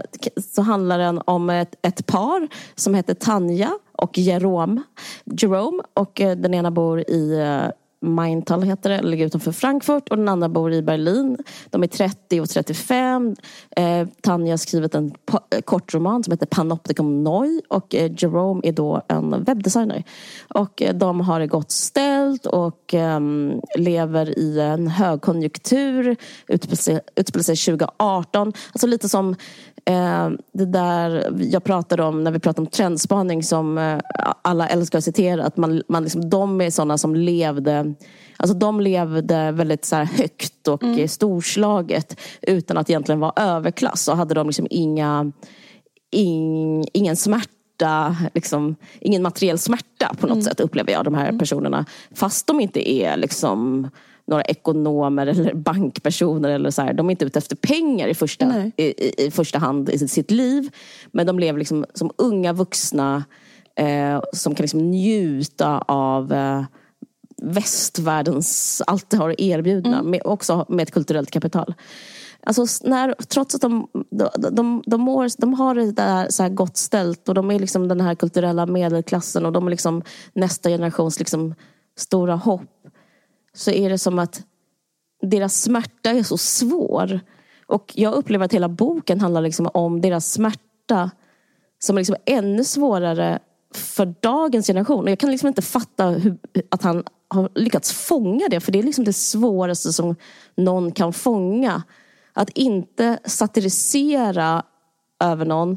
så 0.55 0.63
handlar 0.63 0.99
den 0.99 1.21
om 1.25 1.51
ett, 1.51 1.75
ett 1.83 2.07
par 2.07 2.49
som 2.75 2.95
heter 2.95 3.15
Tanja 3.15 3.71
och 3.93 4.19
Jerome. 4.19 4.83
Jerome 5.25 5.83
och 5.95 6.13
den 6.15 6.55
ena 6.55 6.71
bor 6.71 7.01
i 7.01 7.43
Maintal 8.01 8.63
heter 8.63 8.91
det, 8.91 9.03
ligger 9.03 9.27
utanför 9.27 9.53
Frankfurt 9.53 10.09
och 10.09 10.17
den 10.17 10.29
andra 10.29 10.49
bor 10.49 10.73
i 10.73 10.83
Berlin. 10.83 11.39
De 11.71 11.83
är 11.83 11.87
30 11.87 12.41
och 12.41 12.49
35. 12.49 13.37
Eh, 13.77 14.09
Tanja 14.23 14.53
har 14.53 14.57
skrivit 14.57 14.95
en 14.95 15.13
eh, 15.51 15.61
kortroman 15.61 16.25
som 16.25 16.33
heter 16.33 16.47
Panopticon 16.47 17.25
Noi 17.25 17.63
och 17.69 17.95
eh, 17.95 18.13
Jerome 18.17 18.61
är 18.65 18.73
då 18.73 19.03
en 19.09 19.45
webbdesigner. 19.45 20.05
Och 20.49 20.83
eh, 20.83 20.95
de 20.95 21.21
har 21.21 21.41
det 21.41 21.47
gott 21.47 21.71
ställt 21.71 22.47
och 22.47 22.95
eh, 22.95 23.21
lever 23.79 24.39
i 24.39 24.61
en 24.61 24.89
högkonjunktur. 24.89 26.17
Utspelar 26.49 27.43
sig 27.43 27.57
2018. 27.57 28.53
Alltså 28.73 28.87
lite 28.87 29.09
som 29.09 29.35
eh, 29.85 30.31
det 30.53 30.65
där 30.65 31.33
jag 31.39 31.65
pratade 31.65 32.03
om 32.03 32.25
när 32.25 32.31
vi 32.31 32.39
pratade 32.39 32.67
om 32.67 32.71
trendspaning 32.71 33.43
som 33.43 33.79
eh, 33.79 33.99
alla 34.43 34.69
älskar 34.69 34.99
att 34.99 35.05
citera. 35.05 35.45
Att 35.45 35.57
man, 35.57 35.83
man 35.89 36.03
liksom, 36.03 36.31
de 36.31 36.61
är 36.61 36.71
sådana 36.71 36.99
som 36.99 37.15
levde 37.17 37.88
Alltså 38.37 38.57
de 38.57 38.81
levde 38.81 39.53
väldigt 39.53 39.85
så 39.85 39.97
högt 39.97 40.69
och 40.69 40.83
mm. 40.83 41.09
storslaget 41.09 42.21
utan 42.43 42.77
att 42.77 42.91
egentligen 42.91 43.21
vara 43.21 43.33
överklass 43.37 44.09
och 44.09 44.17
hade 44.17 44.35
de 44.35 44.47
liksom 44.47 44.67
inga, 44.71 45.33
in, 46.11 46.85
ingen 46.93 47.17
smärta 47.17 48.17
liksom, 48.35 48.77
ingen 49.01 49.23
materiell 49.23 49.59
smärta 49.59 50.15
på 50.21 50.27
något 50.27 50.35
mm. 50.35 50.43
sätt 50.43 50.61
upplever 50.61 50.93
jag 50.93 51.05
de 51.05 51.15
här 51.15 51.29
mm. 51.29 51.39
personerna. 51.39 51.85
Fast 52.15 52.47
de 52.47 52.61
inte 52.61 52.91
är 52.91 53.17
liksom 53.17 53.89
några 54.29 54.43
ekonomer 54.43 55.27
eller 55.27 55.55
bankpersoner. 55.55 56.49
Eller 56.49 56.71
så 56.71 56.83
här. 56.83 56.93
De 56.93 57.07
är 57.07 57.11
inte 57.11 57.25
ute 57.25 57.39
efter 57.39 57.57
pengar 57.57 58.09
i 58.09 58.15
första, 58.15 58.71
i, 58.77 58.83
i, 58.83 59.27
i, 59.27 59.31
första 59.31 59.59
hand 59.59 59.91
i 59.91 59.99
sitt 59.99 60.31
liv. 60.31 60.71
Men 61.13 61.27
de 61.27 61.39
lever 61.39 61.59
liksom 61.59 61.85
som 61.95 62.11
unga 62.17 62.53
vuxna 62.53 63.25
eh, 63.77 64.21
som 64.33 64.55
kan 64.55 64.65
liksom 64.65 64.91
njuta 64.91 65.79
av 65.79 66.33
eh, 66.33 66.63
västvärldens, 67.43 68.83
allt 68.87 69.11
det 69.11 69.17
har 69.17 69.31
att 69.31 69.41
erbjuda. 69.41 69.95
Mm. 69.95 70.11
Med, 70.11 70.23
också 70.25 70.67
med 70.69 70.83
ett 70.83 70.91
kulturellt 70.91 71.31
kapital. 71.31 71.75
Alltså, 72.43 72.89
när, 72.89 73.15
trots 73.29 73.55
att 73.55 73.61
de, 73.61 73.89
de, 74.11 74.29
de, 74.51 74.83
de, 74.87 75.01
mår, 75.01 75.41
de 75.41 75.55
har 75.55 75.75
det 75.75 75.93
där 75.93 76.27
så 76.31 76.43
här 76.43 76.51
gott 76.51 76.77
ställt 76.77 77.29
och 77.29 77.35
de 77.35 77.51
är 77.51 77.59
liksom 77.59 77.89
den 77.89 78.01
här 78.01 78.15
kulturella 78.15 78.67
medelklassen 78.67 79.47
och 79.47 79.53
de 79.53 79.67
är 79.67 79.71
liksom 79.71 80.03
nästa 80.33 80.69
generations 80.69 81.19
liksom 81.19 81.55
stora 81.97 82.35
hopp. 82.35 82.71
Så 83.55 83.71
är 83.71 83.91
det 83.91 83.99
som 83.99 84.19
att 84.19 84.43
deras 85.23 85.63
smärta 85.63 86.11
är 86.11 86.23
så 86.23 86.39
svår. 86.39 87.21
Och 87.67 87.93
jag 87.95 88.15
upplever 88.15 88.45
att 88.45 88.55
hela 88.55 88.69
boken 88.69 89.21
handlar 89.21 89.43
liksom 89.43 89.71
om 89.75 90.01
deras 90.01 90.33
smärta 90.33 91.11
som 91.79 91.97
är 91.97 92.01
liksom 92.01 92.17
ännu 92.27 92.65
svårare 92.65 93.39
för 93.75 94.15
dagens 94.21 94.67
generation. 94.67 95.05
Och 95.05 95.11
jag 95.11 95.19
kan 95.19 95.31
liksom 95.31 95.49
inte 95.49 95.63
fatta 95.63 96.07
hur, 96.07 96.39
att 96.69 96.83
han 96.83 97.05
har 97.29 97.51
lyckats 97.55 97.93
fånga 97.93 98.49
det. 98.49 98.61
För 98.61 98.73
det 98.73 98.79
är 98.79 98.83
liksom 98.83 99.05
det 99.05 99.13
svåraste 99.13 99.93
som 99.93 100.17
någon 100.55 100.93
kan 100.93 101.13
fånga. 101.13 101.83
Att 102.33 102.51
inte 102.51 103.19
satirisera 103.25 104.63
över 105.21 105.45
någon 105.45 105.77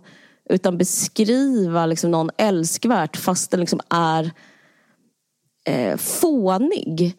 utan 0.50 0.78
beskriva 0.78 1.86
liksom 1.86 2.12
någon 2.12 2.30
älskvärt 2.38 3.18
fast 3.18 3.52
den 3.52 3.60
liksom 3.60 3.80
är 3.90 4.32
eh, 5.66 5.98
fånig. 5.98 7.18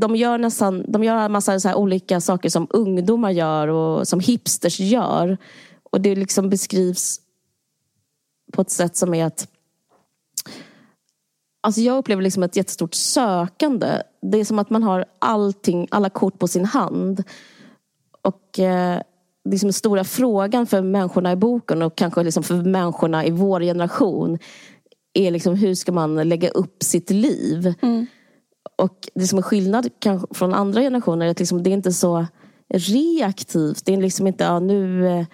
De 0.00 0.16
gör 0.16 0.38
nästan 0.38 0.84
de 0.92 1.04
gör 1.04 1.16
en 1.16 1.32
massa 1.32 1.60
så 1.60 1.74
olika 1.74 2.20
saker 2.20 2.48
som 2.48 2.66
ungdomar 2.70 3.30
gör 3.30 3.68
och 3.68 4.08
som 4.08 4.20
hipsters 4.20 4.80
gör. 4.80 5.38
Och 5.90 6.00
det 6.00 6.14
liksom 6.14 6.50
beskrivs 6.50 7.20
på 8.52 8.62
ett 8.62 8.70
sätt 8.70 8.96
som 8.96 9.14
är 9.14 9.24
att 9.24 9.48
Alltså 11.64 11.80
jag 11.80 11.98
upplever 11.98 12.22
liksom 12.22 12.42
ett 12.42 12.56
jättestort 12.56 12.94
sökande. 12.94 14.02
Det 14.22 14.40
är 14.40 14.44
som 14.44 14.58
att 14.58 14.70
man 14.70 14.82
har 14.82 15.04
allting, 15.18 15.88
alla 15.90 16.10
kort 16.10 16.38
på 16.38 16.48
sin 16.48 16.64
hand. 16.64 17.22
Och 18.22 18.58
eh, 18.58 19.00
liksom 19.50 19.72
stora 19.72 20.04
frågan 20.04 20.66
för 20.66 20.82
människorna 20.82 21.32
i 21.32 21.36
boken 21.36 21.82
och 21.82 21.96
kanske 21.96 22.22
liksom 22.22 22.42
för 22.42 22.54
människorna 22.54 23.26
i 23.26 23.30
vår 23.30 23.60
generation 23.60 24.38
är 25.14 25.30
liksom 25.30 25.54
hur 25.54 25.74
ska 25.74 25.92
man 25.92 26.28
lägga 26.28 26.48
upp 26.48 26.82
sitt 26.82 27.10
liv? 27.10 27.74
Mm. 27.82 28.06
Och 28.76 29.08
det 29.14 29.26
som 29.26 29.38
är 29.38 29.42
skillnad 29.42 29.88
från 30.30 30.54
andra 30.54 30.80
generationer 30.80 31.26
är 31.26 31.30
att 31.30 31.38
liksom 31.38 31.62
det 31.62 31.70
är 31.70 31.74
inte 31.74 31.92
så 31.92 32.26
reaktivt. 32.74 33.84
Det 33.84 33.94
är 33.94 33.96
liksom 33.96 34.26
inte, 34.26 34.44
ja, 34.44 34.58
nu 34.58 35.06
eh, 35.06 35.26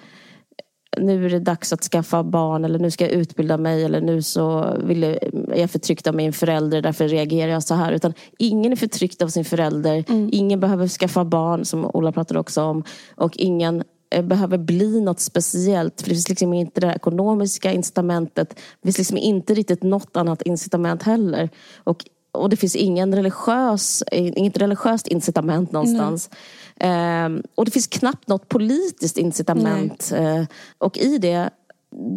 nu 0.98 1.26
är 1.26 1.30
det 1.30 1.38
dags 1.38 1.72
att 1.72 1.84
skaffa 1.84 2.22
barn 2.22 2.64
eller 2.64 2.78
nu 2.78 2.90
ska 2.90 3.04
jag 3.04 3.12
utbilda 3.12 3.56
mig 3.56 3.84
eller 3.84 4.00
nu 4.00 4.22
så 4.22 4.76
vill 4.84 5.02
jag, 5.02 5.12
är 5.12 5.60
jag 5.60 5.70
förtryckt 5.70 6.06
av 6.06 6.14
min 6.14 6.32
förälder 6.32 6.82
därför 6.82 7.08
reagerar 7.08 7.52
jag 7.52 7.62
så 7.62 7.74
här. 7.74 7.92
Utan 7.92 8.14
ingen 8.38 8.72
är 8.72 8.76
förtryckt 8.76 9.22
av 9.22 9.28
sin 9.28 9.44
förälder. 9.44 10.04
Mm. 10.08 10.28
Ingen 10.32 10.60
behöver 10.60 10.88
skaffa 10.88 11.24
barn 11.24 11.64
som 11.64 11.84
Ola 11.84 12.12
pratade 12.12 12.40
också 12.40 12.62
om. 12.62 12.84
Och 13.16 13.36
ingen 13.36 13.82
eh, 14.10 14.24
behöver 14.24 14.58
bli 14.58 15.00
något 15.00 15.20
speciellt. 15.20 16.00
För 16.00 16.08
det 16.08 16.14
finns 16.14 16.28
liksom 16.28 16.52
inte 16.52 16.80
det 16.80 16.94
ekonomiska 16.94 17.72
incitamentet. 17.72 18.50
Det 18.50 18.86
finns 18.86 18.98
liksom 18.98 19.16
inte 19.16 19.54
riktigt 19.54 19.82
något 19.82 20.16
annat 20.16 20.42
incitament 20.42 21.02
heller. 21.02 21.50
Och, 21.76 22.04
och 22.32 22.48
det 22.48 22.56
finns 22.56 22.76
ingen 22.76 23.14
religiös, 23.14 24.02
inget 24.12 24.58
religiöst 24.58 25.06
incitament 25.06 25.72
någonstans. 25.72 26.30
Mm. 26.32 26.38
Um, 26.84 27.42
och 27.54 27.64
det 27.64 27.70
finns 27.70 27.86
knappt 27.86 28.28
något 28.28 28.48
politiskt 28.48 29.18
incitament. 29.18 30.12
Uh, 30.18 30.44
och 30.78 30.98
i 30.98 31.18
det, 31.18 31.50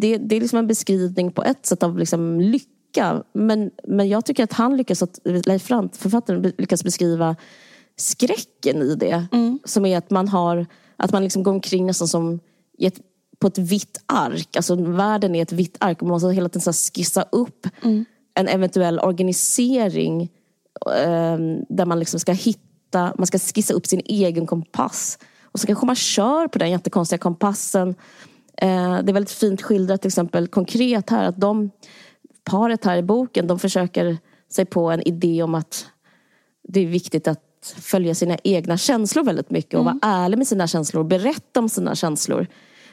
det, 0.01 0.18
det 0.18 0.36
är 0.36 0.41
liksom 0.41 0.59
en 0.59 0.68
beskrivning 0.68 1.32
på 1.32 1.43
ett 1.43 1.66
sätt 1.66 1.84
av 1.84 1.97
liksom 1.97 2.39
lycka. 2.39 3.24
Men, 3.34 3.72
men 3.84 4.09
jag 4.09 4.26
tycker 4.26 4.43
att 4.43 4.53
han 4.53 4.78
lyckas, 4.78 5.03
att, 5.03 5.20
Leif 5.24 5.68
Brandt, 5.68 5.97
författaren, 5.97 6.53
lyckas 6.57 6.84
beskriva 6.84 7.36
skräcken 7.95 8.82
i 8.82 8.95
det. 8.95 9.28
Mm. 9.32 9.59
Som 9.66 9.86
är 9.86 9.97
att 9.97 10.09
man 10.09 10.28
har, 10.28 10.66
att 10.97 11.11
man 11.11 11.24
liksom 11.24 11.43
går 11.43 11.51
omkring 11.51 11.86
nästan 11.86 12.07
som 12.07 12.39
ett, 12.80 12.99
på 13.39 13.47
ett 13.47 13.57
vitt 13.57 14.03
ark. 14.05 14.55
Alltså 14.55 14.76
världen 14.76 15.36
är 15.36 15.41
ett 15.41 15.51
vitt 15.51 15.78
ark 15.80 16.01
och 16.01 16.07
man 16.07 16.16
måste 16.16 16.30
hela 16.30 16.49
tiden 16.49 16.74
skissa 16.74 17.26
upp 17.32 17.68
mm. 17.84 18.05
en 18.34 18.47
eventuell 18.47 18.99
organisering 18.99 20.32
um, 20.86 21.66
där 21.70 21.86
man 21.86 21.99
liksom 21.99 22.20
ska 22.20 22.32
hitta 22.32 22.72
hitta, 22.94 23.14
man 23.18 23.28
ska 23.28 23.39
skissa 23.39 23.74
upp 23.74 23.86
sin 23.86 24.02
egen 24.06 24.48
kompass. 24.48 25.20
Och 25.44 25.60
så 25.60 25.68
kanske 25.68 25.86
man 25.86 25.96
kör 25.96 26.48
på 26.48 26.60
den 26.60 26.72
jättekonstiga 26.72 27.18
kompassen. 27.18 27.96
Eh, 28.58 29.00
det 29.04 29.12
är 29.12 29.14
väldigt 29.14 29.32
fint 29.32 29.62
skildrat 29.62 30.02
till 30.02 30.10
exempel 30.10 30.48
konkret 30.48 31.10
här 31.10 31.24
att 31.24 31.38
de, 31.38 31.72
paret 32.44 32.86
här 32.86 32.98
i 32.98 33.04
boken, 33.04 33.48
de 33.48 33.60
försöker 33.60 34.18
sig 34.50 34.66
på 34.66 34.91
en 34.91 35.08
idé 35.08 35.44
om 35.44 35.56
att 35.56 35.86
det 36.68 36.80
är 36.80 36.88
viktigt 36.88 37.28
att 37.28 37.39
följa 37.82 38.16
sina 38.16 38.38
egna 38.44 38.78
känslor 38.78 39.24
väldigt 39.24 39.50
mycket 39.50 39.74
och 39.74 39.82
mm. 39.82 40.00
vara 40.02 40.14
ärlig 40.14 40.38
med 40.38 40.48
sina 40.48 40.68
känslor 40.68 41.00
och 41.00 41.06
berätta 41.06 41.60
om 41.60 41.70
sina 41.70 41.96
känslor. 41.96 42.48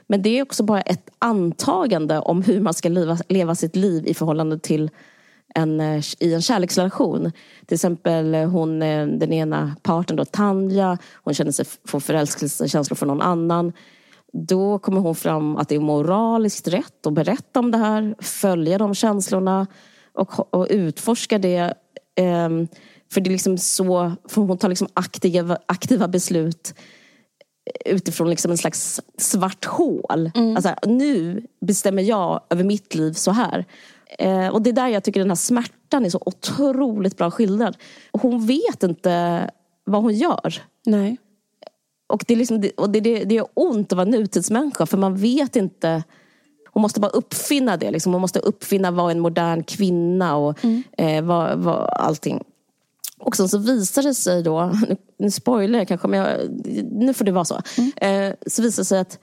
Men 0.07 0.23
det 0.23 0.39
är 0.39 0.43
också 0.43 0.63
bara 0.63 0.81
ett 0.81 1.11
antagande 1.19 2.19
om 2.19 2.43
hur 2.43 2.61
man 2.61 2.75
ska 2.75 2.89
leva, 2.89 3.19
leva 3.29 3.55
sitt 3.55 3.77
liv 3.77 4.07
i 4.07 4.15
förhållande 4.15 4.59
till 4.59 4.91
en, 5.55 5.81
eh, 5.81 6.05
i 6.19 6.35
en 6.35 6.43
kärleksrelation. 6.43 7.33
Till 7.67 7.75
exempel 7.75 8.35
eh, 8.35 8.49
hon, 8.49 8.83
eh, 8.83 9.07
den 9.07 9.33
ena 9.33 9.77
parten, 9.83 10.17
då, 10.17 10.25
Tanja, 10.25 10.99
hon 11.25 11.35
känner 11.35 11.53
sig 11.53 11.65
få 11.85 12.01
förälskelsekänslor 12.01 12.97
för 12.97 13.07
någon 13.07 13.23
annan. 13.23 13.73
Då 14.33 14.79
kommer 14.79 15.01
hon 15.01 15.15
fram 15.15 15.57
att 15.57 15.69
det 15.69 15.75
är 15.75 15.81
moraliskt 15.81 16.69
rätt 16.69 17.07
att 17.07 17.13
berätta 17.13 17.61
om 17.61 17.71
det 17.71 17.79
här, 17.79 18.15
följa 18.19 18.79
de 18.79 18.95
känslorna 18.95 19.67
och, 20.13 20.55
och 20.55 20.67
utforska 20.71 21.39
det. 21.39 21.75
Um, 22.21 22.69
för 23.13 23.21
det 23.21 23.29
är 23.29 23.33
liksom 23.33 23.59
så, 23.59 24.13
för 24.29 24.43
hon 24.43 24.59
tar 24.59 24.69
liksom 24.69 24.89
aktiva, 24.95 25.59
aktiva 25.67 26.09
beslut 26.09 26.75
utifrån 27.85 28.31
liksom 28.31 28.51
en 28.51 28.59
slags 28.59 29.01
svart 29.19 29.65
hål. 29.65 30.31
Mm. 30.35 30.57
Alltså, 30.57 30.75
nu 30.87 31.47
bestämmer 31.67 32.03
jag 32.03 32.41
över 32.51 32.65
mitt 32.65 32.95
liv 32.95 33.13
så 33.13 33.31
här. 33.31 33.65
Eh, 34.19 34.49
och 34.49 34.63
det 34.63 34.71
är 34.71 34.75
där 34.75 34.89
jag 34.89 35.05
tycker 35.05 35.21
den 35.21 35.31
här 35.31 35.37
smärtan 35.37 36.05
är 36.05 36.11
så 36.11 36.23
otroligt 36.27 37.17
bra 37.17 37.31
skildrad. 37.31 37.77
Hon 38.13 38.47
vet 38.47 38.83
inte 38.83 39.51
vad 39.85 40.03
hon 40.03 40.15
gör. 40.15 40.63
Nej. 40.87 41.17
Och 42.07 42.25
det, 42.27 42.35
är 42.35 42.39
liksom, 42.39 42.71
och 42.77 42.91
det, 42.91 43.01
det, 43.01 43.25
det 43.25 43.37
är 43.37 43.47
ont 43.55 43.93
att 43.93 43.97
vara 43.97 44.09
nutidsmänniska 44.09 44.87
för 44.87 44.99
man 44.99 45.17
vet 45.17 45.57
inte 45.57 46.03
hon 46.73 46.83
måste 46.83 47.01
bara 47.01 47.11
uppfinna 47.11 47.77
det. 47.77 47.91
Liksom. 47.91 48.13
Hon 48.13 48.21
måste 48.21 48.39
uppfinna 48.39 48.91
vad 48.91 49.11
en 49.11 49.21
modern 49.21 49.63
kvinna 49.63 50.37
och 50.37 50.65
mm. 50.65 50.83
eh, 50.99 51.25
vad, 51.25 51.59
vad, 51.59 51.91
allting. 51.93 52.45
Och 53.19 53.37
sen 53.37 53.49
så 53.49 53.59
visar 53.59 54.03
det 54.03 54.15
sig 54.15 54.43
då, 54.43 54.73
nu, 54.89 54.97
nu 55.19 55.31
spoilar 55.31 55.79
jag 55.79 55.89
kanske, 55.89 56.09
men 56.09 56.21
jag, 56.21 56.51
nu 56.93 57.15
får 57.15 57.25
det 57.25 57.33
vara 57.33 57.45
så. 57.45 57.63
Mm. 57.79 58.29
Eh, 58.31 58.35
så 58.47 58.63
visar 58.63 58.81
det 58.81 58.85
sig 58.85 59.01
att 59.01 59.19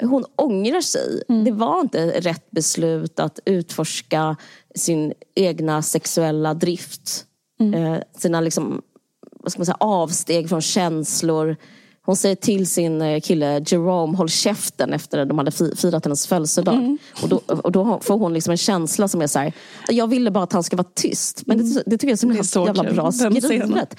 hon 0.00 0.24
ångrar 0.36 0.80
sig. 0.80 1.22
Mm. 1.28 1.44
Det 1.44 1.52
var 1.52 1.80
inte 1.80 2.20
rätt 2.20 2.50
beslut 2.50 3.20
att 3.20 3.40
utforska 3.44 4.36
sin 4.74 5.12
egna 5.34 5.82
sexuella 5.82 6.54
drift. 6.54 7.24
Mm. 7.60 7.84
Eh, 7.84 7.98
sina 8.18 8.40
liksom, 8.40 8.82
vad 9.40 9.52
ska 9.52 9.58
man 9.58 9.66
säga, 9.66 9.76
avsteg 9.80 10.48
från 10.48 10.60
känslor. 10.60 11.56
Hon 12.02 12.16
säger 12.16 12.36
till 12.36 12.66
sin 12.66 13.02
eh, 13.02 13.20
kille 13.20 13.64
Jerome, 13.66 14.16
håll 14.16 14.28
käften 14.28 14.92
efter 14.92 15.18
att 15.18 15.28
de 15.28 15.38
hade 15.38 15.50
firat 15.76 16.04
hennes 16.04 16.26
födelsedag. 16.26 16.74
Mm. 16.74 16.98
Och, 17.22 17.28
då, 17.28 17.40
och 17.46 17.72
då 17.72 18.00
får 18.02 18.18
hon 18.18 18.34
liksom 18.34 18.50
en 18.50 18.56
känsla 18.56 19.08
som 19.08 19.22
är 19.22 19.26
så 19.26 19.38
här, 19.38 19.52
jag 19.88 20.06
ville 20.06 20.30
bara 20.30 20.44
att 20.44 20.52
han 20.52 20.62
ska 20.62 20.76
vara 20.76 20.88
tyst. 20.94 21.42
Men 21.46 21.58
det, 21.58 21.64
mm. 21.64 21.82
det 21.86 21.98
tycker 21.98 22.08
jag 22.08 22.34
är 22.34 22.42
så, 22.42 22.44
så 22.44 22.66
jävla 22.66 22.84
bra 22.84 23.12
skrivet. 23.12 23.96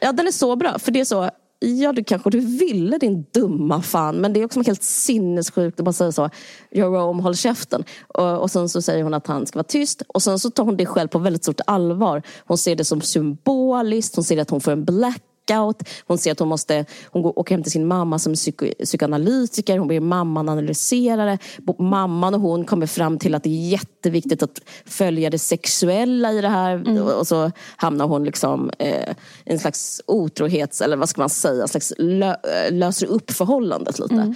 Ja, 0.00 0.12
den 0.12 0.26
är 0.26 0.30
så 0.32 0.56
bra. 0.56 0.78
För 0.78 0.92
det 0.92 1.00
är 1.00 1.04
så, 1.04 1.30
Ja, 1.64 1.92
det 1.92 2.04
kanske 2.04 2.30
du 2.30 2.40
ville 2.40 2.98
din 2.98 3.26
dumma 3.32 3.82
fan. 3.82 4.16
Men 4.16 4.32
det 4.32 4.40
är 4.40 4.44
också 4.44 4.62
helt 4.62 4.82
sinnessjukt 4.82 5.80
att 5.80 5.84
bara 5.84 5.92
säga 5.92 6.12
så. 6.12 6.30
Jerome, 6.70 7.22
håll 7.22 7.36
käften. 7.36 7.84
Och, 8.08 8.38
och 8.42 8.50
sen 8.50 8.68
så 8.68 8.82
säger 8.82 9.04
hon 9.04 9.14
att 9.14 9.26
han 9.26 9.46
ska 9.46 9.58
vara 9.58 9.64
tyst. 9.64 10.02
Och 10.08 10.22
sen 10.22 10.38
så 10.38 10.50
tar 10.50 10.64
hon 10.64 10.76
det 10.76 10.86
själv 10.86 11.08
på 11.08 11.18
väldigt 11.18 11.42
stort 11.42 11.60
allvar. 11.66 12.22
Hon 12.46 12.58
ser 12.58 12.76
det 12.76 12.84
som 12.84 13.00
symboliskt. 13.00 14.16
Hon 14.16 14.24
ser 14.24 14.38
att 14.38 14.50
hon 14.50 14.60
får 14.60 14.72
en 14.72 14.84
black 14.84 15.22
blackout. 15.46 15.88
Hon 16.06 16.18
ser 16.18 16.32
att 16.32 16.38
hon 16.38 16.48
måste 16.48 16.84
hon 17.04 17.22
går, 17.22 17.38
åker 17.38 17.54
hem 17.54 17.62
till 17.62 17.72
sin 17.72 17.86
mamma 17.86 18.18
som 18.18 18.34
psyko, 18.34 18.66
psykoanalytiker. 18.84 19.78
Hon 19.78 19.88
blir 19.88 20.00
mamman 20.00 20.48
analyserare. 20.48 21.38
Mamman 21.78 22.34
och 22.34 22.40
hon 22.40 22.64
kommer 22.64 22.86
fram 22.86 23.18
till 23.18 23.34
att 23.34 23.42
det 23.42 23.50
är 23.50 23.68
jätteviktigt 23.68 24.42
att 24.42 24.60
följa 24.86 25.30
det 25.30 25.38
sexuella 25.38 26.32
i 26.32 26.40
det 26.40 26.48
här. 26.48 26.74
Mm. 26.74 27.02
Och 27.02 27.26
så 27.26 27.50
hamnar 27.76 28.06
hon 28.06 28.24
liksom 28.24 28.70
eh, 28.78 29.14
en 29.44 29.58
slags 29.58 30.02
otrohets, 30.06 30.80
eller 30.80 30.96
vad 30.96 31.08
ska 31.08 31.20
man 31.20 31.30
säga, 31.30 31.68
slags 31.68 31.92
lö, 31.98 32.36
löser 32.70 33.06
upp 33.06 33.30
förhållandet 33.30 33.98
lite. 33.98 34.34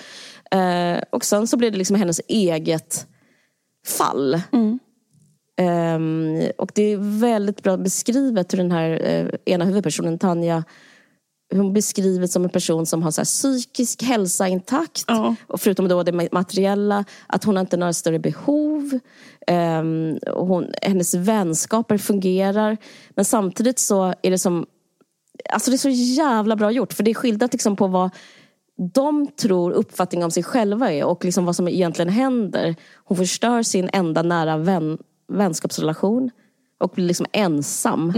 Mm. 0.51 0.97
Eh, 0.97 1.03
och 1.11 1.25
sen 1.25 1.47
så 1.47 1.57
blir 1.57 1.71
det 1.71 1.79
liksom 1.79 1.97
hennes 1.97 2.21
eget 2.29 3.07
fall. 3.87 4.41
Ehm, 5.59 6.51
och 6.59 6.71
det 6.75 6.83
är 6.83 7.21
väldigt 7.21 7.63
bra 7.63 7.77
beskrivet 7.77 8.53
hur 8.53 8.59
den 8.59 8.73
här 8.73 9.01
eh, 9.05 9.55
ena 9.55 9.65
huvudpersonen, 9.65 10.19
Tanja, 10.19 10.65
hon 11.53 11.73
beskrivs 11.73 12.33
som 12.33 12.45
en 12.45 12.51
person 12.51 12.87
som 12.87 13.03
har 13.03 13.11
så 13.11 13.25
psykisk 13.25 14.03
hälsa 14.03 14.49
intakt. 14.49 15.05
Ja. 15.07 15.35
Och 15.47 15.61
förutom 15.61 15.89
då 15.89 16.03
det 16.03 16.29
materiella, 16.33 17.05
att 17.27 17.45
hon 17.45 17.57
har 17.57 17.61
inte 17.61 17.77
några 17.77 17.93
större 17.93 18.19
behov. 18.19 18.99
Och 20.33 20.47
hon, 20.47 20.73
hennes 20.83 21.15
vänskaper 21.15 21.99
fungerar. 21.99 22.77
Men 23.11 23.25
samtidigt 23.25 23.79
så 23.79 24.15
är 24.23 24.31
det 24.31 24.39
som 24.39 24.67
Alltså 25.51 25.71
det 25.71 25.75
är 25.75 25.79
så 25.79 25.89
jävla 25.89 26.57
bra 26.57 26.71
gjort. 26.71 26.93
För 26.93 27.03
det 27.03 27.11
är 27.11 27.15
skildrat 27.15 27.53
liksom 27.53 27.77
på 27.77 27.87
vad 27.87 28.11
de 28.95 29.27
tror 29.27 29.73
uppfattning 29.73 30.25
om 30.25 30.31
sig 30.31 30.43
själva 30.43 30.93
är 30.93 31.05
och 31.05 31.25
liksom 31.25 31.45
vad 31.45 31.57
som 31.57 31.69
egentligen 31.69 32.09
händer. 32.09 32.77
Hon 33.05 33.17
förstör 33.17 33.63
sin 33.63 33.91
enda 33.93 34.23
nära 34.23 34.57
vän, 34.57 34.99
vänskapsrelation 35.33 36.31
och 36.79 36.91
blir 36.91 37.05
liksom 37.07 37.27
ensam. 37.33 38.13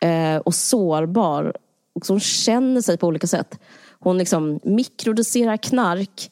Eh, 0.00 0.36
och 0.36 0.54
sårbar. 0.54 1.56
Och 2.02 2.08
hon 2.08 2.20
känner 2.20 2.80
sig 2.80 2.98
på 2.98 3.06
olika 3.06 3.26
sätt. 3.26 3.60
Hon 4.00 4.18
liksom 4.18 4.60
mikrodoserar 4.62 5.56
knark 5.56 6.30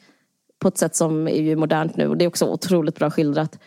på 0.59 0.69
ett 0.69 0.79
sätt 0.79 0.97
som 0.97 1.29
är 1.29 1.43
ju 1.43 1.57
modernt 1.57 1.97
nu. 1.97 2.09
Och 2.09 2.17
det 2.17 2.25
är 2.25 2.29
också 2.29 2.47
otroligt 2.47 2.95
bra 2.95 3.11
skildrat. 3.11 3.59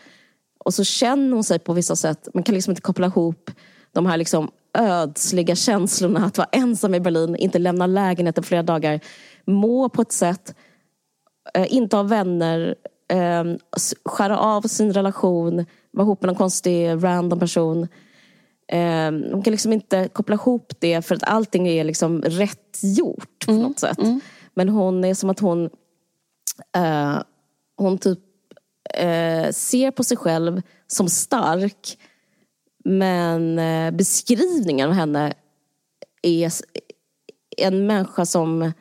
Och 0.65 0.73
så 0.73 0.83
känner 0.83 1.33
hon 1.33 1.43
sig 1.43 1.59
på 1.59 1.73
vissa 1.73 1.95
sätt. 1.95 2.27
Man 2.33 2.43
kan 2.43 2.55
liksom 2.55 2.71
inte 2.71 2.81
koppla 2.81 3.07
ihop 3.07 3.51
de 3.91 4.05
här 4.05 4.17
liksom 4.17 4.51
ödsliga 4.77 5.55
känslorna 5.55 6.25
att 6.25 6.37
vara 6.37 6.49
ensam 6.51 6.95
i 6.95 6.99
Berlin, 6.99 7.35
inte 7.35 7.59
lämna 7.59 7.87
lägenheten 7.87 8.43
flera 8.43 8.63
dagar, 8.63 8.99
må 9.45 9.89
på 9.89 10.01
ett 10.01 10.11
sätt, 10.11 10.55
eh, 11.53 11.73
inte 11.73 11.95
ha 11.95 12.03
vänner, 12.03 12.75
eh, 13.11 13.43
skära 14.05 14.39
av 14.39 14.61
sin 14.61 14.93
relation, 14.93 15.65
vara 15.91 16.05
ihop 16.05 16.21
med 16.21 16.27
någon 16.27 16.35
konstig 16.35 17.03
random 17.03 17.39
person. 17.39 17.87
Eh, 18.71 19.11
hon 19.11 19.41
kan 19.43 19.51
liksom 19.51 19.73
inte 19.73 20.07
koppla 20.07 20.35
ihop 20.35 20.73
det 20.79 21.01
för 21.05 21.15
att 21.15 21.23
allting 21.23 21.67
är 21.67 21.83
liksom 21.83 22.21
rätt 22.21 22.79
gjort 22.83 23.45
på 23.45 23.51
något 23.51 23.79
sätt. 23.79 23.97
Men 24.53 24.69
hon 24.69 25.03
är 25.03 25.13
som 25.13 25.29
att 25.29 25.39
hon 25.39 25.69
eh, 26.75 27.21
hon 27.77 27.97
typ 27.97 28.19
eh, 28.93 29.51
ser 29.51 29.91
på 29.91 30.03
sig 30.03 30.17
själv 30.17 30.61
som 30.87 31.09
stark 31.09 31.97
men 32.85 33.59
eh, 33.59 33.91
beskrivningen 33.91 34.89
av 34.89 34.95
henne 34.95 35.33
är 36.21 36.51
en 37.57 37.87
människa 37.87 38.25
som 38.25 38.71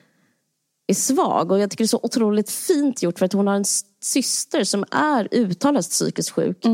är 0.86 0.94
svag. 0.94 1.52
Och 1.52 1.58
jag 1.58 1.70
tycker 1.70 1.84
det 1.84 1.86
är 1.86 1.88
så 1.88 2.00
otroligt 2.02 2.50
fint 2.50 3.02
gjort 3.02 3.18
för 3.18 3.26
att 3.26 3.32
hon 3.32 3.46
har 3.46 3.54
en 3.54 3.64
syster 4.00 4.64
som 4.64 4.84
är 4.90 5.28
uttalat 5.30 5.90
psykiskt 5.90 6.30
sjuk. 6.30 6.64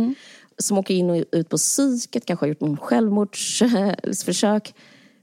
Som 0.58 0.78
åker 0.78 0.94
in 0.94 1.10
och 1.10 1.24
ut 1.32 1.48
på 1.48 1.56
psyket, 1.56 2.26
kanske 2.26 2.44
har 2.44 2.48
gjort 2.48 2.60
någon 2.60 2.76
självmordsförsök. 2.76 4.74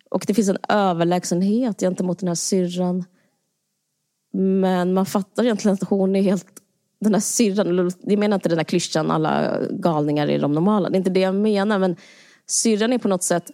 Och 0.10 0.24
det 0.28 0.34
finns 0.34 0.50
en 0.50 0.58
överlägsenhet 0.70 1.80
gentemot 1.80 2.20
den 2.20 2.28
här 2.28 2.36
syrran. 2.36 3.04
Men 4.34 4.94
man 4.94 5.06
fattar 5.06 5.44
egentligen 5.44 5.74
att 5.74 5.90
hon 5.90 6.16
är 6.16 6.22
helt... 6.22 6.48
Den 7.00 7.14
här 7.14 7.22
syrran, 7.22 7.92
jag 8.02 8.20
menar 8.20 8.36
inte 8.36 8.50
den 8.50 8.58
här 8.58 8.66
klyschan 8.66 9.12
alla 9.12 9.60
galningar 9.72 10.28
är 10.28 10.40
de 10.40 10.52
normala. 10.52 10.90
Det 10.90 10.96
är 10.96 10.98
inte 10.98 11.10
det 11.10 11.20
jag 11.20 11.36
menar. 11.36 11.80
Men 11.80 11.96
syrran 12.48 12.94
är 12.94 12.98
på 12.98 13.08
något 13.08 13.24
sätt 13.24 13.52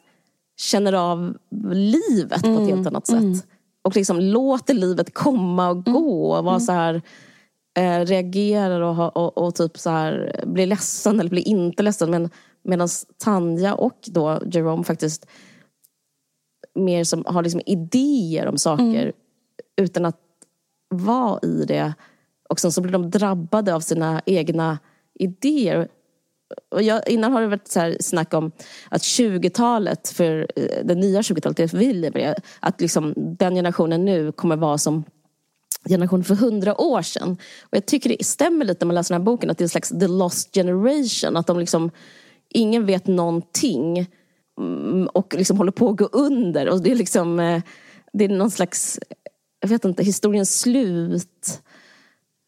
känner 0.59 0.93
av 0.93 1.37
livet 1.71 2.41
på 2.43 2.49
ett 2.49 2.69
helt 2.69 2.87
annat 2.87 3.07
sätt. 3.07 3.47
Och 3.81 3.95
liksom 3.95 4.19
låter 4.19 4.73
livet 4.73 5.13
komma 5.13 5.69
och 5.69 5.85
gå. 5.85 6.31
Och 6.31 6.43
vara 6.43 6.59
så 6.59 6.71
här, 6.71 7.01
eh, 7.77 8.05
reagerar 8.05 8.81
och, 8.81 8.95
ha- 8.95 9.09
och, 9.09 9.37
och 9.37 9.55
typ 9.55 9.77
så 9.77 9.89
här, 9.89 10.41
blir 10.45 10.67
ledsen 10.67 11.19
eller 11.19 11.29
blir 11.29 11.47
inte 11.47 11.83
ledsen. 11.83 12.11
Men 12.11 12.29
medan 12.63 12.87
Tanja 13.17 13.75
och 13.75 13.99
då 14.05 14.41
Jerome 14.51 14.83
faktiskt 14.83 15.27
mer 16.75 17.03
som 17.03 17.23
har 17.25 17.43
liksom 17.43 17.61
idéer 17.65 18.47
om 18.47 18.57
saker 18.57 19.13
utan 19.81 20.05
att 20.05 20.19
vara 20.89 21.39
i 21.43 21.65
det. 21.65 21.93
Och 22.49 22.59
sen 22.59 22.71
så 22.71 22.81
blir 22.81 22.91
de 22.91 23.09
drabbade 23.09 23.75
av 23.75 23.79
sina 23.79 24.21
egna 24.25 24.79
idéer. 25.19 25.87
Och 26.71 26.81
jag, 26.81 27.09
innan 27.09 27.31
har 27.31 27.41
det 27.41 27.47
varit 27.47 27.67
så 27.67 27.79
här 27.79 27.97
snack 27.99 28.33
om 28.33 28.51
att 28.89 29.01
20-talet, 29.01 30.09
för 30.09 30.47
eh, 30.55 30.85
det 30.85 30.95
nya 30.95 31.21
20-talet, 31.21 31.57
det 31.57 31.73
vi 31.73 31.93
lever 31.93 32.19
i, 32.19 32.35
att 32.59 32.81
liksom 32.81 33.13
den 33.15 33.55
generationen 33.55 34.05
nu 34.05 34.31
kommer 34.31 34.55
vara 34.55 34.77
som 34.77 35.03
generationen 35.89 36.23
för 36.23 36.35
hundra 36.35 36.81
år 36.81 37.01
sedan. 37.01 37.37
Och 37.61 37.77
jag 37.77 37.85
tycker 37.85 38.09
det 38.09 38.25
stämmer 38.25 38.65
lite 38.65 38.85
när 38.85 38.87
man 38.87 38.95
läser 38.95 39.15
den 39.15 39.21
här 39.21 39.25
boken, 39.25 39.49
att 39.49 39.57
det 39.57 39.61
är 39.61 39.65
en 39.65 39.69
slags 39.69 39.89
the 39.89 40.07
lost 40.07 40.53
generation. 40.53 41.37
Att 41.37 41.47
de 41.47 41.59
liksom, 41.59 41.91
ingen 42.49 42.85
vet 42.85 43.07
någonting 43.07 44.07
mm, 44.59 45.07
och 45.07 45.35
liksom 45.37 45.57
håller 45.57 45.71
på 45.71 45.89
att 45.89 45.97
gå 45.97 46.05
under. 46.05 46.69
Och 46.69 46.81
det 46.81 46.91
är 46.91 46.95
liksom, 46.95 47.39
eh, 47.39 47.61
det 48.13 48.25
är 48.25 48.29
någon 48.29 48.51
slags, 48.51 48.99
jag 49.59 49.69
vet 49.69 49.85
inte, 49.85 50.03
historiens 50.03 50.59
slut 50.59 51.61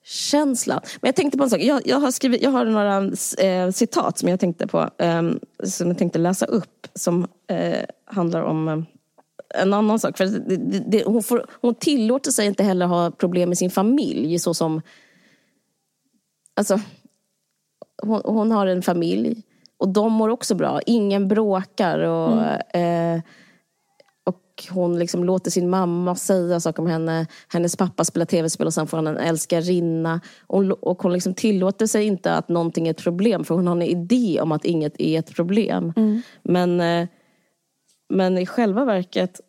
känsla. 0.10 0.82
Men 1.02 1.08
jag 1.08 1.16
tänkte 1.16 1.38
på 1.38 1.44
en 1.44 1.50
sak. 1.50 1.62
Jag, 1.62 1.88
jag, 1.88 2.00
har, 2.00 2.12
skrivit, 2.12 2.42
jag 2.42 2.52
har 2.52 2.66
några 2.66 3.04
eh, 3.48 3.72
citat 3.72 4.18
som 4.18 4.30
jag 4.30 4.40
tänkte 4.40 4.68
på. 4.68 4.90
Eh, 4.98 5.22
som 5.64 5.88
jag 5.88 5.98
tänkte 5.98 6.20
läsa 6.20 6.46
upp. 6.46 6.88
Som 6.96 7.28
eh, 7.48 7.86
handlar 8.06 8.42
om 8.42 8.68
eh, 8.68 8.80
en 9.56 9.74
annan 9.74 10.00
sak. 10.00 10.18
För 10.18 10.26
det, 10.26 10.84
det, 10.88 11.04
hon, 11.06 11.24
får, 11.24 11.46
hon 11.62 11.76
tillåter 11.76 12.32
sig 12.32 12.46
inte 12.46 12.64
heller 12.64 12.86
ha 12.86 13.12
problem 13.12 13.50
med 13.50 13.58
sin 13.58 13.72
familj. 13.72 14.40
Så 14.40 14.54
som... 14.54 14.82
Alltså, 16.56 16.80
hon, 18.02 18.22
hon 18.26 18.52
har 18.52 18.68
en 18.68 18.82
familj. 18.82 19.44
Och 19.78 19.90
de 19.90 20.14
mår 20.14 20.30
också 20.30 20.56
bra. 20.56 20.82
Ingen 20.86 21.28
bråkar. 21.28 22.00
Och, 22.00 22.76
eh, 22.76 23.22
och 24.24 24.64
hon 24.70 25.00
liksom 25.00 25.24
låter 25.24 25.52
sin 25.52 25.70
mamma 25.70 26.16
säga 26.16 26.60
saker 26.60 26.82
om 26.84 26.88
henne. 26.88 27.28
Hennes 27.48 27.76
pappa 27.76 28.04
spelar 28.04 28.26
tv-spel 28.26 28.68
och 28.68 28.74
sen 28.74 28.88
får 28.88 28.98
han 28.98 29.08
en 29.08 29.18
älskarinna. 29.18 30.22
Och, 30.48 30.64
och 30.64 31.02
hon 31.02 31.14
liksom 31.14 31.34
tillåter 31.34 31.88
sig 31.88 32.06
inte 32.06 32.34
att 32.34 32.50
någonting 32.50 32.88
är 32.88 32.92
ett 32.92 33.04
problem. 33.04 33.44
För 33.44 33.56
hon 33.56 33.68
har 33.68 33.76
en 33.76 33.82
idé 33.82 34.40
om 34.42 34.52
att 34.52 34.66
inget 34.66 35.02
är 35.02 35.20
ett 35.20 35.36
problem. 35.36 35.94
Men, 36.44 36.82
eh, 36.82 37.08
men 38.10 38.38
i 38.38 38.46
själva 38.46 38.86
verket 38.86 39.42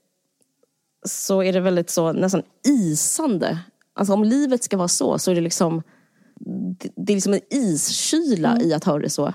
så 1.07 1.43
är 1.43 1.53
det 1.53 1.61
väldigt 1.61 1.91
så 1.91 2.13
nästan 2.13 2.43
isande. 2.67 3.59
Alltså 3.95 4.15
om 4.15 4.25
livet 4.25 4.65
ska 4.65 4.77
vara 4.77 4.89
så, 4.89 5.19
så 5.19 5.31
är 5.31 5.35
det 5.35 5.41
liksom 5.41 5.83
det, 6.97 7.13
är 7.13 7.15
liksom 7.15 7.33
en 7.33 7.41
iskyla 7.51 8.61
i 8.61 8.75
att 8.75 8.85
ha 8.85 8.99
det 8.99 9.11
så. 9.11 9.33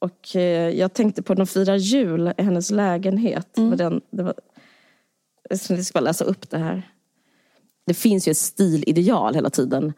Och 0.00 0.36
eh, 0.36 0.70
jag 0.70 0.92
tänkte 0.92 1.22
på 1.22 1.34
de 1.34 1.46
firar 1.46 1.76
jul 1.76 2.32
i 2.38 2.42
hennes 2.42 2.70
lägenhet. 2.70 3.48
Var 3.54 3.76
den, 3.76 4.00
det 4.10 4.22
var, 4.22 4.34
jag 5.50 5.84
ska 5.84 5.98
bara 5.98 6.04
läsa 6.04 6.24
upp 6.24 6.50
det 6.50 6.58
här. 6.58 6.92
Det 7.86 7.94
finns 7.94 8.28
ju 8.28 8.30
ett 8.30 8.38
stilideal 8.38 9.34
hela 9.34 9.50
tiden. 9.50 9.92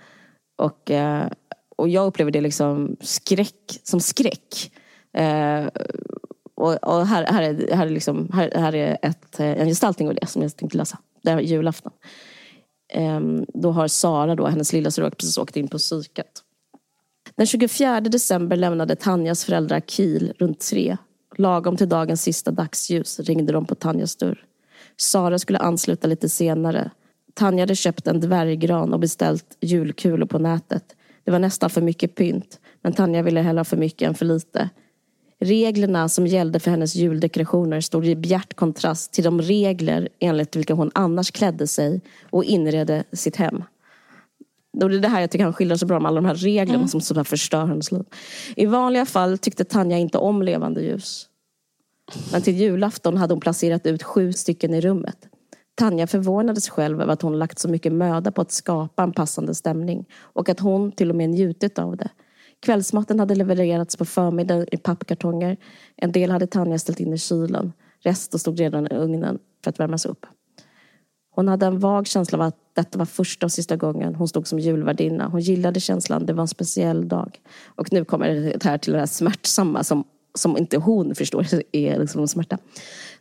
Och, 0.59 0.90
eh, 0.90 1.28
och 1.76 1.88
jag 1.88 2.07
upplever 2.07 2.30
det 2.30 2.40
liksom 2.40 2.96
skräck, 3.00 3.80
som 3.82 4.00
skräck. 4.00 4.72
Eh, 5.12 5.68
och, 6.65 6.97
och 6.97 7.07
här, 7.07 7.25
här, 7.27 7.43
är, 7.43 7.77
här, 7.77 7.87
är 7.87 7.91
liksom, 7.91 8.31
här, 8.33 8.53
här 8.55 8.75
är 8.75 8.99
ett, 9.03 9.41
eh, 9.41 9.61
en 9.61 9.69
gestaltning 9.69 10.09
av 10.09 10.15
det 10.15 10.27
som 10.27 10.43
jag 10.43 10.57
tänkte 10.57 10.79
läsa. 10.79 10.99
Det 11.23 11.31
här 11.31 11.39
är 11.39 11.43
julafton. 11.43 11.93
Ehm, 12.93 13.45
då 13.49 13.71
har 13.71 13.89
Sara, 13.89 14.35
då, 14.35 14.47
hennes 14.47 14.73
lilla 14.73 14.91
syster, 14.91 15.11
precis 15.11 15.39
åkt 15.39 15.57
in 15.57 15.69
på 15.69 15.79
psyket. 15.79 16.43
Den 17.37 17.47
24 17.47 18.01
december 18.01 18.57
lämnade 18.57 18.97
Tanjas 18.97 19.45
föräldrar 19.45 19.81
Kiel 19.81 20.33
runt 20.39 20.61
tre. 20.61 20.97
Lagom 21.37 21.77
till 21.77 21.89
dagens 21.89 22.23
sista 22.23 22.51
dagsljus 22.51 23.21
ringde 23.21 23.53
de 23.53 23.67
på 23.67 23.75
Tanjas 23.75 24.17
dörr. 24.17 24.45
Sara 24.97 25.39
skulle 25.39 25.59
ansluta 25.59 26.07
lite 26.07 26.29
senare. 26.29 26.91
Tanja 27.35 27.62
hade 27.62 27.75
köpt 27.75 28.07
en 28.07 28.21
dvärggran 28.21 28.93
och 28.93 29.01
beställt 29.01 29.57
julkulor 29.61 30.27
på 30.27 30.39
nätet. 30.39 30.97
Det 31.25 31.31
var 31.31 31.39
nästan 31.39 31.71
för 31.71 31.81
mycket 31.81 32.15
pynt, 32.15 32.61
men 32.83 32.93
Tanja 32.93 33.23
ville 33.23 33.41
hellre 33.41 33.61
ha 33.61 33.65
för 33.65 33.77
mycket 33.77 34.09
än 34.09 34.15
för 34.15 34.25
lite. 34.25 34.71
Reglerna 35.45 36.09
som 36.09 36.26
gällde 36.26 36.61
för 36.61 36.70
hennes 36.70 36.95
juldekorationer 36.95 37.80
stod 37.80 38.07
i 38.07 38.16
bjärt 38.16 38.55
kontrast 38.55 39.12
till 39.12 39.24
de 39.24 39.42
regler 39.42 40.09
enligt 40.18 40.57
vilka 40.57 40.74
hon 40.74 40.90
annars 40.95 41.30
klädde 41.30 41.66
sig 41.66 42.01
och 42.30 42.45
inredde 42.45 43.05
sitt 43.12 43.36
hem. 43.36 43.64
Och 44.82 44.90
det 44.90 44.97
är 44.97 45.01
det 45.01 45.09
här 45.09 45.20
jag 45.20 45.30
tycker 45.30 45.45
han 45.45 45.53
skildrar 45.53 45.76
så 45.76 45.86
bra 45.86 45.97
om 45.97 46.07
alla 46.07 46.20
de 46.20 46.24
här 46.24 46.34
reglerna 46.34 46.88
som 46.88 47.01
så 47.01 47.14
här 47.14 47.24
förstör 47.24 47.66
hennes 47.66 47.92
liv. 47.92 48.05
I 48.57 48.66
vanliga 48.66 49.07
fall 49.07 49.38
tyckte 49.38 49.64
Tanja 49.64 49.99
inte 49.99 50.18
om 50.18 50.42
levande 50.42 50.82
ljus. 50.82 51.28
Men 52.32 52.42
till 52.42 52.57
julafton 52.57 53.16
hade 53.16 53.34
hon 53.34 53.40
placerat 53.40 53.86
ut 53.86 54.03
sju 54.03 54.32
stycken 54.32 54.74
i 54.74 54.80
rummet. 54.80 55.28
Tanja 55.74 56.07
förvånades 56.07 56.68
själv 56.68 57.01
över 57.01 57.12
att 57.12 57.22
hon 57.22 57.38
lagt 57.38 57.59
så 57.59 57.68
mycket 57.68 57.92
möda 57.92 58.32
på 58.32 58.40
att 58.40 58.53
skapa 58.53 59.03
en 59.03 59.12
passande 59.12 59.55
stämning 59.55 60.05
och 60.14 60.49
att 60.49 60.61
hon 60.61 60.92
till 60.92 61.11
och 61.11 61.16
med 61.16 61.30
njutit 61.30 61.78
av 61.78 61.97
det. 61.97 62.11
Kvällsmaten 62.65 63.21
hade 63.21 63.35
levererats 63.35 63.97
på 63.97 64.05
förmiddagen 64.05 64.67
i 64.73 64.77
pappkartonger. 64.77 65.57
En 65.97 66.12
del 66.12 66.31
hade 66.31 66.47
Tanja 66.47 66.79
ställt 66.79 67.01
in 67.01 67.12
i 67.12 67.19
kylen. 67.19 67.73
Resten 68.01 68.41
stod 68.41 68.59
redan 68.59 68.87
i 68.87 68.95
ugnen 68.95 69.39
för 69.65 69.71
att 69.71 69.81
värmas 69.81 70.07
upp. 70.07 70.27
Hon 71.31 71.49
hade 71.49 71.67
en 71.67 71.79
vag 71.79 72.07
känsla 72.07 72.39
av 72.39 72.43
att 72.43 72.57
detta 72.75 72.99
var 72.99 73.07
första 73.07 73.47
och 73.47 73.53
sista 73.53 73.77
gången 73.77 74.15
hon 74.15 74.29
stod 74.29 74.47
som 74.47 74.59
julvärdinna. 74.59 75.29
Hon 75.29 75.41
gillade 75.41 75.81
känslan, 75.81 76.27
det 76.27 76.33
var 76.33 76.43
en 76.43 76.49
speciell 76.49 77.09
dag. 77.09 77.41
Och 77.65 77.93
nu 77.93 78.05
kommer 78.05 78.29
det 78.29 78.65
här 78.65 78.79
till 78.79 78.93
det 78.93 78.99
här 78.99 79.07
smärtsamma 79.07 79.85
som, 79.85 80.05
som 80.35 80.57
inte 80.57 80.77
hon 80.77 81.15
förstår 81.15 81.47
är 81.73 81.99
liksom 81.99 82.29
smärta. 82.29 82.59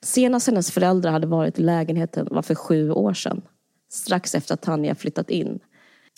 Senast 0.02 0.48
hennes 0.48 0.72
föräldrar 0.72 1.12
hade 1.12 1.28
varit 1.28 1.60
i 1.60 1.62
lägenheten 1.62 2.28
var 2.32 2.41
för 2.41 2.56
sju 2.56 2.91
år 2.91 3.14
sedan. 3.14 3.41
Strax 3.91 4.36
efter 4.36 4.54
att 4.54 4.62
Tanja 4.62 4.96
flyttat 4.96 5.30
in. 5.30 5.60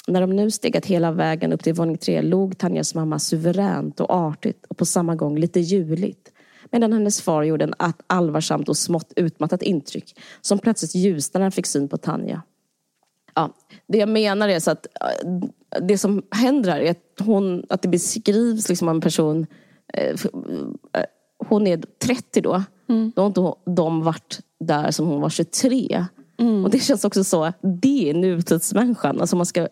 När 0.08 0.22
de 0.22 0.36
nu 0.36 0.52
stegat 0.52 0.86
hela 0.86 1.12
vägen 1.12 1.54
upp 1.54 1.64
till 1.64 1.74
våning 1.74 1.98
tre 1.98 2.22
log 2.22 2.58
Tanjas 2.58 2.96
mamma 2.96 3.20
suveränt 3.20 4.00
och 4.00 4.10
artigt 4.10 4.66
och 4.66 4.78
på 4.78 4.86
samma 4.86 5.16
gång 5.16 5.38
lite 5.38 5.60
juligt. 5.60 6.32
Medan 6.72 6.94
hennes 6.94 7.22
far 7.22 7.44
gjorde 7.44 7.64
en 7.64 7.74
allvarsamt 8.08 8.70
och 8.70 8.78
smått 8.78 9.14
utmattat 9.16 9.62
intryck 9.62 10.20
som 10.42 10.60
plötsligt 10.60 10.96
ljusnade 10.96 11.40
när 11.40 11.46
han 11.46 11.52
fick 11.52 11.66
syn 11.66 11.88
på 11.88 11.98
Tanja. 11.98 12.42
Ja, 13.34 13.54
det 13.88 13.98
jag 13.98 14.10
menar 14.10 14.50
är 14.50 14.60
så 14.60 14.72
att 14.72 14.88
äh, 15.02 15.80
det 15.82 15.98
som 15.98 16.24
händer 16.32 16.72
här 16.72 16.80
är 16.80 16.92
att, 16.92 17.26
hon, 17.26 17.66
att 17.70 17.82
det 17.82 17.88
beskrivs 17.88 18.70
liksom 18.70 18.90
en 18.90 19.02
person 19.02 19.46
eh, 19.94 20.20
hon 21.38 21.68
är 21.68 21.78
30 21.78 22.42
då. 22.42 22.64
Mm. 22.90 23.12
Då 23.16 23.22
har 23.22 23.28
inte 23.28 23.54
de 23.72 24.04
varit 24.04 24.40
där 24.60 24.92
som 24.92 25.08
hon 25.08 25.22
var 25.22 25.30
23. 25.30 26.06
Mm. 26.38 26.66
Och 26.66 26.72
det 26.72 26.80
känns 26.80 27.06
också 27.06 27.24
så, 27.24 27.54
det 27.82 28.10
är 28.10 28.14
nutidsmänniskan. 28.14 29.22
Alltså 29.22 29.36
man 29.36 29.46
ska, 29.46 29.68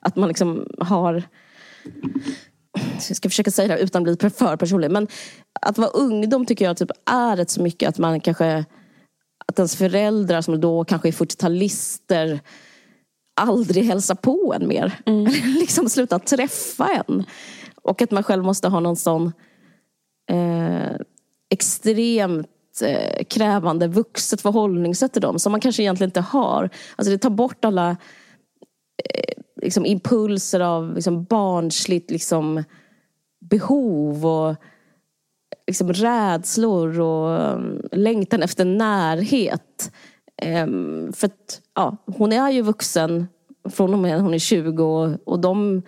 att 0.00 0.16
man 0.16 0.28
liksom 0.28 0.66
har 0.78 1.22
jag 3.08 3.16
ska 3.16 3.28
försöka 3.28 3.50
säga 3.50 3.76
det 3.76 3.82
utan 3.82 4.08
att 4.08 4.18
bli 4.18 4.30
för 4.30 4.56
personlig. 4.56 4.90
Men 4.90 5.08
att 5.60 5.78
vara 5.78 5.88
ungdom 5.88 6.46
tycker 6.46 6.64
jag 6.64 6.76
typ 6.76 6.90
är 7.10 7.36
rätt 7.36 7.50
så 7.50 7.62
mycket 7.62 7.88
att 7.88 7.98
man 7.98 8.20
kanske 8.20 8.64
att 9.46 9.58
ens 9.58 9.76
föräldrar 9.76 10.40
som 10.40 10.60
då 10.60 10.84
kanske 10.84 11.08
är 11.08 11.12
40-talister 11.12 12.40
aldrig 13.40 13.84
hälsar 13.84 14.14
på 14.14 14.54
en 14.60 14.68
mer. 14.68 15.00
Mm. 15.06 15.24
liksom 15.44 15.88
slutar 15.88 16.18
träffa 16.18 16.88
en. 17.06 17.24
Och 17.82 18.02
att 18.02 18.10
man 18.10 18.22
själv 18.22 18.44
måste 18.44 18.68
ha 18.68 18.80
någon 18.80 18.96
sån 18.96 19.32
eh, 20.30 20.96
extremt 21.50 22.48
eh, 22.82 23.24
krävande 23.24 23.88
vuxet 23.88 24.40
förhållningssätt 24.40 25.12
till 25.12 25.22
dem 25.22 25.38
som 25.38 25.52
man 25.52 25.60
kanske 25.60 25.82
egentligen 25.82 26.08
inte 26.08 26.20
har. 26.20 26.70
Alltså 26.96 27.12
det 27.12 27.18
tar 27.18 27.30
bort 27.30 27.64
alla 27.64 27.90
eh, 27.90 29.42
liksom 29.62 29.86
impulser 29.86 30.60
av 30.60 30.94
liksom 30.94 31.24
barnsligt 31.24 32.10
liksom, 32.10 32.64
behov 33.50 34.26
och 34.26 34.56
liksom 35.66 35.92
rädslor 35.92 37.00
och 37.00 37.54
um, 37.54 37.82
längtan 37.92 38.42
efter 38.42 38.64
närhet. 38.64 39.92
Um, 40.64 41.12
för 41.12 41.26
att, 41.26 41.60
ja, 41.74 41.96
hon 42.06 42.32
är 42.32 42.50
ju 42.50 42.62
vuxen 42.62 43.26
från 43.70 43.94
och 43.94 43.98
med 43.98 44.20
hon 44.20 44.34
är 44.34 44.38
20 44.38 44.84
och, 44.84 45.18
och 45.24 45.38
de 45.38 45.82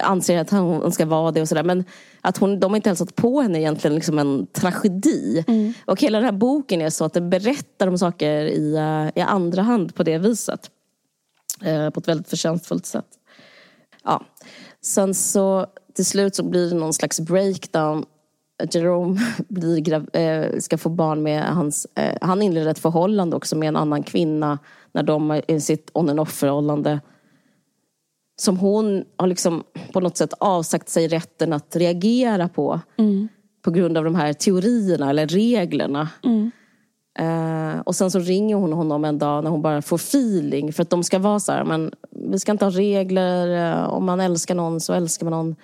anser 0.00 0.38
att 0.38 0.50
hon 0.50 0.92
ska 0.92 1.06
vara 1.06 1.30
det 1.30 1.40
och 1.40 1.48
sådär. 1.48 1.62
Men 1.62 1.84
att 2.28 2.36
hon, 2.36 2.60
de 2.60 2.70
har 2.70 2.76
inte 2.76 2.90
hälsat 2.90 3.14
på 3.14 3.40
henne 3.40 3.60
egentligen 3.60 3.94
liksom 3.94 4.18
en 4.18 4.46
tragedi. 4.46 5.44
Mm. 5.48 5.72
Och 5.84 6.00
hela 6.00 6.18
den 6.18 6.24
här 6.24 6.32
boken 6.32 6.80
är 6.80 6.90
så 6.90 7.04
att 7.04 7.12
den 7.12 7.30
berättar 7.30 7.86
om 7.86 7.98
saker 7.98 8.30
i, 8.30 8.76
uh, 8.76 9.08
i 9.14 9.20
andra 9.20 9.62
hand 9.62 9.94
på 9.94 10.02
det 10.02 10.18
viset. 10.18 10.70
Uh, 11.66 11.90
på 11.90 12.00
ett 12.00 12.08
väldigt 12.08 12.28
förtjänstfullt 12.28 12.86
sätt. 12.86 13.06
Ja. 14.04 14.24
Sen 14.80 15.14
så 15.14 15.66
till 15.94 16.06
slut 16.06 16.34
så 16.34 16.42
blir 16.42 16.70
det 16.70 16.76
någon 16.76 16.92
slags 16.92 17.20
breakdown. 17.20 18.04
Jerome 18.70 19.20
blir 19.48 20.16
äh, 20.16 20.58
ska 20.58 20.78
få 20.78 20.88
barn 20.88 21.22
med 21.22 21.42
hans... 21.42 21.86
Äh, 21.94 22.16
han 22.20 22.42
inleder 22.42 22.70
ett 22.70 22.78
förhållande 22.78 23.36
också 23.36 23.56
med 23.56 23.68
en 23.68 23.76
annan 23.76 24.02
kvinna 24.02 24.58
när 24.92 25.02
de 25.02 25.30
är 25.30 25.50
i 25.50 25.60
sitt 25.60 25.90
on 25.92 26.10
and 26.10 26.20
off 26.20 26.32
förhållande 26.32 27.00
som 28.40 28.58
hon 28.58 29.04
har 29.16 29.26
liksom 29.26 29.64
på 29.92 30.00
något 30.00 30.16
sätt 30.16 30.34
avsagt 30.38 30.88
sig 30.88 31.08
rätten 31.08 31.52
att 31.52 31.76
reagera 31.76 32.48
på. 32.48 32.80
Mm. 32.96 33.28
På 33.62 33.70
grund 33.70 33.98
av 33.98 34.04
de 34.04 34.14
här 34.14 34.32
teorierna 34.32 35.10
eller 35.10 35.26
reglerna. 35.26 36.08
Mm. 36.24 36.50
Uh, 37.20 37.80
och 37.80 37.96
sen 37.96 38.10
så 38.10 38.18
ringer 38.18 38.56
hon 38.56 38.72
honom 38.72 39.04
en 39.04 39.18
dag 39.18 39.44
när 39.44 39.50
hon 39.50 39.62
bara 39.62 39.82
får 39.82 39.96
feeling. 39.96 40.72
För 40.72 40.82
att 40.82 40.90
de 40.90 41.04
ska 41.04 41.18
vara 41.18 41.40
så 41.40 41.52
här, 41.52 41.64
men 41.64 41.92
vi 42.10 42.38
ska 42.38 42.52
inte 42.52 42.64
ha 42.64 42.72
regler. 42.72 43.74
Uh, 43.74 43.88
om 43.88 44.04
man 44.04 44.20
älskar 44.20 44.54
någon 44.54 44.80
så 44.80 44.92
älskar 44.92 45.26
man 45.26 45.32
någon. 45.32 45.56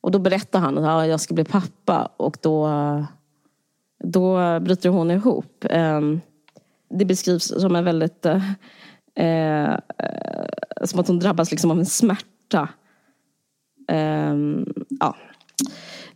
Och 0.00 0.10
då 0.10 0.18
berättar 0.18 0.58
han 0.58 0.78
att 0.78 0.84
ja, 0.84 1.06
jag 1.06 1.20
ska 1.20 1.34
bli 1.34 1.44
pappa. 1.44 2.08
Och 2.16 2.38
då, 2.40 2.68
då 4.04 4.60
bryter 4.60 4.88
hon 4.88 5.10
ihop. 5.10 5.64
Um, 5.70 6.20
det 6.90 7.04
beskrivs 7.04 7.60
som 7.60 7.76
en 7.76 7.84
väldigt 7.84 8.26
uh, 9.20 9.76
som 10.84 11.00
att 11.00 11.08
hon 11.08 11.18
drabbas 11.18 11.50
liksom 11.50 11.70
av 11.70 11.78
en 11.78 11.86
smärta. 11.86 12.68
Um, 13.92 14.66
ja. 15.00 15.16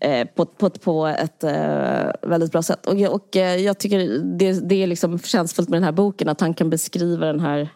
Eh, 0.01 0.28
på, 0.28 0.47
på, 0.47 0.70
på 0.70 1.07
ett 1.07 1.45
uh, 1.45 2.30
väldigt 2.30 2.53
bra 2.53 2.62
sätt. 2.62 2.86
Och, 2.86 2.95
och 2.95 3.36
uh, 3.36 3.42
jag 3.42 3.78
tycker 3.78 3.99
det, 4.38 4.68
det 4.68 4.82
är 4.82 4.86
liksom 4.86 5.18
förtjänstfullt 5.18 5.68
med 5.68 5.76
den 5.76 5.84
här 5.84 5.92
boken 5.92 6.28
att 6.28 6.40
han 6.40 6.55
kan 6.55 6.70
beskriva 6.70 7.26
den 7.26 7.40
här 7.40 7.68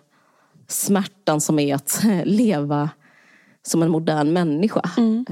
smärtan 0.68 1.40
som 1.40 1.58
är 1.58 1.74
att 1.74 2.04
leva 2.24 2.90
som 3.62 3.82
en 3.82 3.90
modern 3.90 4.32
människa. 4.32 4.90
Mm. 4.96 5.24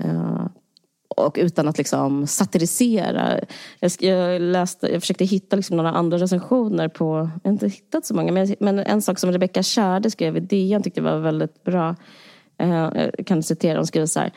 Och 1.17 1.37
utan 1.41 1.69
att 1.69 1.79
liksom 1.79 2.27
satirisera. 2.27 3.41
Jag, 3.81 3.93
jag, 4.01 4.41
läste, 4.41 4.93
jag 4.93 5.01
försökte 5.03 5.25
hitta 5.25 5.57
liksom 5.57 5.77
några 5.77 5.91
andra 5.91 6.19
recensioner 6.19 6.89
på, 6.89 7.31
jag 7.43 7.49
har 7.49 7.53
inte 7.53 7.69
hittat 7.69 8.07
så 8.07 8.15
många, 8.15 8.33
men, 8.33 8.55
men 8.61 8.79
en 8.79 9.03
sak 9.03 9.19
som 9.19 9.33
Rebecca 9.33 9.63
Kärde 9.63 10.11
skrev 10.11 10.37
i 10.37 10.41
DN 10.41 10.83
tyckte 10.83 11.01
jag 11.01 11.05
var 11.05 11.19
väldigt 11.19 11.65
bra. 11.65 11.97
Eh, 12.59 12.91
jag 12.95 13.27
kan 13.27 13.43
citera, 13.43 13.79
hon 13.79 13.87
skriver 13.87 14.07
så 14.07 14.21
här. 14.21 14.33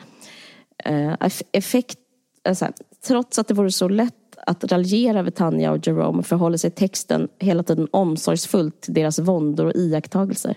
Eh, 0.84 1.28
effekt, 1.52 1.98
alltså, 2.44 2.66
Trots 3.06 3.38
att 3.38 3.48
det 3.48 3.54
vore 3.54 3.70
så 3.70 3.88
lätt 3.88 4.14
att 4.46 4.64
raljera 4.64 5.18
över 5.18 5.30
Tanja 5.30 5.72
och 5.72 5.86
Jerome 5.86 6.22
förhåller 6.22 6.58
sig 6.58 6.70
texten 6.70 7.28
hela 7.38 7.62
tiden 7.62 7.88
omsorgsfullt 7.90 8.80
till 8.80 8.94
deras 8.94 9.18
våndor 9.18 9.66
och 9.66 9.74
iakttagelser. 9.74 10.54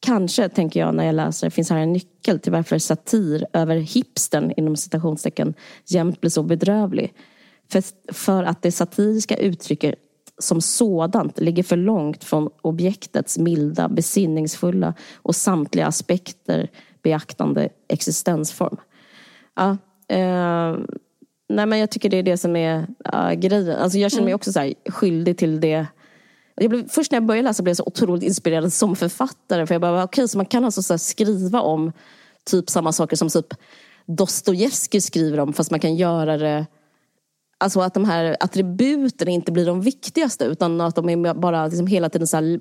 Kanske, 0.00 0.48
tänker 0.48 0.80
jag 0.80 0.94
när 0.94 1.04
jag 1.04 1.14
läser, 1.14 1.50
finns 1.50 1.70
här 1.70 1.78
en 1.78 1.92
nyckel 1.92 2.40
till 2.40 2.52
varför 2.52 2.78
satir 2.78 3.46
över 3.52 3.76
hipstern 3.76 4.52
inom 4.56 4.76
citationstecken 4.76 5.54
jämt 5.86 6.20
blir 6.20 6.30
så 6.30 6.42
bedrövlig. 6.42 7.14
För, 7.72 7.82
för 8.12 8.44
att 8.44 8.62
det 8.62 8.72
satiriska 8.72 9.36
uttrycket 9.36 9.94
som 10.38 10.60
sådant 10.60 11.40
ligger 11.40 11.62
för 11.62 11.76
långt 11.76 12.24
från 12.24 12.50
objektets 12.62 13.38
milda, 13.38 13.88
besinningsfulla 13.88 14.94
och 15.14 15.36
samtliga 15.36 15.86
aspekter 15.86 16.70
beaktande 17.02 17.68
existensform. 17.88 18.76
Ja, 19.56 19.70
eh, 20.08 20.76
nej 21.48 21.66
men 21.66 21.78
jag 21.78 21.90
tycker 21.90 22.08
det 22.08 22.16
är 22.16 22.22
det 22.22 22.36
som 22.36 22.56
är 22.56 22.86
uh, 23.14 23.32
grejen. 23.32 23.76
Alltså 23.76 23.98
jag 23.98 24.10
känner 24.10 24.24
mig 24.24 24.30
mm. 24.30 24.36
också 24.36 24.52
så 24.52 24.72
skyldig 24.88 25.38
till 25.38 25.60
det 25.60 25.86
jag 26.56 26.70
blev, 26.70 26.88
först 26.88 27.12
när 27.12 27.16
jag 27.16 27.26
började 27.26 27.48
läsa 27.48 27.62
blev 27.62 27.70
jag 27.70 27.76
så 27.76 27.84
otroligt 27.86 28.22
inspirerad 28.22 28.72
som 28.72 28.96
författare. 28.96 29.66
För 29.66 29.74
jag 29.74 29.82
bara, 29.82 30.04
okej, 30.04 30.22
okay, 30.22 30.28
så 30.28 30.38
man 30.38 30.46
kan 30.46 30.64
alltså 30.64 30.82
så 30.82 30.98
skriva 30.98 31.60
om 31.60 31.92
typ 32.44 32.70
samma 32.70 32.92
saker 32.92 33.16
som 33.16 33.28
typ 33.28 33.54
Dostojevskij 34.06 35.00
skriver 35.00 35.40
om, 35.40 35.52
fast 35.52 35.70
man 35.70 35.80
kan 35.80 35.96
göra 35.96 36.36
det 36.36 36.66
Alltså 37.58 37.80
att 37.80 37.94
de 37.94 38.04
här 38.04 38.36
attributen 38.40 39.28
inte 39.28 39.52
blir 39.52 39.66
de 39.66 39.80
viktigaste 39.80 40.44
utan 40.44 40.80
att 40.80 40.94
de 40.94 41.08
är 41.08 41.34
bara 41.34 41.66
liksom 41.66 41.86
hela 41.86 42.08
tiden 42.08 42.26
så 42.26 42.58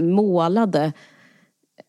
målade 0.00 0.92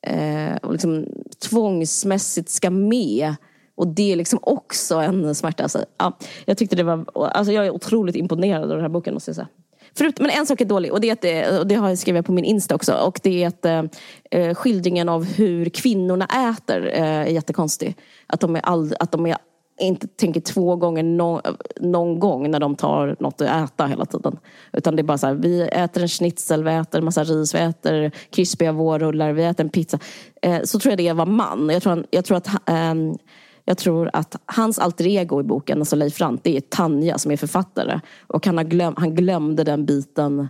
eh, 0.07 0.55
och 0.55 0.71
liksom 0.71 1.05
tvångsmässigt 1.49 2.49
ska 2.49 2.69
med. 2.69 3.35
Och 3.75 3.87
det 3.87 4.11
är 4.11 4.15
liksom 4.15 4.39
också 4.41 4.95
en 4.95 5.35
smärta. 5.35 5.63
Alltså, 5.63 5.85
ja, 5.97 6.17
jag 6.45 6.57
tyckte 6.57 6.75
det 6.75 6.83
var, 6.83 7.05
alltså 7.13 7.53
jag 7.53 7.65
är 7.65 7.71
otroligt 7.71 8.15
imponerad 8.15 8.63
av 8.63 8.69
den 8.69 8.81
här 8.81 8.89
boken 8.89 9.13
måste 9.13 9.29
jag 9.29 9.35
säga. 9.35 9.47
Förut, 9.97 10.19
men 10.19 10.29
en 10.29 10.45
sak 10.45 10.61
är 10.61 10.65
dålig 10.65 10.93
och 10.93 11.01
det, 11.01 11.09
är 11.09 11.13
att 11.13 11.21
det, 11.21 11.59
och 11.59 11.67
det 11.67 11.75
har 11.75 11.89
jag 11.89 11.97
skrivit 11.97 12.25
på 12.25 12.31
min 12.31 12.45
Insta 12.45 12.75
också. 12.75 12.93
Och 12.93 13.19
det 13.23 13.43
är 13.43 13.47
att 13.47 13.65
eh, 13.65 13.83
eh 14.31 14.55
skildringen 14.55 15.09
av 15.09 15.23
hur 15.23 15.69
kvinnorna 15.69 16.25
äter 16.25 16.87
eh, 16.93 17.03
är 17.03 17.25
jättekonstig. 17.25 17.97
Att 18.27 18.39
de, 18.39 18.55
är 18.55 18.59
all, 18.59 18.95
att 18.99 19.11
de 19.11 19.25
är, 19.25 19.37
inte 19.79 20.07
tänker 20.07 20.41
två 20.41 20.75
gånger 20.75 21.03
no, 21.03 21.41
någon 21.79 22.19
gång 22.19 22.51
när 22.51 22.59
de 22.59 22.75
tar 22.75 23.15
något 23.19 23.41
att 23.41 23.71
äta 23.71 23.85
hela 23.85 24.05
tiden. 24.05 24.37
Utan 24.73 24.95
det 24.95 25.01
är 25.01 25.03
bara 25.03 25.17
så 25.17 25.27
här, 25.27 25.33
vi 25.33 25.61
äter 25.61 26.01
en 26.01 26.07
schnitzel, 26.07 26.63
vi 26.63 26.71
äter 26.71 26.99
en 26.99 27.05
massa 27.05 27.23
ris, 27.23 27.55
vi 27.55 27.59
äter 27.59 28.11
krispiga 28.29 28.71
vårrullar, 28.71 29.31
vi 29.31 29.43
äter 29.43 29.65
en 29.65 29.69
pizza. 29.69 29.99
Eh, 30.41 30.61
så 30.63 30.79
tror 30.79 30.91
jag 30.91 30.97
det 30.97 31.13
var 31.13 31.25
man. 31.25 31.69
Jag 31.69 31.83
tror, 31.83 32.05
jag 32.09 32.25
tror 32.25 32.37
att 32.37 32.47
eh, 32.47 32.93
jag 33.65 33.77
tror 33.77 34.09
att 34.13 34.35
hans 34.45 34.79
alter 34.79 35.07
ego 35.07 35.39
i 35.39 35.43
boken, 35.43 35.79
alltså 35.79 35.95
Leif 35.95 36.21
Rant, 36.21 36.43
det 36.43 36.57
är 36.57 36.61
Tanja 36.61 37.17
som 37.17 37.31
är 37.31 37.37
författare. 37.37 37.99
Och 38.27 38.45
han, 38.45 38.57
har 38.57 38.63
glöm, 38.63 38.93
han 38.97 39.15
glömde 39.15 39.63
den 39.63 39.85
biten. 39.85 40.47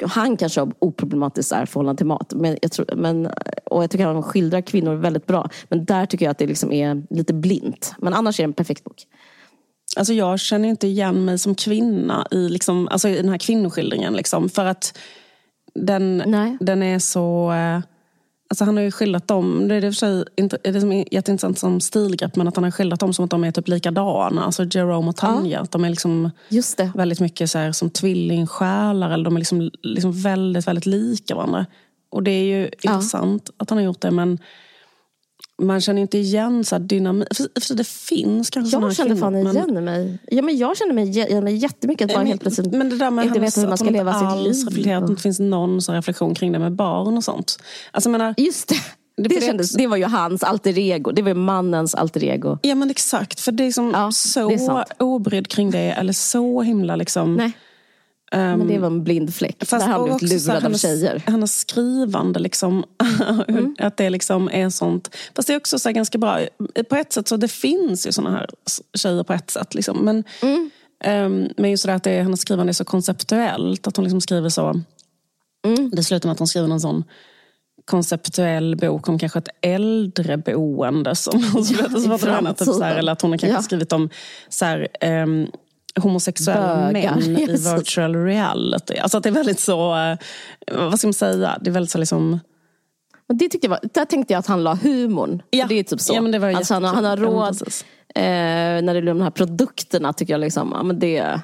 Han 0.00 0.36
kanske 0.36 0.60
har 0.60 0.72
oproblematiskt 0.78 1.50
förhållande 1.50 1.98
till 1.98 2.06
mat. 2.06 2.32
Men 2.34 2.58
jag 2.62 2.72
tror, 2.72 2.86
men, 2.96 3.26
och 3.64 3.82
jag 3.82 3.90
tycker 3.90 4.06
att 4.06 4.14
han 4.14 4.22
skildrar 4.22 4.60
kvinnor 4.60 4.94
väldigt 4.94 5.26
bra. 5.26 5.50
Men 5.68 5.84
där 5.84 6.06
tycker 6.06 6.24
jag 6.24 6.30
att 6.30 6.38
det 6.38 6.46
liksom 6.46 6.72
är 6.72 7.06
lite 7.10 7.34
blint. 7.34 7.94
Men 7.98 8.14
annars 8.14 8.40
är 8.40 8.44
det 8.44 8.48
en 8.48 8.52
perfekt 8.52 8.84
bok. 8.84 9.06
Alltså 9.96 10.12
jag 10.12 10.40
känner 10.40 10.68
inte 10.68 10.86
igen 10.86 11.24
mig 11.24 11.38
som 11.38 11.54
kvinna 11.54 12.26
i, 12.30 12.48
liksom, 12.48 12.88
alltså 12.88 13.08
i 13.08 13.16
den 13.16 13.28
här 13.28 13.38
kvinnoskildringen. 13.38 14.14
Liksom, 14.14 14.48
för 14.48 14.64
att 14.64 14.98
den, 15.74 16.18
den 16.60 16.82
är 16.82 16.98
så... 16.98 17.52
Eh 17.52 17.80
Alltså 18.48 18.64
han 18.64 18.76
har 18.76 18.84
ju 18.84 18.90
skildrat 18.90 19.28
dem, 19.28 19.68
det 19.68 19.74
är 19.74 19.80
det 19.80 19.92
för 19.92 19.96
sig 19.96 20.24
inte, 20.36 20.58
det 20.62 20.80
som 20.80 20.92
är 20.92 21.14
jätteintressant 21.14 21.58
som 21.58 21.80
stilgrepp, 21.80 22.36
men 22.36 22.48
att 22.48 22.56
han 22.56 22.64
har 22.64 22.70
skildrat 22.70 23.00
dem 23.00 23.12
som 23.12 23.24
att 23.24 23.30
de 23.30 23.44
är 23.44 23.52
typ 23.52 23.68
likadana. 23.68 24.44
Alltså 24.44 24.64
Jerome 24.64 25.08
och 25.08 25.16
Tanja, 25.16 25.60
att 25.60 25.70
de 25.70 25.84
är 25.84 25.90
liksom 25.90 26.30
Just 26.48 26.76
det. 26.76 26.92
väldigt 26.94 27.20
mycket 27.20 27.50
så 27.50 27.58
här, 27.58 27.72
som 27.72 27.90
tvillingsjälar, 27.90 29.10
eller 29.10 29.24
de 29.24 29.36
är 29.36 29.38
liksom, 29.38 29.70
liksom 29.82 30.12
väldigt, 30.12 30.66
väldigt 30.66 30.86
lika 30.86 31.34
varandra. 31.34 31.66
Och 32.10 32.22
det 32.22 32.30
är 32.30 32.44
ju 32.44 32.70
intressant 32.82 33.50
att 33.56 33.70
han 33.70 33.78
har 33.78 33.84
gjort 33.84 34.00
det, 34.00 34.10
men 34.10 34.38
man 35.62 35.80
känner 35.80 36.02
inte 36.02 36.18
igen 36.18 36.64
så 36.64 36.78
dynamik. 36.78 37.28
För, 37.34 37.60
för 37.60 37.74
det 37.74 37.86
finns 37.86 38.50
kanske 38.50 38.76
Jag 38.76 38.96
kände 38.96 39.16
fan 39.16 39.32
men- 39.32 39.56
igen 39.56 39.84
mig. 39.84 40.18
Ja, 40.30 40.42
men 40.42 40.56
jag 40.58 40.76
kände 40.76 40.94
mig 40.94 41.08
igen 41.08 41.44
mig 41.44 41.56
jättemycket. 41.56 42.08
Bara 42.08 42.18
men, 42.18 42.26
helt 42.26 42.40
plötsligt 42.40 42.72
men 42.72 42.90
det 42.90 42.96
där 42.96 43.10
med 43.10 43.26
inte 43.26 43.40
veta 43.40 43.60
hur 43.60 43.68
man 43.68 43.78
ska 43.78 43.90
leva 43.90 44.14
sitt 44.14 44.44
liv. 44.44 44.66
reflekterar, 44.66 45.02
Att 45.02 45.16
det 45.16 45.22
finns 45.22 45.40
någon 45.40 45.82
så 45.82 45.92
reflektion 45.92 46.34
kring 46.34 46.52
det 46.52 46.58
med 46.58 46.72
barn 46.72 47.16
och 47.16 47.24
sånt. 47.24 47.58
Alltså, 47.90 48.10
menar, 48.10 48.34
Just 48.36 48.68
det. 48.68 48.74
Det- 49.22 49.28
Det, 49.28 49.44
kändes, 49.46 49.72
det 49.72 49.86
var 49.86 49.96
ju 49.96 50.04
hans 50.04 50.42
alter 50.42 50.78
ego. 50.78 51.10
Det 51.12 51.22
var 51.22 51.28
ju 51.28 51.34
mannens 51.34 51.94
alter 51.94 52.24
ego. 52.24 52.58
Ja 52.62 52.74
men 52.74 52.90
exakt, 52.90 53.40
för 53.40 53.52
det 53.52 53.64
är 53.64 53.72
som 53.72 53.90
Ja, 53.94 54.12
så 54.12 54.48
det 54.48 54.54
är 54.54 54.84
obrydd 54.98 55.48
kring 55.48 55.70
det, 55.70 55.78
eller 55.92 56.12
så 56.12 56.62
himla 56.62 56.96
liksom... 56.96 57.34
Nej. 57.34 57.52
Men 58.38 58.68
det 58.68 58.78
var 58.78 58.86
en 58.86 59.04
blind 59.04 59.34
fläck. 59.34 59.70
Där 59.70 59.80
har 59.80 59.86
han 60.08 60.18
blivit 60.18 60.46
här 60.46 60.54
lurad 60.54 60.56
av 60.56 60.62
hennes, 60.62 60.82
tjejer. 60.82 61.22
hennes 61.26 61.58
skrivande, 61.58 62.38
liksom, 62.40 62.84
Mm. 63.48 63.76
att 63.78 63.96
det 63.96 64.10
liksom 64.10 64.48
är 64.52 64.70
sånt. 64.70 65.14
Fast 65.36 65.48
det 65.48 65.54
är 65.54 65.56
också 65.56 65.78
så 65.78 65.90
ganska 65.92 66.18
bra, 66.18 66.40
på 66.88 66.96
ett 66.96 67.12
sätt 67.12 67.28
så 67.28 67.36
det 67.36 67.48
finns 67.48 68.06
ju 68.06 68.12
såna 68.12 68.30
här 68.30 68.46
tjejer 68.94 69.22
på 69.22 69.32
ett 69.32 69.50
sätt. 69.50 69.74
Liksom. 69.74 69.98
Men, 70.04 70.24
Mm. 70.42 70.70
ehm, 71.04 71.48
men 71.56 71.70
just 71.70 71.84
det 71.84 71.90
där 71.90 71.96
att 71.96 72.04
det, 72.04 72.22
hennes 72.22 72.40
skrivande 72.40 72.70
är 72.70 72.74
så 72.74 72.84
konceptuellt, 72.84 73.86
att 73.86 73.96
hon 73.96 74.04
liksom 74.04 74.20
skriver 74.20 74.48
så. 74.48 74.80
Mm. 75.66 75.90
Det 75.90 76.04
slutar 76.04 76.28
med 76.28 76.32
att 76.32 76.38
hon 76.38 76.48
skriver 76.48 76.68
någon 76.68 76.80
sån 76.80 77.04
konceptuell 77.84 78.76
bok 78.76 79.08
om 79.08 79.18
kanske 79.18 79.38
ett 79.38 79.48
äldreboende. 79.62 81.14
Som, 81.14 81.40
ja, 81.54 82.18
så 82.18 82.26
henne, 82.28 82.54
typ, 82.54 82.68
så 82.68 82.82
här, 82.82 82.96
eller 82.96 83.12
att 83.12 83.22
hon 83.22 83.30
har 83.30 83.38
kanske 83.38 83.56
Ja. 83.58 83.62
skrivit 83.62 83.92
om 83.92 84.08
så 84.48 84.64
här, 84.64 84.88
ehm, 85.00 85.46
homosexuella 86.00 86.92
Bögar. 86.92 87.14
män 87.14 87.22
i 87.38 87.46
virtual 87.76 88.14
reality. 88.24 88.96
Alltså 88.98 89.16
att 89.16 89.22
det 89.22 89.28
är 89.28 89.32
väldigt 89.32 89.60
så, 89.60 89.96
eh, 89.96 90.16
vad 90.88 90.98
ska 90.98 91.06
man 91.08 91.14
säga, 91.14 91.58
det 91.60 91.70
är 91.70 91.72
väldigt 91.74 91.90
så 91.90 91.98
liksom 91.98 92.40
Men 93.28 93.38
det 93.38 93.48
tyckte 93.48 93.66
jag 93.66 93.70
var, 93.70 93.80
där 93.94 94.04
tänkte 94.04 94.32
jag 94.32 94.38
att 94.40 94.46
han 94.46 94.64
la 94.64 94.74
humorn. 94.74 95.42
Ja. 95.50 95.66
Det 95.68 95.74
är 95.78 95.82
typ 95.82 96.00
så. 96.00 96.14
Ja, 96.14 96.20
men 96.20 96.32
det 96.32 96.38
var 96.38 96.48
alltså 96.52 96.74
han, 96.74 96.84
han 96.84 97.04
har. 97.04 97.16
Ja, 97.16 97.22
råd. 97.24 97.48
precis. 97.58 97.84
eh, 98.14 98.22
när 98.22 98.82
det 98.86 98.94
gäller 98.94 99.14
de 99.14 99.20
här 99.20 99.30
produkterna 99.30 100.12
tycker 100.12 100.32
jag 100.34 100.40
liksom, 100.40 100.72
ja, 100.76 100.82
men 100.82 100.98
det, 100.98 101.40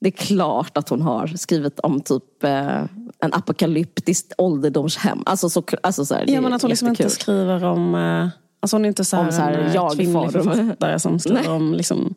det 0.00 0.08
är 0.08 0.12
klart 0.26 0.76
att 0.76 0.88
hon 0.88 1.02
har 1.02 1.26
skrivit 1.26 1.80
om 1.80 2.00
typ 2.00 2.44
eh, 2.44 2.82
en 3.20 3.32
apokalyptiskt 3.32 4.32
ålderdomshem. 4.38 5.22
Alltså, 5.26 5.50
så, 5.50 5.62
alltså 5.82 6.04
så 6.04 6.14
här, 6.14 6.24
Ja, 6.28 6.40
men 6.40 6.52
att 6.52 6.62
hon 6.62 6.68
liksom 6.68 6.88
inte 6.88 7.10
skriver 7.10 7.64
om... 7.64 7.94
eh, 7.94 8.28
Alltså 8.60 8.76
hon 8.76 8.84
är 8.84 8.88
inte 8.88 9.04
så 9.04 9.16
här, 9.16 9.24
Om 9.26 9.32
så 9.32 9.40
här 9.42 9.52
en 9.52 9.66
eh, 9.66 9.74
jag-form. 9.74 9.96
kvinnlig 9.96 10.32
författare 10.32 10.98
som 10.98 11.18
skriver 11.18 11.50
om 11.50 11.74
liksom, 11.74 12.14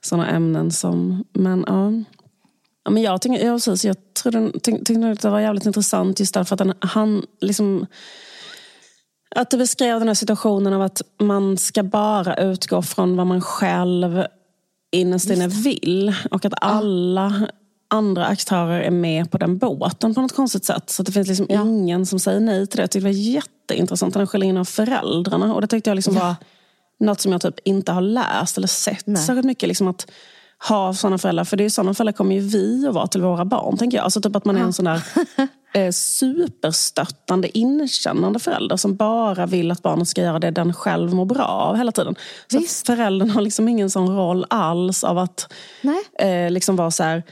sådana 0.00 0.28
ämnen 0.28 0.70
som... 0.70 1.24
Men 1.32 1.64
ja. 1.66 1.92
ja 2.84 2.90
men 2.90 3.02
jag, 3.02 3.22
tycker, 3.22 3.46
ja, 3.46 3.52
precis, 3.52 3.84
jag 3.84 3.96
tyck, 4.14 4.64
tyckte 4.64 4.92
nog 4.92 5.12
att 5.12 5.20
det 5.20 5.30
var 5.30 5.40
jävligt 5.40 5.66
intressant 5.66 6.20
just 6.20 6.34
därför 6.34 6.54
att 6.54 6.58
den, 6.58 6.74
han 6.80 7.22
liksom... 7.40 7.86
Att 9.34 9.50
det 9.50 9.56
beskrev 9.56 9.98
den 9.98 10.08
här 10.08 10.14
situationen 10.14 10.72
av 10.72 10.82
att 10.82 11.02
man 11.20 11.56
ska 11.58 11.82
bara 11.82 12.36
utgå 12.36 12.82
från 12.82 13.16
vad 13.16 13.26
man 13.26 13.40
själv 13.40 14.24
innerst 14.92 15.30
inne 15.30 15.48
vill. 15.48 16.14
Och 16.30 16.44
att 16.44 16.52
alla 16.60 17.48
andra 17.88 18.26
aktörer 18.26 18.80
är 18.80 18.90
med 18.90 19.30
på 19.30 19.38
den 19.38 19.58
båten 19.58 20.14
på 20.14 20.20
något 20.20 20.34
konstigt 20.34 20.64
sätt. 20.64 20.90
Så 20.90 21.02
det 21.02 21.12
finns 21.12 21.28
liksom 21.28 21.46
Ja. 21.48 21.62
ingen 21.62 22.06
som 22.06 22.18
säger 22.18 22.40
nej 22.40 22.66
till 22.66 22.76
det. 22.76 22.82
Jag 22.82 22.90
tyckte 22.90 23.08
det 23.08 23.12
var 23.12 23.20
jätteintressant. 23.20 24.14
Den 24.14 24.26
skiljer 24.26 24.48
in 24.48 24.56
av 24.56 24.64
föräldrarna. 24.64 25.54
Och 25.54 25.60
det 25.60 25.66
tyckte 25.66 25.90
jag 25.90 25.94
liksom 25.94 26.14
var 26.14 26.36
något 27.00 27.20
som 27.20 27.32
jag 27.32 27.40
typ 27.40 27.58
inte 27.64 27.92
har 27.92 28.00
läst 28.00 28.56
eller 28.56 28.68
sett 28.68 29.06
Nej. 29.06 29.22
särskilt 29.22 29.46
mycket. 29.46 29.68
Liksom 29.68 29.88
att 29.88 30.10
ha 30.68 30.94
sådana 30.94 31.18
föräldrar. 31.18 31.44
För 31.44 31.56
det 31.56 31.64
är 31.64 31.70
sådana 31.70 31.94
föräldrar 31.94 32.12
kommer 32.12 32.34
ju 32.34 32.40
vi 32.40 32.86
att 32.88 32.94
vara 32.94 33.06
till 33.06 33.22
våra 33.22 33.44
barn. 33.44 33.76
Tänker 33.76 33.96
jag. 33.96 34.04
Alltså 34.04 34.20
typ 34.20 34.36
att 34.36 34.44
man 34.44 34.56
är 34.56 34.60
en 34.60 34.72
sån 34.72 34.84
där 34.84 35.02
eh, 35.74 35.90
superstöttande, 35.92 37.58
inkännande 37.58 38.38
förälder 38.38 38.76
som 38.76 38.96
bara 38.96 39.46
vill 39.46 39.70
att 39.70 39.82
barnet 39.82 40.08
ska 40.08 40.22
göra 40.22 40.38
det 40.38 40.50
den 40.50 40.72
själv 40.74 41.14
mår 41.14 41.24
bra 41.24 41.44
av 41.44 41.76
hela 41.76 41.92
tiden. 41.92 42.14
Så 42.52 42.58
Visst. 42.58 42.86
föräldern 42.86 43.30
har 43.30 43.40
liksom 43.40 43.68
ingen 43.68 43.90
sån 43.90 44.16
roll 44.16 44.44
alls 44.50 45.04
av 45.04 45.18
att 45.18 45.52
Nej. 45.82 46.00
eh, 46.18 46.50
liksom 46.50 46.76
vara 46.76 46.90
så 46.90 47.02
här, 47.02 47.22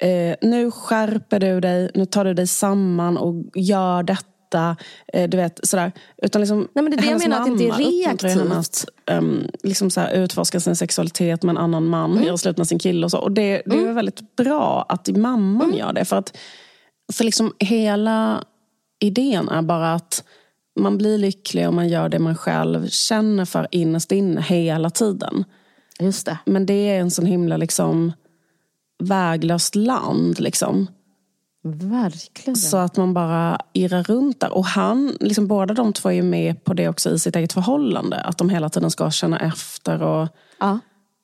eh, 0.00 0.36
nu 0.40 0.70
skärper 0.70 1.40
du 1.40 1.60
dig, 1.60 1.90
nu 1.94 2.06
tar 2.06 2.24
du 2.24 2.34
dig 2.34 2.46
samman 2.46 3.16
och 3.16 3.34
gör 3.54 4.02
detta. 4.02 4.26
Eh, 5.12 5.28
du 5.28 5.36
vet, 5.36 5.60
sådär. 5.68 5.92
Utan 6.22 6.40
liksom, 6.42 6.68
Nej, 6.72 6.82
men 6.84 6.90
det 6.90 6.96
är 6.96 7.02
det 7.02 7.10
jag 7.10 7.18
menar, 7.28 7.40
att 7.40 7.46
det 7.46 7.50
inte 7.52 7.64
är 7.64 7.68
uppmuntrar 7.68 8.28
henne 8.30 8.42
reaktivt. 8.42 8.58
Att, 8.58 8.84
ehm, 9.06 9.46
liksom 9.62 9.90
så 9.90 10.08
utforska 10.08 10.60
sin 10.60 10.76
sexualitet 10.76 11.42
med 11.42 11.52
en 11.52 11.58
annan 11.58 11.86
man, 11.86 12.12
Mm. 12.12 12.24
göra 12.24 12.36
slut 12.36 12.56
med 12.56 12.68
sin 12.68 12.78
kille 12.78 13.04
och 13.04 13.10
så. 13.10 13.18
Och 13.18 13.32
det, 13.32 13.62
det 13.66 13.76
är 13.76 13.92
väldigt 13.92 14.36
bra 14.36 14.86
att 14.88 15.08
mamman 15.08 15.66
Mm. 15.66 15.78
gör 15.78 15.92
det. 15.92 16.04
För 16.04 16.16
att 16.16 16.36
för 17.12 17.24
liksom 17.24 17.52
hela 17.58 18.44
idén 19.00 19.48
är 19.48 19.62
bara 19.62 19.94
att 19.94 20.24
man 20.80 20.98
blir 20.98 21.18
lycklig 21.18 21.68
om 21.68 21.74
man 21.74 21.88
gör 21.88 22.08
det 22.08 22.18
man 22.18 22.36
själv 22.36 22.88
känner 22.88 23.44
för 23.44 23.66
innerst 23.70 24.12
inne 24.12 24.40
hela 24.40 24.90
tiden. 24.90 25.44
Just 26.00 26.26
det. 26.26 26.38
Men 26.46 26.66
det 26.66 26.72
är 26.90 27.00
en 27.00 27.10
sån 27.10 27.26
himla 27.26 27.56
liksom 27.56 28.12
väglöst 29.02 29.74
land. 29.74 30.40
Liksom. 30.40 30.86
Verkligen. 31.64 32.56
Så 32.56 32.76
att 32.76 32.96
man 32.96 33.14
bara 33.14 33.58
irrar 33.72 34.02
runt 34.02 34.40
där. 34.40 34.52
Och 34.52 34.64
han, 34.64 35.16
liksom 35.20 35.46
båda 35.46 35.74
de 35.74 35.92
två 35.92 36.08
är 36.08 36.12
ju 36.12 36.22
med 36.22 36.64
på 36.64 36.74
det 36.74 36.88
också 36.88 37.10
i 37.10 37.18
sitt 37.18 37.36
eget 37.36 37.52
förhållande. 37.52 38.20
Att 38.20 38.38
de 38.38 38.50
hela 38.50 38.68
tiden 38.68 38.90
ska 38.90 39.10
känna 39.10 39.38
efter. 39.38 40.02
Och, 40.02 40.28
Ja. 40.58 40.78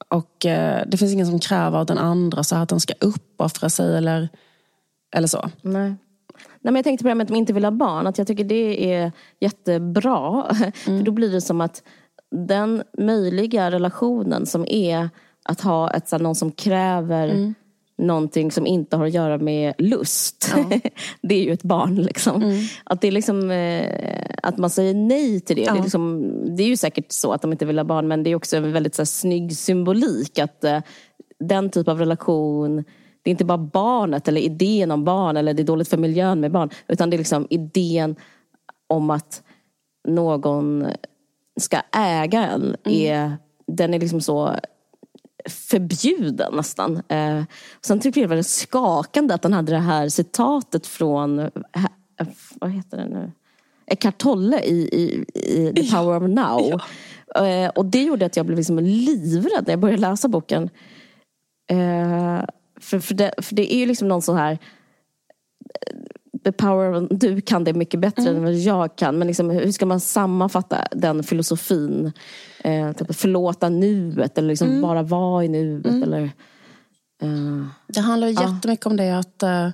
och 0.09 0.47
eh, 0.47 0.83
det 0.87 0.97
finns 0.97 1.13
ingen 1.13 1.27
som 1.27 1.39
kräver 1.41 1.79
av 1.79 1.87
den 1.87 1.99
andra 1.99 2.45
så 2.45 2.57
att 2.57 2.69
den 2.69 2.81
ska 2.81 2.95
uppoffra 3.01 3.71
sig 3.71 3.97
eller, 3.97 4.29
eller 5.17 5.29
så. 5.29 5.51
Nej. 5.63 5.95
Nej, 6.61 6.73
men 6.73 6.75
jag 6.77 6.85
tänkte 6.85 7.03
på 7.03 7.07
det 7.07 7.11
här 7.11 7.15
med 7.15 7.25
att 7.25 7.29
de 7.29 7.37
inte 7.37 7.53
vill 7.53 7.65
ha 7.65 7.71
barn. 7.71 8.07
Att 8.07 8.19
jag 8.19 8.27
tycker 8.27 8.45
det 8.45 8.95
är 8.95 9.13
jättebra. 9.41 10.55
För 10.75 11.03
då 11.03 11.13
blir 11.13 11.33
det 11.33 11.41
som 11.41 11.61
att 11.61 11.83
den 12.31 12.83
möjliga 12.99 13.71
relationen 13.71 14.47
som 14.47 14.67
är 14.69 15.11
att 15.45 15.61
ha 15.61 15.91
ett, 15.91 16.09
så 16.09 16.17
här, 16.17 16.23
någon 16.23 16.35
som 16.35 16.53
kräver 16.53 17.55
någonting 17.99 18.51
som 18.51 18.67
inte 18.67 18.97
har 18.97 19.07
att 19.07 19.15
göra 19.15 19.39
med 19.39 19.75
lust. 19.79 20.55
det 21.23 21.35
är 21.35 21.43
ju 21.43 21.53
ett 21.53 21.63
barn. 21.63 21.95
Liksom. 21.95 22.67
Att, 22.85 23.01
det 23.01 23.09
är 23.09 23.13
liksom, 23.13 23.51
eh, 23.51 24.27
att 24.43 24.59
man 24.59 24.71
säger 24.71 24.95
nej 24.95 25.41
till 25.41 25.57
det. 25.57 25.65
Det, 25.65 25.79
är 25.79 25.83
liksom, 25.83 26.33
det 26.57 26.63
är 26.63 26.67
ju 26.67 26.77
säkert 26.77 27.13
så 27.13 27.33
att 27.33 27.43
de 27.43 27.53
inte 27.53 27.67
vill 27.67 27.79
ha 27.79 27.85
barn 27.85 28.09
men 28.09 28.23
det 28.23 28.31
är 28.31 28.35
också 28.35 28.57
en 28.57 28.73
väldigt 28.73 28.95
så 28.95 29.03
här, 29.03 29.07
snygg 29.07 29.57
symbolik. 29.57 30.39
Att 30.39 30.65
eh, 30.65 30.81
den 31.41 31.71
typ 31.71 31.89
av 31.89 31.99
relation 31.99 32.85
det 33.23 33.31
är 33.31 33.33
inte 33.33 33.45
bara 33.45 33.59
barnet 33.59 34.29
eller 34.29 34.41
idén 34.41 34.91
om 34.91 35.05
barn 35.05 35.37
eller 35.37 35.55
det 35.55 35.63
är 35.63 35.65
dåligt 35.65 35.89
för 35.89 35.97
miljön 35.97 36.41
med 36.41 36.53
barn. 36.53 36.71
Utan 36.89 37.11
det 37.11 37.17
är 37.17 37.19
liksom 37.19 37.47
idén 37.51 38.17
om 38.87 39.11
att 39.11 39.43
någon 40.09 40.87
ska 41.61 41.81
äga 41.97 42.47
en. 42.47 42.77
Är, 42.85 43.37
Den 43.67 43.95
är 43.95 43.99
liksom 43.99 44.21
så 44.21 44.55
förbjuden 45.49 46.55
nästan. 46.55 47.03
Eh, 47.09 47.43
sen 47.81 48.01
tycker 48.01 48.21
jag 48.21 48.31
det 48.31 48.37
var 48.37 48.43
skakande 48.43 49.35
att 49.35 49.43
han 49.43 49.53
hade 49.53 49.73
det 49.73 49.79
här 49.79 50.09
citatet 50.09 50.87
från, 50.87 51.39
eh, 51.39 51.51
vad 52.55 52.71
heter 52.71 52.97
det 52.97 53.09
nu? 53.09 53.33
Eckhart 53.87 54.19
Tolle 54.19 54.61
i, 54.61 54.89
i, 54.93 55.25
i 55.35 55.73
The 55.75 55.97
Power 55.97 56.17
of 56.17 56.29
Now. 56.29 56.81
Eh, 57.45 57.69
och 57.69 57.87
det 57.87 58.03
gjorde 58.03 58.27
att 58.27 58.37
jag 58.37 58.47
blev 58.47 58.59
liksom 58.59 58.79
livrädd 58.79 59.65
när 59.67 59.73
jag 59.73 59.81
började 59.81 60.01
läsa 60.01 60.29
boken. 60.29 60.71
Eh, 61.71 62.45
för, 62.81 62.99
för, 62.99 63.15
det, 63.15 63.33
för 63.39 63.55
det 63.55 63.75
är 63.75 63.79
ju 63.79 63.87
liksom 63.87 64.09
någon 64.09 64.23
sån 64.23 64.37
här 64.37 64.53
eh, 64.53 65.97
The 66.45 66.53
power 66.53 66.93
of, 66.93 67.09
du 67.11 67.41
kan 67.41 67.65
det 67.65 67.73
mycket 67.73 68.01
bättre 68.01 68.29
än 68.29 68.43
vad 68.43 68.55
jag 68.55 68.97
kan. 68.97 69.19
Men 69.19 69.29
liksom, 69.29 69.51
hur 69.51 69.73
ska 69.73 69.87
man 69.87 70.01
sammanfatta 70.01 70.89
den 70.93 71.23
filosofin? 71.23 72.13
Eh, 72.65 72.93
typ, 72.93 73.17
förlåta 73.17 73.69
nuet 73.69 74.39
eller 74.39 74.49
liksom 74.49 74.81
bara 74.83 75.03
vara 75.03 75.45
i 75.45 75.49
nuet. 75.49 76.03
Eller, 76.03 76.23
eh, 77.23 77.67
Det 77.87 78.01
handlar 78.01 78.29
ju 78.29 78.35
jättemycket 78.35 78.87
om 78.87 78.97
det 78.97 79.19
att 79.19 79.43
eh, 79.43 79.71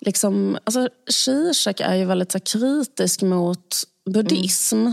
liksom, 0.00 0.58
alltså, 0.64 0.88
Zizek 1.10 1.80
är 1.80 1.94
ju 1.94 2.04
väldigt 2.04 2.32
så, 2.32 2.40
kritisk 2.40 3.22
mot 3.22 3.76
buddhism. 4.10 4.88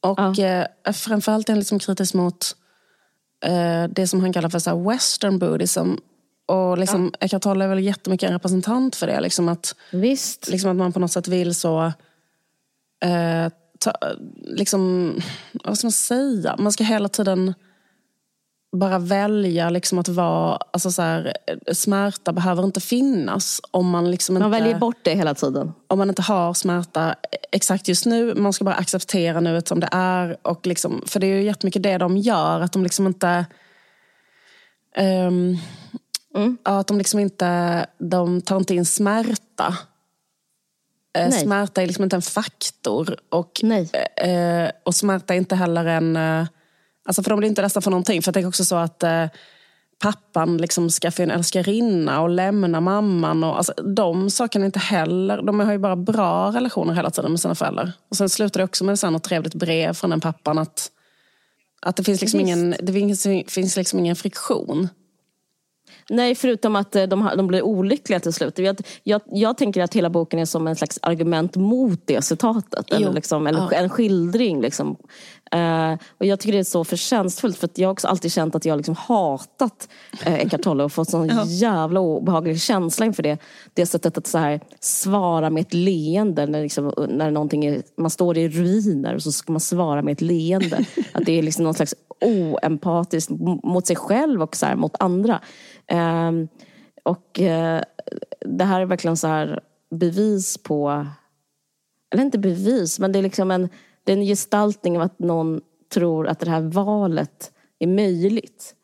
Och 0.00 0.38
eh, 0.38 0.66
framförallt 0.92 1.48
är 1.48 1.52
han 1.52 1.58
liksom 1.58 1.78
kritisk 1.78 2.14
mot 2.14 2.56
eh, 3.44 3.84
det 3.90 4.06
som 4.06 4.20
han 4.20 4.32
kallar 4.32 4.48
för 4.48 4.58
så 4.58 4.70
här, 4.70 4.90
western 4.90 5.38
buddhism. 5.38 5.94
Och 6.46 6.78
liksom, 6.78 7.12
Eckhart 7.20 7.42
Tolle 7.42 7.64
är 7.64 7.68
väl 7.68 7.78
jättemycket 7.78 8.26
en 8.26 8.32
representant 8.32 8.96
för 8.96 9.06
det. 9.06 9.20
Liksom 9.20 9.48
att, 9.48 9.74
visst. 9.92 10.48
liksom 10.48 10.70
att 10.70 10.76
man 10.76 10.92
på 10.92 11.00
något 11.00 11.12
sätt 11.12 11.28
vill 11.28 11.54
så... 11.54 11.92
Ta, 13.84 13.92
liksom, 14.42 15.14
vad 15.64 15.78
ska 15.78 15.86
man 15.86 15.92
säga? 15.92 16.56
Man 16.58 16.72
ska 16.72 16.84
hela 16.84 17.08
tiden 17.08 17.54
bara 18.76 18.98
välja 18.98 19.70
liksom 19.70 19.98
att 19.98 20.08
vara... 20.08 20.58
Alltså 20.72 20.90
så 20.90 21.02
här, 21.02 21.36
smärta 21.72 22.32
behöver 22.32 22.64
inte 22.64 22.80
finnas 22.80 23.60
om 23.70 23.90
man 23.90 24.10
liksom 24.10 24.36
inte... 24.36 24.48
Man 24.48 24.50
väljer 24.50 24.78
bort 24.78 24.98
det 25.02 25.14
hela 25.14 25.34
tiden. 25.34 25.72
Om 25.86 25.98
man 25.98 26.08
inte 26.08 26.22
har 26.22 26.54
smärta 26.54 27.14
exakt 27.52 27.88
just 27.88 28.06
nu. 28.06 28.34
Man 28.34 28.52
ska 28.52 28.64
bara 28.64 28.74
acceptera 28.74 29.40
nuet 29.40 29.68
som 29.68 29.80
det 29.80 29.88
är. 29.92 30.36
Och 30.42 30.66
liksom, 30.66 31.02
för 31.06 31.20
det 31.20 31.26
är 31.26 31.36
ju 31.36 31.42
jättemycket 31.42 31.82
det 31.82 31.98
de 31.98 32.16
gör. 32.16 32.60
Att 32.60 32.72
de 32.72 32.82
liksom 32.82 33.06
inte... 33.06 33.46
Um, 34.98 35.58
mm. 36.34 36.58
Att 36.62 36.86
de 36.86 36.98
liksom 36.98 37.20
inte... 37.20 37.86
De 37.98 38.42
tar 38.42 38.56
inte 38.56 38.74
in 38.74 38.84
smärta. 38.84 39.78
Eh, 41.14 41.28
Nej. 41.28 41.40
Smärta 41.40 41.82
är 41.82 41.86
liksom 41.86 42.04
inte 42.04 42.16
en 42.16 42.22
faktor. 42.22 43.16
Och, 43.28 43.60
Nej. 43.62 43.90
Eh, 44.16 44.70
och 44.84 44.94
smärta 44.94 45.34
är 45.34 45.38
inte 45.38 45.56
heller 45.56 45.84
en... 45.84 46.16
Eh, 46.16 46.46
alltså 47.04 47.22
för 47.22 47.30
de 47.30 47.38
blir 47.38 47.48
inte 47.48 47.62
ledsen 47.62 47.82
för 47.82 47.90
någonting. 47.90 48.22
För 48.22 48.28
jag 48.28 48.34
tänker 48.34 48.48
också 48.48 48.64
så 48.64 48.76
att 48.76 49.02
eh, 49.02 49.26
pappan 49.98 50.56
liksom 50.56 50.90
skaffa 50.90 51.22
en 51.22 51.30
älskarinna 51.30 52.20
och 52.20 52.28
lämna 52.28 52.80
mamman. 52.80 53.44
Och, 53.44 53.56
alltså, 53.56 53.72
de 53.72 54.30
sakerna 54.30 54.66
inte 54.66 54.78
heller. 54.78 55.42
De 55.42 55.60
har 55.60 55.72
ju 55.72 55.78
bara 55.78 55.96
bra 55.96 56.50
relationer 56.50 56.94
hela 56.94 57.10
tiden 57.10 57.30
med 57.30 57.40
sina 57.40 57.54
föräldrar. 57.54 57.92
Och 58.10 58.16
sen 58.16 58.28
slutar 58.28 58.60
det 58.60 58.64
också 58.64 58.84
med 58.84 58.98
så 58.98 59.10
något 59.10 59.24
trevligt 59.24 59.54
brev 59.54 59.92
från 59.92 60.10
den 60.10 60.20
pappan. 60.20 60.58
Att, 60.58 60.90
att 61.80 61.96
det 61.96 62.04
finns 62.04 62.20
liksom, 62.20 62.40
ingen, 62.40 62.76
det 62.80 62.92
finns, 62.92 63.26
finns 63.48 63.76
liksom 63.76 63.98
ingen 63.98 64.16
friktion. 64.16 64.88
Nej, 66.10 66.34
förutom 66.34 66.76
att 66.76 66.96
eh, 66.96 67.02
de, 67.02 67.30
de 67.36 67.46
blir 67.46 67.62
olyckliga 67.62 68.20
till 68.20 68.32
slut. 68.32 68.58
Jag, 68.58 68.80
jag, 69.02 69.20
jag, 69.26 69.58
tänker 69.58 69.82
att 69.82 69.94
hela 69.94 70.10
boken 70.10 70.38
är 70.40 70.44
som 70.44 70.66
en 70.66 70.76
slags 70.76 70.98
argument 71.02 71.56
mot 71.56 72.00
det 72.04 72.24
citatet. 72.24 72.92
Eller, 72.92 73.12
liksom, 73.12 73.46
eller 73.46 73.58
ja. 73.58 73.72
en 73.72 73.88
skildring. 73.88 74.60
Liksom. 74.60 74.96
Uh, 75.54 75.98
och 76.18 76.26
jag 76.26 76.40
tycker 76.40 76.52
det 76.52 76.58
är 76.58 76.64
så 76.64 76.84
förtjänstfullt 76.84 77.56
för 77.56 77.68
jag 77.74 77.88
har 77.88 77.92
också 77.92 78.08
alltid 78.08 78.32
känt 78.32 78.54
att 78.54 78.64
jag 78.64 78.76
liksom 78.76 78.94
hatat 78.98 79.88
uh, 80.26 80.34
Eckart 80.34 80.62
Tolle 80.62 80.84
och 80.84 80.92
fått 80.92 81.10
sån 81.10 81.28
ja. 81.28 81.44
jävla 81.44 82.00
obehaglig 82.00 82.60
känsla 82.60 83.06
inför 83.06 83.22
det. 83.22 83.38
Det 83.74 83.86
sättet 83.86 84.18
att 84.18 84.26
så 84.26 84.38
här, 84.38 84.60
svara 84.80 85.50
med 85.50 85.60
ett 85.60 85.74
leende 85.74 86.46
när, 86.46 86.62
liksom, 86.62 86.92
när 87.08 87.30
någonting 87.30 87.64
är, 87.64 87.82
man 87.96 88.10
står 88.10 88.38
i 88.38 88.48
ruiner 88.48 89.14
och 89.14 89.22
så 89.22 89.32
ska 89.32 89.52
man 89.52 89.60
svara 89.60 90.02
med 90.02 90.12
ett 90.12 90.20
leende. 90.20 90.84
att 91.12 91.26
det 91.26 91.38
är 91.38 91.42
liksom 91.42 91.64
någon 91.64 91.74
slags 91.74 91.94
oempatiskt 92.20 93.30
mot 93.62 93.86
sig 93.86 93.96
själv 93.96 94.42
och 94.42 94.56
så 94.56 94.66
här, 94.66 94.76
mot 94.76 94.96
andra. 95.00 95.40
Ehm, 95.86 96.48
och 97.02 97.40
eh, 97.40 97.82
det 98.40 98.64
här 98.64 98.80
är 98.80 98.86
verkligen 98.86 99.16
så 99.16 99.26
här 99.26 99.60
bevis 99.90 100.58
på, 100.58 101.06
eller 102.10 102.24
inte 102.24 102.38
bevis, 102.38 102.98
men 102.98 103.12
det 103.12 103.18
är 103.18 103.22
liksom 103.22 103.50
en, 103.50 103.68
det 104.04 104.12
är 104.12 104.16
en 104.16 104.24
gestaltning 104.24 104.96
av 104.96 105.02
att 105.02 105.18
någon 105.18 105.60
tror 105.94 106.28
att 106.28 106.40
det 106.40 106.50
här 106.50 106.60
valet 106.60 107.52
är 107.78 107.86
möjligt. 107.86 108.74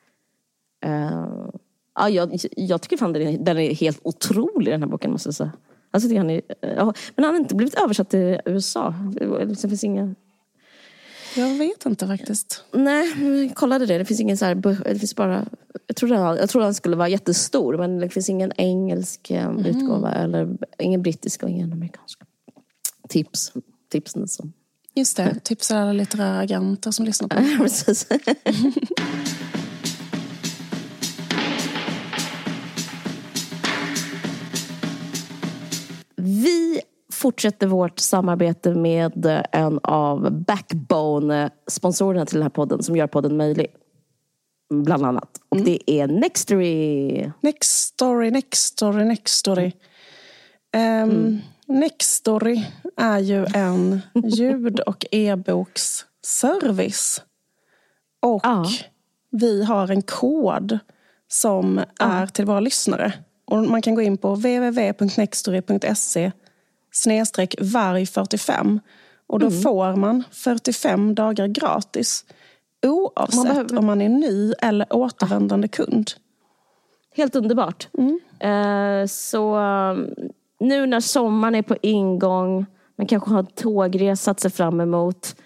Uh, 0.86 1.48
ja, 1.94 2.08
jag, 2.08 2.38
jag 2.56 2.82
tycker 2.82 2.96
fan 2.96 3.12
den 3.12 3.22
är, 3.22 3.38
den 3.38 3.58
är 3.58 3.74
helt 3.74 4.00
otrolig 4.02 4.74
den 4.74 4.82
här 4.82 4.88
boken 4.88 5.10
måste 5.10 5.28
jag 5.28 5.34
säga. 5.34 5.52
Alltså, 5.90 6.16
han 6.16 6.30
är, 6.30 6.42
ja, 6.60 6.94
men 7.14 7.24
han 7.24 7.34
har 7.34 7.40
inte 7.40 7.54
blivit 7.54 7.82
översatt 7.82 8.10
till 8.10 8.40
USA. 8.44 8.94
Det 9.46 9.68
finns 9.68 9.84
inga 9.84 10.14
jag 11.36 11.54
vet 11.54 11.86
inte 11.86 12.06
faktiskt. 12.06 12.64
Nej, 12.72 13.14
vi 13.14 13.52
kollade 13.54 13.86
det. 13.86 13.98
Det 13.98 14.04
finns 14.04 14.20
ingen 14.20 14.36
så 14.36 14.44
här, 14.44 14.54
det 14.84 14.98
finns 14.98 15.16
bara, 15.16 15.46
jag 15.86 15.96
trodde, 15.96 16.14
jag 16.14 16.48
trodde 16.48 16.66
den 16.66 16.74
skulle 16.74 16.96
vara 16.96 17.08
jättestor 17.08 17.78
men 17.78 17.98
det 17.98 18.08
finns 18.08 18.28
ingen 18.28 18.52
engelsk 18.56 19.30
mm. 19.30 19.66
utgåva 19.66 20.12
eller 20.12 20.58
ingen 20.78 21.02
brittisk 21.02 21.42
och 21.42 21.50
ingen 21.50 21.72
amerikansk. 21.72 22.20
Tips. 23.08 23.52
Tips 23.90 24.16
ni 24.16 24.28
som. 24.28 24.52
Just 24.94 25.16
det, 25.16 25.40
tips 25.44 25.70
alla 25.70 25.92
litterära 25.92 26.38
agenter 26.38 26.90
som 26.90 27.04
lyssnar 27.04 27.28
på. 27.28 27.36
Precis. 27.62 28.06
fortsätter 37.20 37.66
vårt 37.66 37.98
samarbete 37.98 38.74
med 38.74 39.44
en 39.52 39.80
av 39.82 40.30
Backbone-sponsorerna 40.30 42.26
till 42.26 42.34
den 42.34 42.42
här 42.42 42.50
podden 42.50 42.82
som 42.82 42.96
gör 42.96 43.06
podden 43.06 43.36
möjlig. 43.36 43.66
Bland 44.74 45.04
annat. 45.04 45.40
Och 45.48 45.56
mm. 45.56 45.64
det 45.64 45.90
är 45.90 46.06
Nextory. 46.06 47.30
Nextory, 47.40 48.30
Nextory, 48.30 49.04
Nextory. 49.04 49.72
Um, 50.76 50.82
mm. 50.82 51.38
Nextory 51.66 52.64
är 52.96 53.18
ju 53.18 53.46
en 53.54 54.00
ljud 54.24 54.80
och 54.80 55.06
e-boksservice. 55.10 57.22
Och 58.20 58.46
ah. 58.46 58.66
vi 59.30 59.64
har 59.64 59.90
en 59.90 60.02
kod 60.02 60.78
som 61.28 61.78
ah. 61.78 62.12
är 62.12 62.26
till 62.26 62.44
våra 62.44 62.60
lyssnare. 62.60 63.12
Och 63.44 63.64
man 63.64 63.82
kan 63.82 63.94
gå 63.94 64.02
in 64.02 64.18
på 64.18 64.34
www.nextory.se 64.34 66.32
snedstreck 66.92 67.54
varg45. 67.58 68.80
Och 69.26 69.38
då 69.38 69.46
mm. 69.46 69.60
får 69.60 69.96
man 69.96 70.24
45 70.30 71.14
dagar 71.14 71.46
gratis. 71.46 72.24
Oavsett 72.86 73.34
man 73.36 73.46
behöver... 73.46 73.78
om 73.78 73.86
man 73.86 74.02
är 74.02 74.08
ny 74.08 74.52
eller 74.62 74.86
återvändande 74.90 75.68
ah. 75.72 75.76
kund. 75.76 76.10
Helt 77.16 77.36
underbart. 77.36 77.88
Mm. 77.98 78.20
Uh, 78.44 79.06
så 79.06 79.56
nu 80.60 80.86
när 80.86 81.00
sommaren 81.00 81.54
är 81.54 81.62
på 81.62 81.76
ingång, 81.82 82.66
man 82.96 83.06
kanske 83.06 83.30
har 83.30 83.38
en 83.38 83.46
tågresa 83.46 84.30
att 84.30 84.40
se 84.40 84.50
fram 84.50 84.80
emot. 84.80 85.36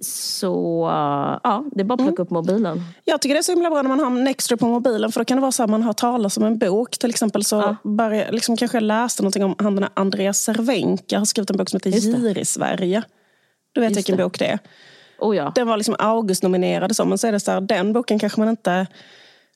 Så 0.00 0.88
ja, 1.44 1.64
det 1.72 1.80
är 1.80 1.84
bara 1.84 1.94
att 1.94 1.98
plocka 1.98 2.22
mm. 2.22 2.22
upp 2.22 2.30
mobilen. 2.30 2.82
Jag 3.04 3.20
tycker 3.20 3.34
det 3.34 3.40
är 3.40 3.42
så 3.42 3.52
himla 3.52 3.70
bra 3.70 3.82
när 3.82 3.88
man 3.88 4.00
har 4.00 4.10
Nextra 4.10 4.56
på 4.56 4.66
mobilen. 4.66 5.12
För 5.12 5.20
då 5.20 5.24
kan 5.24 5.36
det 5.36 5.40
vara 5.40 5.52
så 5.52 5.62
att 5.62 5.70
man 5.70 5.82
hör 5.82 5.92
talas 5.92 6.36
om 6.36 6.44
en 6.44 6.58
bok. 6.58 6.98
Till 6.98 7.10
exempel 7.10 7.44
så 7.44 7.56
ja. 7.56 7.76
började, 7.90 8.32
liksom, 8.32 8.56
kanske 8.56 8.76
jag 8.76 8.82
läste 8.82 9.22
någonting 9.22 9.44
om 9.44 9.54
han 9.58 9.74
den 9.74 9.82
här 9.82 9.92
Andreas 9.94 10.38
Cervenka 10.38 11.18
har 11.18 11.24
skrivit 11.24 11.50
en 11.50 11.56
bok 11.56 11.68
som 11.68 11.76
heter 11.76 11.90
Gir 11.90 12.38
i 12.38 12.44
Sverige. 12.44 13.02
Du 13.72 13.80
vet 13.80 13.90
Just 13.90 13.98
vilken 13.98 14.16
det. 14.16 14.22
bok 14.22 14.38
det 14.38 14.46
är. 14.46 14.58
Oh 15.18 15.36
ja. 15.36 15.52
Den 15.54 15.68
var 15.68 15.76
liksom 15.76 15.96
August-nominerad 15.98 16.92
men 17.06 17.18
så 17.18 17.26
är 17.26 17.32
det 17.32 17.40
så 17.40 17.50
här, 17.50 17.60
den 17.60 17.92
boken 17.92 18.18
kanske 18.18 18.40
man 18.40 18.48
inte 18.48 18.86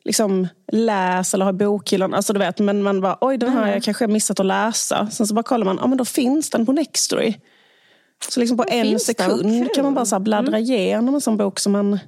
liksom 0.05 0.49
läser 0.73 1.39
eller 1.39 1.45
har 1.45 1.53
bokhyllan. 1.53 2.15
Alltså 2.15 2.33
du 2.33 2.39
vet, 2.39 2.59
men 2.59 2.83
man 2.83 3.01
bara, 3.01 3.19
oj 3.21 3.39
den 3.39 3.53
här 3.53 3.61
har 3.61 3.69
jag 3.69 3.83
kanske 3.83 4.07
missat 4.07 4.41
att 4.41 4.47
läsa. 4.47 5.09
Sen 5.11 5.27
så 5.27 5.35
bara 5.35 5.43
kollar 5.43 5.65
man, 5.65 5.79
ja 5.81 5.87
men 5.87 5.99
då 5.99 6.05
finns 6.05 6.51
den 6.51 6.67
på 6.67 6.73
Nextory. 6.73 7.35
Så 8.29 8.41
liksom 8.41 8.57
på 8.57 8.65
en 8.69 9.01
sekund 9.01 9.75
kan 9.75 9.85
man 9.85 9.95
bara 9.95 10.05
så 10.05 10.19
bläddra 10.19 10.59
mm. 10.59 10.61
igenom 10.61 11.15
en 11.15 11.21
sån 11.21 11.37
bok 11.37 11.61
som 11.61 11.73
man 11.73 11.99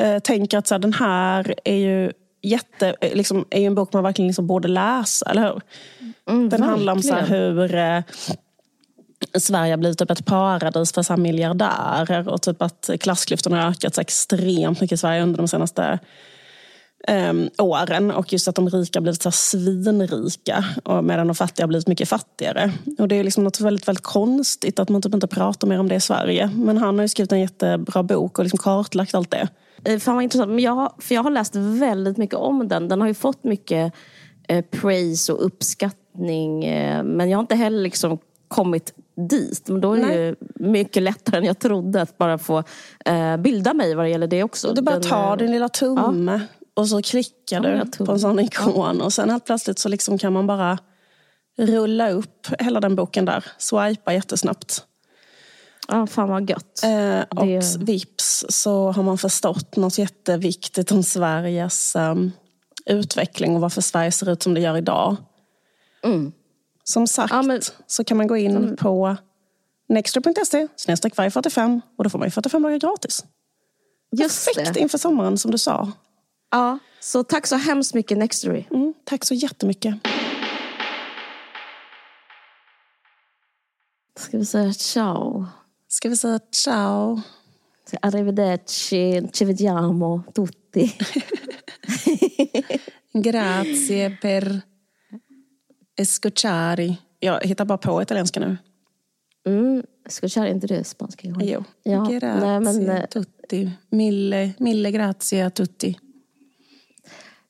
eh, 0.00 0.18
tänker 0.18 0.58
att 0.58 0.66
så 0.66 0.74
här, 0.74 0.78
den 0.78 0.92
här 0.92 1.54
är 1.64 1.76
ju 1.76 2.12
jätte, 2.42 2.94
eh, 3.00 3.14
liksom, 3.14 3.44
är 3.50 3.60
ju 3.60 3.66
en 3.66 3.74
bok 3.74 3.92
man 3.92 4.02
verkligen 4.02 4.26
liksom 4.26 4.46
borde 4.46 4.68
läsa, 4.68 5.30
eller 5.30 5.42
hur? 5.42 5.60
Mm, 6.28 6.48
den 6.48 6.62
handlar 6.62 6.92
om 6.92 7.02
så 7.02 7.14
här, 7.14 7.26
hur 7.26 7.74
eh, 7.74 8.02
Sverige 9.38 9.72
har 9.72 9.76
blivit 9.76 9.98
typ 9.98 10.10
ett 10.10 10.26
paradis 10.26 10.92
för 10.92 11.02
så 11.02 11.12
här, 11.12 11.20
miljardärer 11.20 12.28
och 12.28 12.42
typ 12.42 12.62
att 12.62 12.90
klassklyftorna 13.00 13.62
har 13.62 13.70
ökat 13.70 13.94
så 13.94 14.00
extremt 14.00 14.80
mycket 14.80 14.94
i 14.94 14.98
Sverige 14.98 15.22
under 15.22 15.38
de 15.38 15.48
senaste 15.48 15.98
um, 17.10 17.50
åren. 17.58 18.10
Och 18.10 18.32
just 18.32 18.48
att 18.48 18.54
de 18.54 18.68
rika 18.68 18.98
har 18.98 19.02
blivit 19.02 19.22
så 19.22 19.30
svinrika 19.30 20.64
och 20.84 21.04
medan 21.04 21.26
de 21.26 21.34
fattiga 21.34 21.64
har 21.64 21.68
blivit 21.68 21.88
mycket 21.88 22.08
fattigare. 22.08 22.72
Och 22.98 23.08
det 23.08 23.14
är 23.14 23.24
liksom 23.24 23.44
något 23.44 23.60
väldigt, 23.60 23.88
väldigt 23.88 24.04
konstigt 24.04 24.78
att 24.78 24.88
man 24.88 25.02
typ 25.02 25.14
inte 25.14 25.26
pratar 25.26 25.68
mer 25.68 25.80
om 25.80 25.88
det 25.88 25.94
i 25.94 26.00
Sverige. 26.00 26.50
Men 26.54 26.78
han 26.78 26.98
har 26.98 27.02
ju 27.02 27.08
skrivit 27.08 27.32
en 27.32 27.40
jättebra 27.40 28.02
bok 28.02 28.38
och 28.38 28.44
liksom 28.44 28.58
kartlagt 28.58 29.14
allt 29.14 29.30
det. 29.30 29.48
Eh, 29.84 29.98
fan 29.98 30.14
vad 30.14 30.24
intressant. 30.24 30.60
jag, 30.60 30.92
för 30.98 31.14
jag 31.14 31.22
har 31.22 31.30
läst 31.30 31.56
väldigt 31.56 32.16
mycket 32.16 32.36
om 32.36 32.68
den. 32.68 32.88
Den 32.88 33.00
har 33.00 33.08
ju 33.08 33.14
fått 33.14 33.44
mycket 33.44 33.92
eh, 34.48 34.64
praise 34.70 35.32
och 35.32 35.46
uppskattning. 35.46 36.64
Eh, 36.64 37.02
men 37.04 37.30
jag 37.30 37.38
har 37.38 37.42
inte 37.42 37.54
heller 37.54 37.82
liksom 37.82 38.18
kommit 38.48 38.94
dit. 39.30 39.68
Men 39.68 39.80
då 39.80 39.92
är 39.92 39.96
det 39.96 40.06
Nej. 40.06 40.16
ju 40.16 40.34
mycket 40.54 41.02
lättare 41.02 41.38
än 41.38 41.44
jag 41.44 41.58
trodde 41.58 42.02
att 42.02 42.18
bara 42.18 42.38
få 42.38 42.62
eh, 43.04 43.36
bilda 43.36 43.74
mig 43.74 43.94
vad 43.94 44.04
det 44.04 44.10
gäller 44.10 44.26
det 44.26 44.42
också. 44.42 44.72
Du 44.74 44.82
bara 44.82 45.00
tar 45.00 45.32
eh, 45.32 45.36
din 45.36 45.50
lilla 45.50 45.68
tumme 45.68 46.40
och 46.76 46.88
så 46.88 47.02
klickar 47.02 47.60
du 47.60 48.04
på 48.04 48.12
en 48.12 48.20
sån 48.20 48.40
ikon 48.40 49.00
och 49.00 49.12
sen 49.12 49.30
helt 49.30 49.44
plötsligt 49.44 49.78
så 49.78 49.88
liksom 49.88 50.18
kan 50.18 50.32
man 50.32 50.46
bara 50.46 50.78
rulla 51.58 52.10
upp 52.10 52.46
hela 52.58 52.80
den 52.80 52.96
boken 52.96 53.24
där. 53.24 53.44
Swipa 53.58 54.12
jättesnabbt. 54.12 54.84
Ja, 55.88 56.06
fan 56.06 56.28
vad 56.28 56.50
gött. 56.50 56.82
Eh, 56.84 57.20
och 57.20 57.46
det... 57.46 57.76
vips 57.78 58.44
så 58.48 58.92
har 58.92 59.02
man 59.02 59.18
förstått 59.18 59.76
något 59.76 59.98
jätteviktigt 59.98 60.92
om 60.92 61.02
Sveriges 61.02 61.96
um, 61.96 62.32
utveckling 62.86 63.54
och 63.54 63.60
varför 63.60 63.80
Sverige 63.80 64.12
ser 64.12 64.30
ut 64.30 64.42
som 64.42 64.54
det 64.54 64.60
gör 64.60 64.76
idag. 64.76 65.16
Mm. 66.04 66.32
Som 66.84 67.06
sagt 67.06 67.32
ja, 67.32 67.42
men... 67.42 67.60
så 67.86 68.04
kan 68.04 68.16
man 68.16 68.26
gå 68.26 68.36
in 68.36 68.56
mm. 68.56 68.76
på 68.76 69.16
nextra.se 69.88 70.68
snedstreck 70.76 71.14
45 71.14 71.80
och 71.98 72.04
då 72.04 72.10
får 72.10 72.18
man 72.18 72.26
ju 72.26 72.30
45 72.30 72.62
dagar 72.62 72.76
gratis. 72.76 73.24
Just 74.16 74.46
Perfekt 74.46 74.74
det. 74.74 74.80
inför 74.80 74.98
sommaren 74.98 75.38
som 75.38 75.50
du 75.50 75.58
sa. 75.58 75.92
Ja, 76.56 76.78
så 77.00 77.22
tack 77.22 77.46
så 77.46 77.56
hemskt 77.56 77.94
mycket 77.94 78.18
Nextory. 78.18 78.64
Mm, 78.70 78.94
tack 79.04 79.24
så 79.24 79.34
jättemycket. 79.34 79.94
Ska 84.18 84.38
vi 84.38 84.44
säga 84.44 84.72
ciao? 84.72 85.46
Ska 85.88 86.08
vi 86.08 86.16
säga 86.16 86.40
ciao? 86.52 87.20
Arrivederci, 88.02 89.28
ci 89.32 89.44
vediamo 89.44 90.22
tutti. 90.34 90.96
Grazie 93.12 94.10
per 94.22 94.60
escuchari. 95.96 96.96
Jag 97.20 97.40
hittar 97.40 97.64
bara 97.64 97.78
på 97.78 98.02
italienska 98.02 98.40
nu. 98.40 98.56
Mm, 99.46 99.82
Escuchar, 100.06 100.46
inte 100.46 100.66
det 100.66 100.84
spanska? 100.84 101.28
Jo. 101.40 101.64
Ja, 101.82 102.04
grazie 102.04 102.40
nej, 102.40 102.60
men, 102.60 102.90
eh, 102.90 103.06
tutti. 103.06 103.70
Mille, 103.90 104.52
mille 104.58 104.90
grazie 104.90 105.46
a 105.46 105.50
tutti. 105.50 105.98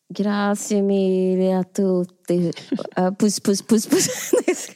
Grazie 0.09 0.83
mille 0.83 1.59
a 1.59 1.65
tutti. 1.65 2.53
Uh, 2.99 3.11
puss, 3.15 3.41
puss, 3.41 3.63
puss, 3.63 3.87
puss. 3.87 4.33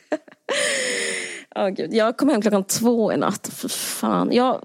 Åh, 1.57 1.69
Gud. 1.69 1.95
Jag 1.95 2.17
kom 2.17 2.29
hem 2.29 2.43
klockan 2.43 2.65
två 2.65 3.13
i 3.13 3.17
natt. 3.17 3.49
För 3.53 3.69
fan. 3.69 4.33
Jag, 4.33 4.61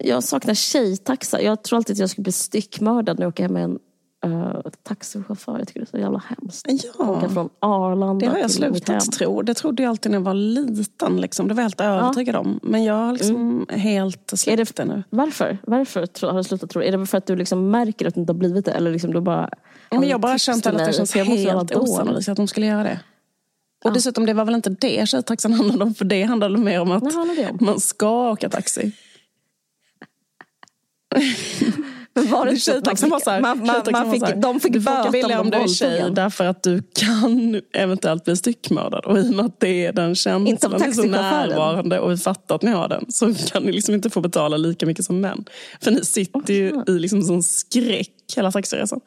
jag 0.00 0.24
saknar 0.24 0.54
tjejtaxa. 0.54 1.42
Jag 1.42 1.62
tror 1.62 1.76
alltid 1.76 1.94
att 1.94 1.98
jag 1.98 2.10
skulle 2.10 2.22
bli 2.22 2.32
styckmördad 2.32 3.18
när 3.18 3.24
jag 3.24 3.28
åker 3.28 3.42
hem 3.42 3.52
med 3.52 3.64
en 3.64 3.78
uh, 4.26 4.60
taxichaufför. 4.82 5.58
Jag 5.58 5.68
tycker 5.68 5.80
det 5.80 5.84
är 5.84 5.90
så 5.90 5.98
jävla 5.98 6.22
hemskt. 6.28 6.66
Ja. 6.98 7.10
Åka 7.10 7.28
från 7.28 7.48
Arlanda 7.60 8.26
Det 8.26 8.32
har 8.32 8.38
jag 8.38 8.48
till 8.48 8.56
slutat 8.56 9.12
tro. 9.12 9.42
Det 9.42 9.54
trodde 9.54 9.82
jag 9.82 9.90
alltid 9.90 10.12
när 10.12 10.18
jag 10.18 10.24
var 10.24 10.34
liten. 10.34 11.20
Liksom. 11.20 11.48
Det 11.48 11.54
var 11.54 11.62
jag 11.62 11.64
helt 11.64 11.80
övertygad 11.80 12.36
om. 12.36 12.60
Men 12.62 12.84
jag 12.84 12.94
har 12.94 13.12
liksom 13.12 13.66
helt 13.70 14.32
Är 14.32 14.36
släppt 14.36 14.76
det, 14.76 14.82
det 14.82 14.88
nu. 14.88 15.02
varför? 15.10 15.58
Varför 15.62 16.26
har 16.26 16.36
du 16.36 16.44
slutat 16.44 16.70
tro? 16.70 16.82
Är 16.82 16.98
det 16.98 17.06
för 17.06 17.18
att 17.18 17.26
du 17.26 17.36
liksom 17.36 17.70
märker 17.70 18.06
att 18.06 18.14
du 18.14 18.20
inte 18.20 18.32
har 18.32 18.38
blivit 18.38 18.64
det? 18.64 18.72
Eller 18.72 18.92
liksom 18.92 19.12
du 19.12 19.20
bara, 19.20 19.50
Men 19.90 20.08
jag 20.08 20.20
bara 20.20 20.38
känt 20.38 20.66
att 20.66 20.78
det 20.78 20.92
känns 20.92 21.14
helt 21.14 21.74
osannolikt 21.74 22.28
att 22.28 22.36
de 22.36 22.48
skulle 22.48 22.66
göra 22.66 22.82
det. 22.82 23.00
Och 23.84 23.92
dessutom, 23.92 24.26
det 24.26 24.34
var 24.34 24.44
väl 24.44 24.54
inte 24.54 24.70
det 24.70 25.08
tjejtaxan 25.08 25.52
handlade 25.54 25.84
om. 25.84 25.94
För 25.94 26.04
det 26.04 26.22
handlade 26.22 26.58
mer 26.58 26.80
om 26.80 26.92
att 26.92 27.02
om? 27.02 27.58
man 27.60 27.80
ska 27.80 28.30
åka 28.30 28.48
taxi. 28.48 28.92
Men 32.14 32.30
var 32.30 32.46
det 32.46 32.56
så 32.56 32.70
Tjejtaxan 32.70 33.10
var 33.10 33.20
så 33.20 33.30
här, 33.30 33.40
man, 33.40 33.66
man, 33.66 33.82
man 33.92 34.12
fick, 34.12 34.20
så 34.20 34.26
här, 34.26 34.36
de 34.36 34.60
fick 34.60 34.72
du 34.72 34.80
får 34.80 35.00
åka 35.00 35.10
billigare 35.10 35.40
om 35.40 35.46
om 35.46 35.50
du 35.50 35.56
är 35.56 35.68
tjej 35.68 36.10
därför 36.10 36.44
att 36.44 36.62
du 36.62 36.82
kan 36.94 37.60
eventuellt 37.72 38.24
bli 38.24 38.36
styckmördad. 38.36 39.04
Och 39.04 39.18
i 39.18 39.30
och 39.30 39.34
med 39.34 39.44
att 39.44 39.60
det 39.60 39.86
är 39.86 39.92
den 39.92 40.14
känslan 40.14 40.54
är 40.54 40.56
så 40.60 40.70
taxichauffören. 40.70 41.10
närvarande 41.10 42.00
och 42.00 42.10
vi 42.10 42.16
fattar 42.16 42.54
att 42.54 42.62
ni 42.62 42.70
har 42.70 42.88
den 42.88 43.04
så 43.08 43.34
kan 43.34 43.62
ni 43.62 43.72
liksom 43.72 43.94
inte 43.94 44.10
få 44.10 44.20
betala 44.20 44.56
lika 44.56 44.86
mycket 44.86 45.04
som 45.04 45.20
män. 45.20 45.44
För 45.80 45.90
ni 45.90 46.04
sitter 46.04 46.54
ju 46.54 46.82
i 46.86 46.98
liksom 46.98 47.22
sån 47.22 47.42
skräck 47.42 48.34
hela 48.36 48.52
taxiresan. 48.52 49.00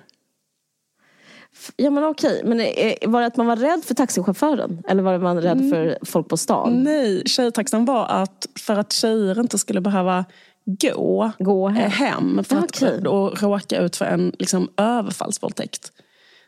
Ja 1.75 1.89
men 1.89 2.03
okej, 2.03 2.41
men 2.45 2.59
eh, 2.59 2.93
var 3.09 3.21
det 3.21 3.27
att 3.27 3.37
man 3.37 3.45
var 3.47 3.55
rädd 3.55 3.81
för 3.85 3.93
taxichauffören? 3.95 4.83
Eller 4.89 5.03
var 5.03 5.11
det 5.13 5.19
man 5.19 5.41
rädd 5.41 5.57
Mm. 5.57 5.69
för 5.69 5.97
folk 6.05 6.27
på 6.27 6.37
stan? 6.37 6.83
Nej, 6.83 7.23
tjejtaxan 7.25 7.85
var 7.85 8.05
att 8.07 8.47
för 8.59 8.75
att 8.79 8.93
tjejer 8.93 9.39
inte 9.39 9.57
skulle 9.57 9.81
behöva 9.81 10.25
gå, 10.65 11.31
Gå 11.39 11.67
hem. 11.67 11.83
eh, 11.85 11.89
hem 11.91 12.43
för 12.43 12.55
Ja, 12.55 12.61
att 12.63 12.69
okej. 12.83 13.07
och 13.07 13.41
råka 13.41 13.81
ut 13.81 13.95
för 13.95 14.05
en 14.05 14.31
liksom, 14.39 14.69
överfallsvåldtäkt. 14.77 15.91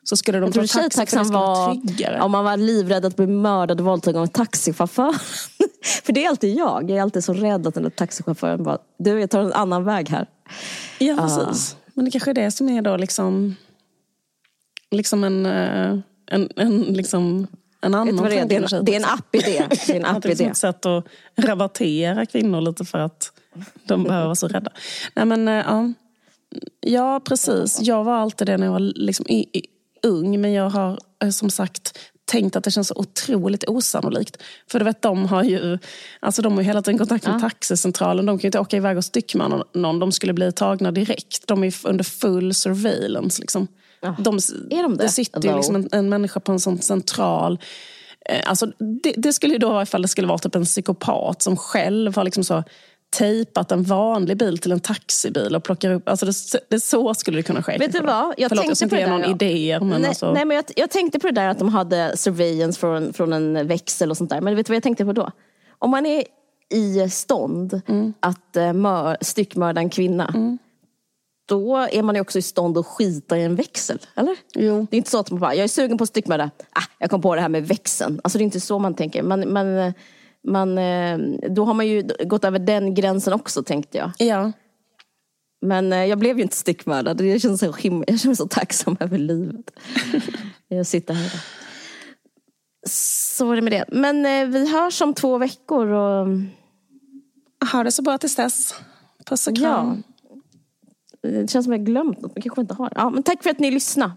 Så 0.04 0.18
skulle 0.18 0.40
de 0.40 0.44
Jag 0.46 0.54
ta 0.54 0.62
taxi 0.62 0.98
för 0.98 1.18
det 1.18 1.26
skulle 1.26 1.38
vara 1.38 1.74
tryggare. 1.74 2.22
om 2.22 2.32
man 2.32 2.44
var 2.46 2.58
livrädd 2.58 3.06
att 3.06 3.16
bli 3.16 3.28
mördad 3.28 3.80
och 3.80 3.86
våldtagen 3.86 4.18
av 4.18 4.24
en 4.24 4.30
taxichaufför. 4.30 5.12
för 6.04 6.14
det 6.14 6.26
är 6.26 6.30
alltid 6.30 6.56
jag. 6.58 6.90
Jag 6.90 6.98
är 6.98 7.02
alltid 7.02 7.24
så 7.24 7.34
rädd 7.34 7.68
att 7.68 7.74
den 7.74 7.84
där 7.84 7.90
taxichauffören 7.90 8.64
bara, 8.64 8.78
du 9.00 9.20
jag 9.20 9.30
tar 9.30 9.40
en 9.40 9.54
annan 9.54 9.84
väg 9.84 10.10
här. 10.10 10.26
Ja, 11.00 11.16
Ah. 11.20 11.22
precis. 11.46 11.76
Men 11.94 12.06
det 12.06 12.12
kanske 12.12 12.30
är 12.32 12.34
det 12.36 12.52
som 12.52 12.70
är 12.70 12.82
då 12.82 12.98
liksom, 12.98 13.56
liksom 14.92 15.24
en, 15.24 15.46
eh, 15.46 16.00
en, 16.32 16.50
en, 16.56 16.82
liksom, 16.82 17.48
en 17.82 17.96
annan 17.96 18.16
det, 18.16 18.40
är? 18.40 18.46
det, 18.46 18.56
är 18.56 18.76
en, 18.76 18.86
det 18.86 18.92
är 18.96 19.00
en 19.00 19.06
app-idé. 19.06 19.68
Det 19.70 19.92
är 19.92 19.96
en 19.96 20.06
är 20.16 20.28
liksom 20.28 20.48
ett 20.48 20.58
sätt 20.58 20.86
att 20.86 21.06
rabattera 21.36 22.26
kvinnor 22.26 22.62
lite 22.62 22.86
för 22.86 22.98
att 22.98 23.32
de 23.84 24.04
behöver 24.04 24.26
vara 24.26 24.36
så 24.36 24.48
rädda. 24.48 24.72
Nej, 25.16 25.26
men, 25.26 25.48
eh, 25.48 25.54
ja. 25.54 25.94
ja, 26.80 27.22
precis. 27.26 27.82
Jag 27.82 28.04
var 28.04 28.16
alltid 28.16 28.48
det 28.48 28.58
när 28.58 28.66
jag 28.66 28.74
var 28.74 28.80
liksom 28.80 29.26
i, 29.30 29.40
i, 29.40 29.66
ung. 30.04 30.42
Men 30.42 30.54
jag 30.54 30.70
har 30.70 31.00
eh, 31.24 31.30
som 31.30 31.50
sagt 31.50 31.98
tänkt 32.26 32.56
att 32.56 32.64
det 32.64 32.72
känns 32.72 32.88
så 32.88 32.96
otroligt 32.98 33.64
osannolikt. 33.68 34.38
För 34.72 34.80
du 34.80 34.86
vet, 34.86 35.02
de 35.02 35.26
har 35.26 35.44
ju, 35.44 35.78
alltså 36.20 36.42
de 36.42 36.54
har 36.54 36.62
ju 36.62 36.66
hela 36.66 36.82
tiden 36.82 36.98
kontakt 36.98 37.28
med 37.28 37.42
taxicentralen. 37.42 38.26
De 38.26 38.38
kan 38.38 38.42
ju 38.42 38.48
inte 38.48 38.60
åka 38.60 38.78
iväg 38.78 38.98
och 38.98 39.06
styckmörda 39.06 39.64
någon. 39.74 40.00
De 40.00 40.12
skulle 40.12 40.34
bli 40.34 40.52
tagna 40.52 40.92
direkt. 40.92 41.48
De 41.48 41.64
är 41.64 41.74
under 41.84 42.04
full 42.04 42.54
surveillance. 42.54 43.42
Liksom. 43.42 43.68
De, 44.02 44.36
Är 44.70 44.84
de 44.84 44.98
det? 44.98 45.04
det 45.04 45.10
sitter 45.10 45.50
ju 45.50 45.56
liksom 45.56 45.76
en, 45.76 45.90
en 45.92 46.10
människa 46.10 46.40
på 46.40 46.52
en 46.52 46.60
sån 46.60 46.82
central 46.82 47.60
Eh, 48.30 48.42
Alltså, 48.46 48.66
det, 49.04 49.14
det 49.18 49.34
skulle 49.34 49.54
ju 49.54 49.60
då 49.60 49.70
vara 49.70 49.84
ifall 49.84 50.02
det 50.02 50.08
skulle 50.08 50.28
vara 50.28 50.38
typ 50.38 50.56
en 50.56 50.66
psykopat 50.66 51.42
som 51.42 51.58
själv 51.58 52.16
har 52.16 52.24
liksom 52.24 52.44
så 52.44 52.64
tejpat 53.18 53.72
en 53.72 53.84
vanlig 53.84 54.38
bil 54.38 54.58
till 54.58 54.72
en 54.72 54.80
taxibil 54.80 55.56
och 55.56 55.64
plockar 55.64 55.92
upp... 55.92 56.10
Alltså 56.10 56.26
det, 56.26 56.34
det, 56.70 56.80
så 56.80 57.14
skulle 57.14 57.38
det 57.38 57.44
kunna 57.44 57.64
ske. 57.64 57.78
Vet 57.78 57.92
du 57.92 58.00
vad? 58.00 58.34
Jag 58.38 58.50
Förlåt, 58.50 58.66
jag 58.66 58.78
tänkte 58.78 58.84
inte 58.84 58.96
på 58.96 59.02
det 59.02 59.08
någon 59.10 59.22
där, 59.22 59.28
ja. 59.28 59.36
idéer. 59.36 59.80
Men 59.80 60.02
nej, 60.02 60.08
alltså, 60.08 60.34
nej, 60.34 60.46
men 60.46 60.56
jag, 60.56 60.66
jag 60.76 60.90
tänkte 60.90 61.20
på 61.20 61.28
det 61.28 61.34
där 61.34 61.48
att 61.48 61.60
de 61.60 61.70
hade 61.70 62.18
surveillance 62.18 62.80
från, 62.80 63.14
från 63.14 63.34
en 63.34 63.68
växel 63.68 64.12
och 64.12 64.18
sånt 64.18 64.30
där. 64.30 64.42
Men 64.42 64.56
vet 64.56 64.66
du 64.66 64.72
vad 64.72 64.76
jag 64.76 64.84
tänkte 64.84 65.06
på 65.06 65.14
då? 65.14 65.32
Om 65.80 65.90
man 65.90 66.06
är 66.06 66.24
i 66.74 67.10
stånd 67.10 67.82
Mm. 67.88 68.14
att 68.20 68.58
uh, 68.58 68.74
mör, 68.74 69.18
styckmörda 69.22 69.82
en 69.82 69.90
kvinna. 69.90 70.58
Då 71.52 71.78
är 71.78 72.04
man 72.04 72.16
ju 72.16 72.22
också 72.22 72.40
i 72.40 72.42
stånd 72.42 72.78
att 72.78 72.86
skita 72.86 73.38
i 73.38 73.44
en 73.44 73.56
växel, 73.56 74.00
eller? 74.16 74.36
Jo. 74.56 74.88
Det 74.90 74.96
är 74.96 74.98
inte 74.98 75.10
så 75.10 75.20
att 75.20 75.32
man 75.32 75.40
bara, 75.40 75.56
jag 75.56 75.64
är 75.64 75.68
sugen 75.68 75.98
på 75.98 76.04
att 76.04 76.10
styckmörda. 76.10 76.52
Ah, 76.74 76.84
jag 76.98 77.10
kom 77.10 77.22
på 77.22 77.36
det 77.36 77.42
här 77.42 77.50
med 77.50 77.68
växeln. 77.68 78.22
Alltså 78.24 78.38
det 78.38 78.42
är 78.42 78.46
inte 78.46 78.60
så 78.60 78.80
man 78.80 78.94
tänker. 78.94 79.24
Man, 79.24 79.54
man, 79.54 79.78
eh, 79.78 79.94
man, 80.48 80.76
då 81.56 81.66
har 81.66 81.74
man 81.74 81.88
ju 81.88 82.10
gått 82.24 82.46
över 82.46 82.60
den 82.60 82.94
gränsen 82.94 83.34
också 83.34 83.64
tänkte 83.64 83.98
jag. 83.98 84.12
Ja. 84.18 84.52
Men 85.62 85.94
eh, 85.94 86.06
jag 86.06 86.20
blev 86.20 86.38
ju 86.38 86.44
inte 86.44 86.56
styckmördad. 86.56 87.22
Jag 87.22 87.42
känner, 87.42 87.58
så 87.58 87.72
him- 87.72 88.04
jag 88.08 88.20
känner 88.20 88.30
mig 88.30 88.36
så 88.36 88.48
tacksam 88.48 88.98
över 89.00 89.18
livet. 89.18 89.72
jag 90.68 90.88
sitter 90.88 91.14
här. 91.14 91.32
Så 92.88 93.52
är 93.52 93.56
det 93.56 93.62
med 93.62 93.72
det. 93.74 93.86
Men 93.88 94.26
eh, 94.26 94.46
vi 94.48 94.72
hörs 94.72 95.02
om 95.02 95.14
två 95.14 95.38
veckor. 95.38 95.88
Och, 95.88 96.28
Ha 97.72 97.84
det 97.84 97.92
så 97.92 98.02
bra 98.02 98.18
tills 98.18 98.36
dess. 98.36 98.76
Puss 99.26 99.48
och 99.48 99.54
ja, 99.58 99.62
kram. 99.62 100.04
Det 101.22 101.52
känns 101.52 101.66
som 101.66 101.74
jag 101.74 101.80
har 101.80 101.86
glömt 101.86 102.22
något. 102.22 102.36
Men 102.36 102.42
kanske 102.42 102.62
inte 102.62 102.74
har. 102.74 102.90
Ja, 102.96 103.10
men 103.10 103.24
tack 103.24 103.44
för 103.44 103.50
att 103.50 103.60
ni 103.60 103.72
lyssnade. 103.72 104.14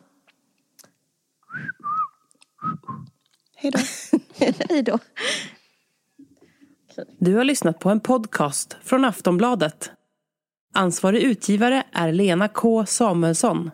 Hej 3.57 3.71
då. 3.71 3.79
Hej 4.69 4.83
då. 4.83 4.99
Du 7.19 7.35
har 7.35 7.45
lyssnat 7.45 7.79
på 7.79 7.91
en 7.91 8.01
podcast 8.01 8.77
från 8.83 9.05
Aftonbladet. 9.05 9.91
Ansvarig 10.75 11.23
utgivare 11.23 11.83
är 11.93 12.13
Lena 12.13 12.49
K 12.49 12.87
Samuelsson. 12.87 13.71